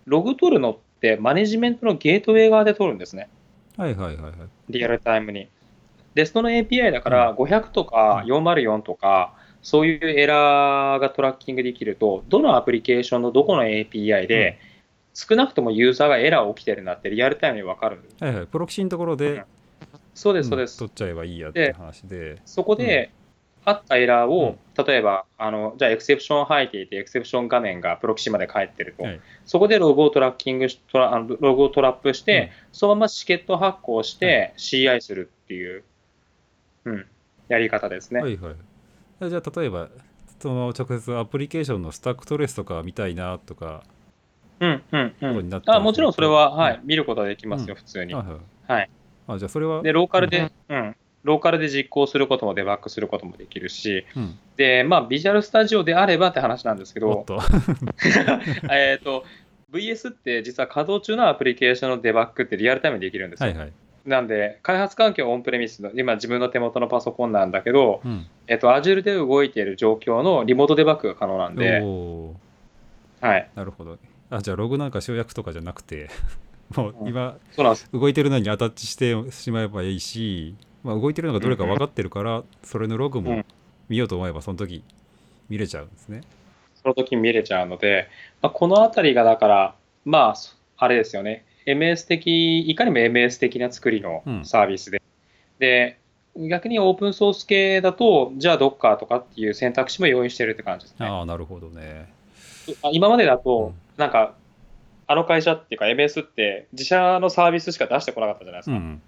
[0.05, 3.29] ログ取るのってマネジメントのゲートウェイ側で取るんですね、
[3.77, 4.33] はいはいはいはい。
[4.69, 5.49] リアルタイムに。
[6.15, 14.59] で、その API だから500とか404とか、そういうエラーがトラッキングできると、どのアプリケーションのどこの API で、
[15.13, 18.01] 少なくともユーザーがエラー起きてるなってリアルタイムに分かる。
[18.19, 18.47] はいはい。
[18.47, 19.43] プロキシのところで、
[20.13, 20.75] そうです、そうです。
[20.75, 20.79] ん。
[20.79, 22.41] 取っちゃえばいいやって話で。
[22.45, 23.11] そこで、
[23.65, 29.19] あったエラーを、う例えば、あのじゃあ、エクセプション入っていて、エクセプション画面がプロキシまで返ってると、はい。
[29.45, 35.83] そこでログをトラッキングしトラあのログをトラップして、そのままチケット発行して、CI するっていう、
[36.85, 37.05] うん、
[37.47, 38.21] やり方ですね。
[38.21, 38.55] はいはい。
[39.29, 39.89] じゃあ例えば
[40.39, 43.83] その直接アプリケーションのスタックトレスとか見たいなとか
[44.59, 45.61] うんうんうん。
[45.65, 46.57] あもちろんそれは、うん。
[46.57, 47.81] はい、見ることはできますよ、うん。
[47.81, 48.13] 普通に。
[48.13, 48.37] はいはい。
[48.71, 48.89] はい、
[49.27, 57.39] あじゃあそれはで、ローカルで、うん、ローカルで実行することもデバッグすることもできるし、うん、で、まあ、ビジュアルスタジオであればって話なんですけど、おっと。
[58.71, 59.25] えっと、
[59.71, 63.49] VS って実は稼働中のアプリケーションのデバッグってリアルタイムでできるんですよ。
[63.49, 63.73] はいはい、
[64.05, 71.81] なんで、開発環境はオンプレミスの、今自分の手元のパソコンなんだけど、うん、えっと、Azure で動いている状況のリモートデバッグが可能なんで、
[73.21, 73.49] はい。
[73.55, 73.97] なるほど
[74.29, 76.09] あじゃあログなんか集約とかじゃなくて
[76.75, 77.75] もう今そうなん。
[77.93, 83.45] 動いてるのにアタッチしてしまえばいいし、まあ、動いてるのがどれか分かってるから、それのログもうん
[83.87, 84.83] 見ようと思えばその時
[85.49, 86.21] 見れちゃうんですね。
[86.81, 88.07] その時見れちゃうので、
[88.41, 89.75] まあ、このあたりがだから、
[90.05, 91.45] まあ、そあれですよね。
[91.65, 95.01] MS 的、いかにも MS 的な作りのうんサービスで。
[95.59, 95.97] で、
[96.37, 101.07] 逆にオープンソース系だと、じゃあ Docker とかっていう選択肢も用意してるって感じですね。
[101.07, 102.11] ああなるほどね。
[102.83, 104.35] あ今までだと、うんなんか、
[105.07, 108.75] あの会社っていうか MS って自社のサービスしか出してこなかったじゃないですか。
[108.75, 109.01] うん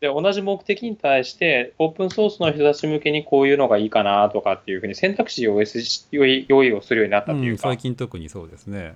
[0.00, 8.94] で、同じ目的に対して、オープンソースの人たち向けにこういうのがいいかなとかっていうふうに選択肢を用意し用意用意をするようになったというか、うん最近特にそうですね。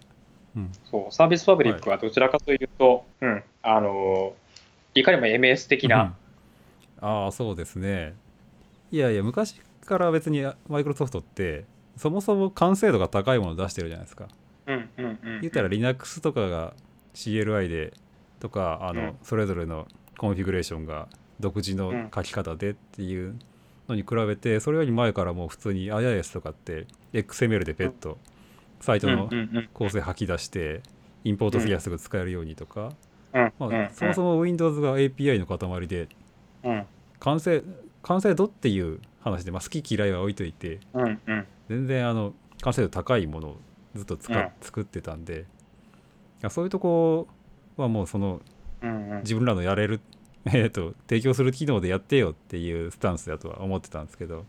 [0.57, 0.73] うん。
[0.91, 4.35] そうサービスパブリックはどちらかというと、うん、あの
[4.95, 5.91] いかにも MS 的うん。
[5.91, 6.15] な、
[7.01, 8.15] ああそうですね。
[8.91, 11.65] いやいや昔から別にマイクロソフトって
[11.97, 14.29] そもそも完成度が高いものを出してるじゃないですか。
[14.67, 16.75] うんうんうん言ったら Linux とかが
[17.15, 17.93] CLI で
[18.41, 19.17] とかあの、うん。
[19.23, 19.87] それぞれの
[20.17, 21.09] コンフィグレーションが
[21.41, 23.37] 独自の書き方でっていう
[23.89, 28.19] のに比べてそれより前からもう普通に IIS とかって XML でペッと
[28.85, 29.31] サイトの
[29.73, 30.83] 構成吐き出して
[31.25, 32.93] インポートすりゃすぐ使えるようにとか、
[33.33, 36.09] うんまあうんそもそも Windows が API の塊で
[36.63, 36.87] うん。
[37.19, 37.63] 完成
[38.03, 40.81] 完成度っていう話で、まあ、好き嫌いは置いといて
[41.69, 43.57] 全然あの完成度高いものを
[43.95, 44.51] ずっと使っうん。
[44.61, 45.47] 作ってたんで
[46.51, 47.27] そういうとこ
[47.79, 48.43] はもうその
[49.23, 50.01] 自分らのやれる、
[50.45, 54.45] えー、と提供する機能でやってよっていうスタンスだとは思ってたんですけど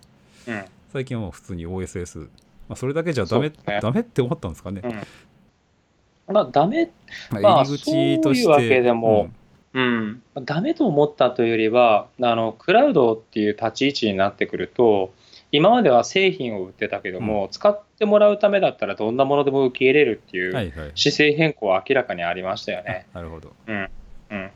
[0.46, 0.66] うん。
[0.92, 2.28] 最近はもう普通に OSS、
[2.68, 3.56] まあ、それだけじゃダメ、ね。
[3.82, 6.34] ダメって思ったんですかね、うん。
[6.34, 6.92] まあ、ダメ、
[7.30, 9.30] まあまあ入り口としてそういうわけでも
[9.76, 15.14] うん、ダメと思ったというよりは、あのクラウドっていう立ち位置になってくると、
[15.52, 20.92] 今までは製品を売ってたけども、使ってもらうためだったらどんなものでも受け入れるってうんいうはいはい。
[20.96, 23.06] 姿勢変更は明らかにありましたよね。
[23.14, 23.52] なるほど。
[23.68, 23.90] うん。
[24.32, 24.52] うん。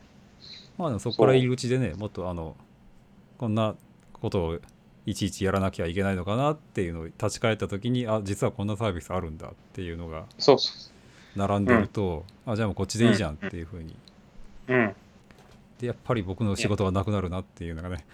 [0.78, 2.56] まあそこから入り口でねもっとあの
[3.36, 3.74] こんな
[4.14, 4.58] ことを
[5.10, 10.90] いちいちやらなきゃいけないのかなっていうのを立ち返った時にあ実はこんなサービスあるんだっていうのがそうそ
[11.36, 13.94] 並んでると、あじゃあもうこっちでいいじゃんっていうふうに、
[14.68, 14.74] う。
[14.74, 14.94] うん。
[15.78, 18.04] でやっぱり僕の仕事がなくなるなっていうのがね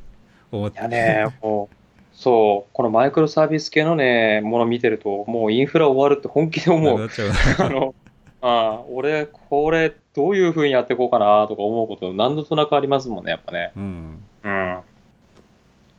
[0.50, 1.76] 思っていやね、もう、
[2.12, 6.96] そう、このマイクロサービス系のね、もの見てると、もうインフラ終わるって本気でな思う。
[6.96, 7.94] くなっちゃうあの、
[8.42, 13.72] ああ、俺、これ、どういうふうにやっていこうかなとか思うこと、何度となくありますもんね、やっぱね。
[13.76, 14.71] うんうん。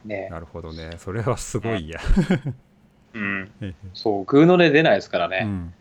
[0.05, 0.30] ね。
[0.30, 0.91] なるほどね。
[0.97, 1.99] それはすごいや、
[3.13, 3.51] うん。
[3.61, 5.38] へそう、グーの音出ないですからね。
[5.38, 5.73] へうん。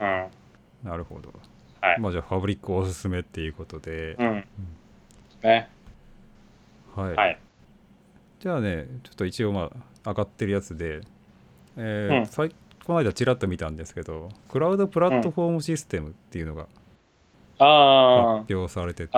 [0.00, 0.26] うん。
[0.84, 1.32] なるほど。
[1.80, 2.00] はい。
[2.00, 4.44] まあじゃあファブリックおすすめっていうことで、うん。
[5.42, 5.68] ね。
[6.94, 7.38] はい、はい。
[8.40, 9.70] じゃあねちょっと一応ま
[10.04, 11.00] あ上がってるやつで、
[11.76, 12.26] えーうん。
[12.26, 16.66] さいこの間ちらっと見たんですけどクラウドプラットフォームシステムっていうのが
[17.58, 19.12] ああ、発表されてて、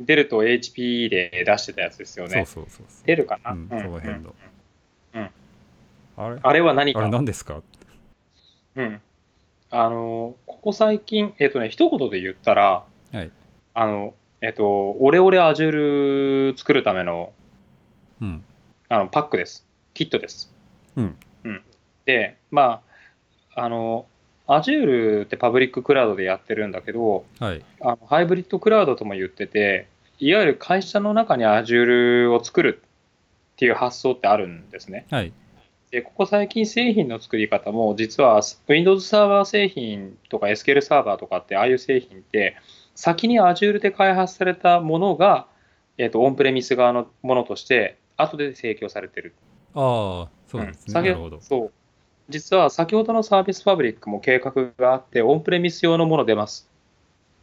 [0.00, 2.44] あデルと HP で出してたやつですよね。
[2.46, 4.34] そうそうそうデルかな、うんその辺の。
[5.14, 5.30] うん。
[6.16, 6.40] あれ？
[6.42, 7.00] あれは何か？
[7.00, 7.62] あれ何ですか？
[8.76, 9.00] うん。
[9.70, 13.30] あの、ここ最近、えっ、とね、一言で言ったら、はい。
[13.74, 17.32] あの、えっ、と、オレオレ Azure 作るための
[18.20, 18.44] うん。
[18.88, 19.66] あのパックです。
[19.94, 20.54] キットです。
[20.96, 21.16] うん。
[21.44, 21.62] うん、
[22.04, 22.82] で、ま
[23.54, 24.06] あ、あの、
[24.46, 27.64] Azure ってパブリッククラウドでやってるんだけど、はい。
[27.80, 32.82] あのハイブリッドクラウドとも言ってて、いわゆる会社の中に Azure を作る
[33.54, 35.06] っていう発想ってあるんですね。
[35.10, 35.32] はい。
[35.90, 42.56] で、ここ最近製品の作り方も、実は Windows サーバー製品とか SQL サーバーとかって、ああいう製品って、
[42.94, 45.46] 先に Azure で開発されたものが、
[45.98, 49.34] えっとオンプレミス側のものとして、後で提供されてる。
[49.74, 50.92] ああそうですね、ん。
[50.92, 51.40] 先なるほど。
[51.40, 51.72] そう
[52.28, 56.68] 実は先ほどのサービスファブリックも計画があって、オンプレミス用のもの出ます。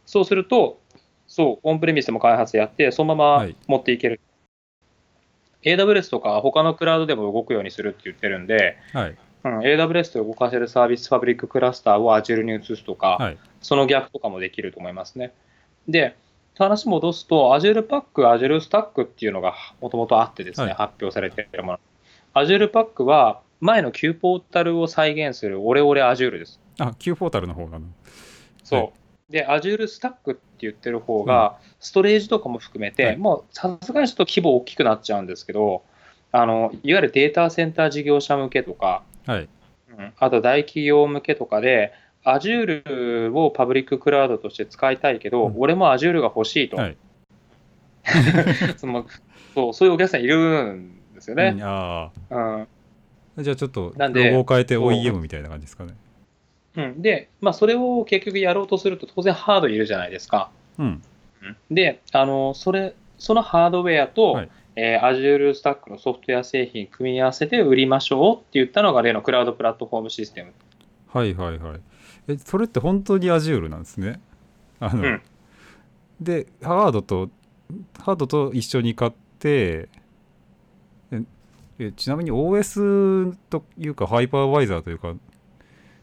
[0.06, 0.78] そうすると、
[1.26, 4.20] そう、オンプレミスでも開発やって、そのままはい持っていける。
[5.62, 15.32] AWS とか他のクラウドでも動くようにするって言ってるんで、はいうん、AWS で動かせるサービスファブリッククラスターを Azure に移すとか、はいその逆とかもできると思いますね。
[15.88, 16.16] で、
[16.58, 21.80] 話戻すと、Azure Pack、Azure Stack っていうのがもともとあってですね、はい発表されているもの。
[22.34, 26.60] Azure Pack は前の Q ポータルを再現するオレオレ Azure です。
[26.78, 27.86] あ Q ポータルの方なの。
[28.62, 28.80] そう。
[28.80, 28.92] はい。
[29.30, 33.16] で、Azure Stack って言ってる方が、ストレージとかも含めて、はい。
[33.16, 35.82] もうさすがにちょっと規模大きくなっちゃうんですけど、
[36.32, 39.48] あのいわゆるデータセンター事業者向けとか、はい。
[39.96, 40.12] うん。
[40.18, 41.92] あと大企業向けとかで、
[42.24, 45.54] Azure をパブリッククラウドとして使いたいけど、うん。
[45.56, 46.96] 俺も Azure が欲しいと、はい。
[48.76, 49.06] その
[49.54, 51.62] そうそういうお客さんいるんですようんね。
[51.62, 52.62] あうん。
[52.62, 52.66] あ
[53.38, 55.94] じゃあちょっとロゴを変えて OEM みたいな感じですかね。
[56.76, 60.50] うん、で、まあ、それを結局やろうとすると、当然ハードいるじゃないですか。
[60.78, 61.02] うん。
[61.70, 64.50] で、あのそれそのハードウェアと、はい。
[64.76, 70.52] えー Azure Stack のソフトウェア製品組み合わせて売りましょうって言ったのが例のクラウドプラットフォームシステム。
[71.12, 71.80] はいはいはい。
[72.26, 74.18] えそれって本当に Azure なんですね？
[74.80, 75.22] あの、うん。
[76.20, 77.30] でハードと
[78.00, 79.88] ハードと一緒に買ってえ
[81.78, 85.14] えちなみに OS というかハイパーバイザーというか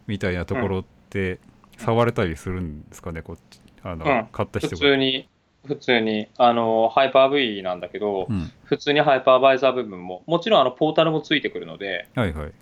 [0.07, 1.39] みたいなところって
[1.77, 3.21] 触れたりするんですかね？
[3.21, 4.25] こっちあの、うん。
[4.25, 4.77] 普買った人が。
[4.77, 5.27] 通に、
[5.65, 12.53] 普通に、あの、ハイパー V なんだけど、うん、普通にハイパーバイザー部分も、もちろんあのポータルもついてくるので、はいはい。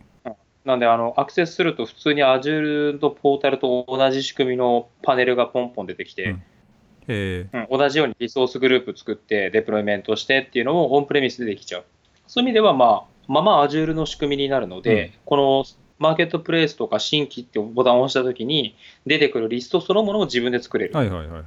[0.66, 6.44] なんであのアクセスすると普通に Azure とポータルと同じ仕組みのパネルがポンポン出てきて、うん。
[7.08, 7.68] えー。
[7.72, 7.80] うん。
[7.80, 11.86] 同じようにリソースグループ作ってデプロイメントしてっていうのをオンプレミスでできちゃう。
[12.30, 15.12] そういう意味では、まあ、まあまあ Azure の仕組みになるので、うん。
[15.26, 15.66] この
[15.98, 18.76] マーケットプレイスとか新規ってボタンを押したときに
[19.08, 20.94] 出てくるリストそのものも自分で作れる。
[20.96, 21.44] はいはいはいはい。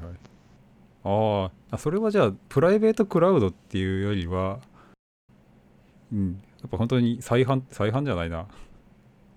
[1.05, 4.59] あーあそれはじゃあプライベートクラウドっていうよりは
[6.13, 6.43] うん。
[6.61, 8.49] やっぱ本当に再販再販じゃないな。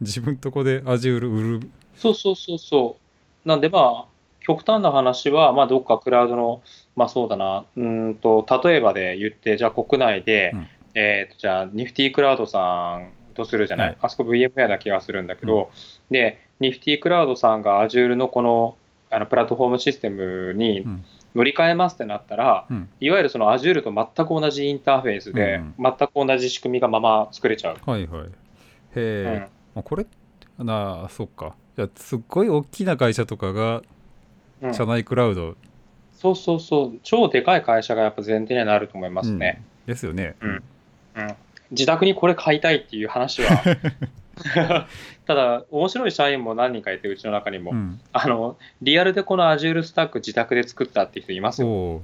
[0.02, 1.70] 自分とこで Azure 売る。
[1.96, 2.98] そうそうそうそ
[3.46, 3.48] う。
[3.48, 6.64] なんでまあ、極端な話は、まあ、どっかクラウドの、
[6.96, 13.98] まあそうだな、うーんと、例えばで言って、じゃあ国内で、うんえーと、じゃあ、ニフティクラウドさんとするじゃない、はい。
[14.02, 15.70] あそこ VMware な気がするんだけど、
[16.10, 18.78] で、ニフティクラウドさんが Azure のこの、
[19.12, 21.06] あのプラットフォームシステムにうん。
[21.36, 22.90] 乗り換えますってなったら、うん。
[23.02, 27.78] いわゆるその Azure と全く同じインターフェースで、うん全く同じ仕組みがまま作れちゃう。
[27.86, 28.28] はいはい。
[28.28, 28.30] へ
[28.96, 29.40] え、うん。
[29.42, 29.48] ま
[29.82, 30.06] あこれ
[30.58, 31.56] なあそっか。
[31.76, 33.82] じゃあすっごい大きな会社とかが
[34.62, 34.74] うん。
[34.74, 35.58] 社内クラウド、
[36.14, 39.62] そうそうそう、超でかい会社がやっぱ前提にはなると思いますね。
[39.86, 40.64] ですよね、うん
[41.16, 41.36] うん、
[41.72, 43.78] 自宅にこれ買いたいっていう話は。
[45.26, 48.00] ただ面白い社員も何人かいてうちの中にも、うん。
[48.12, 52.02] あのリアルでこの Azure スタック自宅で作ったっていう人いますよ、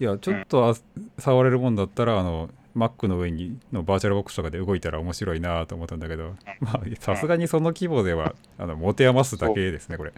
[0.00, 0.74] いやちょっとあ、
[1.18, 6.34] 触れるもんだったらあの Mac の上にのバーチャルボックスとかで動いたら面白いなと思ったんだけど。
[6.60, 10.12] まあさすがにその規模ではあの持て余すだけですねこれ、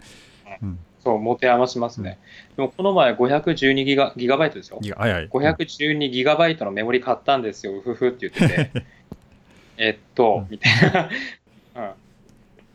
[0.61, 2.17] うん、そう持て余しますね、
[2.55, 4.79] でもこの前512ギガギガバイトですよ。
[4.81, 5.13] いやはい。
[5.13, 8.85] はい512ギガバイトのメモリ買ったんですようふふって言ってて。
[9.77, 11.09] えっとみたいな、
[11.77, 11.87] うん、い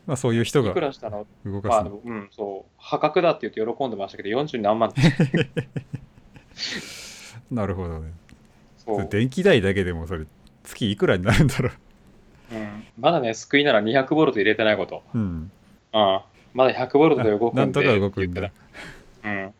[0.06, 1.26] まあそういう人がくらしたの？
[1.44, 2.72] 動かすの、まあうんそう。
[2.78, 5.00] 破格だって言って喜んでましたけど40何万って
[7.50, 8.12] なるほどね。
[8.78, 9.08] そう。
[9.10, 10.24] 電気代だけでもそれ
[10.62, 11.70] 月いくらになるんだろ
[12.52, 12.54] う。
[12.54, 15.02] うん、まだね、救いなら200ボルト入れてないこと。
[15.14, 15.50] うん。
[15.92, 16.20] うん、
[16.54, 17.60] まだ100ボルトで動くんで。
[17.60, 18.50] なんとか動くんだ。
[19.24, 19.54] うん。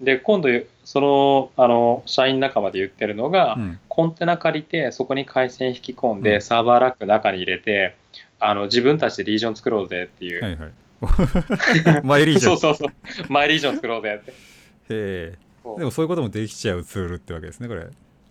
[0.00, 0.48] で、今度、
[0.84, 7.96] その、あの、社員仲間で言ってるのが、うんコンテナ借りて、そこに回線引き込んで、うんサーバーラック中に入れて、
[8.38, 10.42] あの、自分たちでリージョン作ろうぜっていう。
[10.42, 10.70] はいはい
[12.04, 13.32] マイリージョンそうそうそう。
[13.32, 14.30] マイリージョン作ろうぜって。
[14.32, 14.34] へ
[14.88, 15.38] え
[15.78, 17.86] でもそういうこともできちゃうツールってわけですねこれ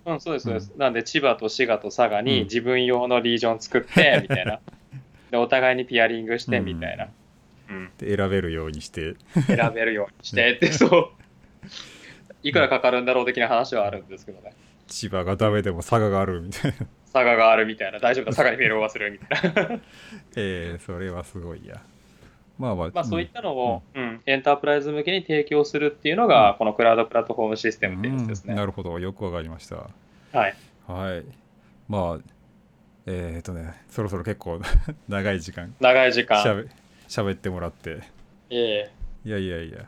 [0.05, 0.71] うん、そうです、そうです。
[0.77, 4.59] なんで、千葉と滋賀と佐賀うんに自分用のリージョン作って、みたいな。
[5.31, 7.07] で、お互いにピアリングして、みたいな。
[7.69, 7.91] うん。
[7.97, 9.15] で選べるようにして
[9.47, 11.09] 選べるようにしてって、そう。
[12.43, 14.53] いくらかかるんだろう的な話はあるんですけどね。
[14.87, 16.77] 千葉がダメでも佐賀があるみたいな
[17.11, 17.99] 佐賀があるみたいな。
[17.99, 19.79] 大丈夫だ、佐賀にメールを忘れるみたいな。
[20.35, 21.81] えー、それはすごいや
[22.57, 28.51] まあまあまあ、そういったのを、うんエンタープライズ向けに提供するっていうのが、このクラウドプラットフォームシステムっていうやつですね。
[28.51, 30.55] うんなるほどよくわかりましたはい。
[30.87, 31.25] はい
[31.89, 32.31] まあ
[33.07, 34.61] えっ、ー、とねそろそろ結構
[35.09, 36.41] 長い時間長い時間。
[36.41, 36.65] しゃべ
[37.07, 38.01] しゃべってもらって。
[38.49, 38.91] ええ。
[39.23, 39.85] いやいやいや。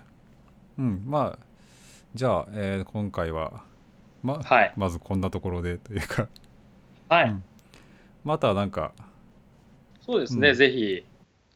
[0.78, 1.46] うんまあ
[2.14, 3.64] じゃあ、えー今回は
[4.24, 4.74] まはい。
[4.76, 6.28] まずこんなところでというか。
[7.10, 7.30] はい。
[7.30, 7.44] うん。
[8.24, 8.92] またなんか
[10.08, 10.56] そうですね、うん。
[10.56, 11.06] ぜひ、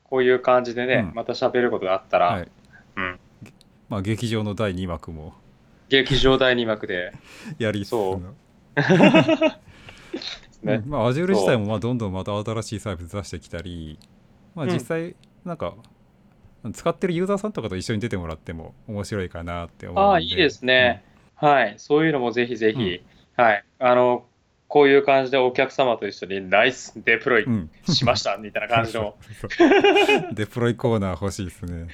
[0.03, 1.15] こういう感じでね、うん。
[1.15, 2.51] また喋ることがあったら、はい。
[2.97, 3.19] うん、
[3.87, 5.33] まあ劇場の第2幕も。
[5.89, 7.13] 劇場第2幕で、
[7.57, 8.21] やりそう。
[8.21, 8.33] の
[10.63, 10.75] ね。
[10.75, 10.89] うん。
[10.89, 13.97] まあ Azure 自体もまあどんどんまた新しいサービス出してきたり
[14.53, 14.73] まあうん。
[14.73, 15.15] 実際
[15.45, 15.75] なんか、
[16.73, 20.11] 使ってるユーザーさんとかと一緒に出てもらっても面白いかなって思うんで。
[20.11, 21.03] ああ、いいですね、
[21.35, 21.75] はい。
[21.77, 23.01] そういうのもぜひぜひ、
[23.35, 23.65] はい。
[23.79, 24.25] あの、
[24.67, 29.15] こういう感じでお客様と一緒にナイスデプロイうん、しましたみたいな感じの。
[30.31, 31.87] デプロイコーナー欲しいですね、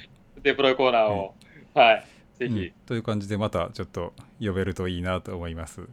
[0.43, 1.33] デプロイコーナーを、
[1.73, 2.05] はい。
[2.37, 2.53] ぜうん。
[2.53, 5.87] ひ、という感じでまたちょっと呼べるといいなと思います。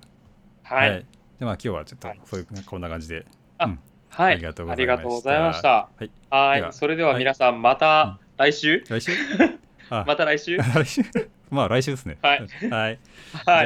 [0.62, 1.06] はい。
[1.38, 2.20] でまあ今日はちょっとはい。
[2.24, 3.24] そういうこんな感じで
[4.14, 4.34] はい。
[4.34, 4.82] ありがとうごあざ
[5.36, 5.68] いました。
[5.70, 6.10] はい。
[6.30, 6.72] はい。
[6.72, 9.12] それでは皆さん、また来週、来週？
[9.90, 10.04] あ。
[10.06, 10.56] また来週？
[10.74, 11.02] 来週？
[11.50, 12.16] まあ来週ですね。
[12.22, 12.98] はい、はい、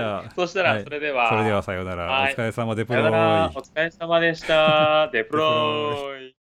[0.01, 0.31] はい。
[0.35, 0.85] そしたら、はい。
[0.85, 2.33] それでは、それではさようなら、はい。
[2.33, 5.09] お疲れ様デプさロお疲れ様でした。
[5.13, 6.38] デプロイ。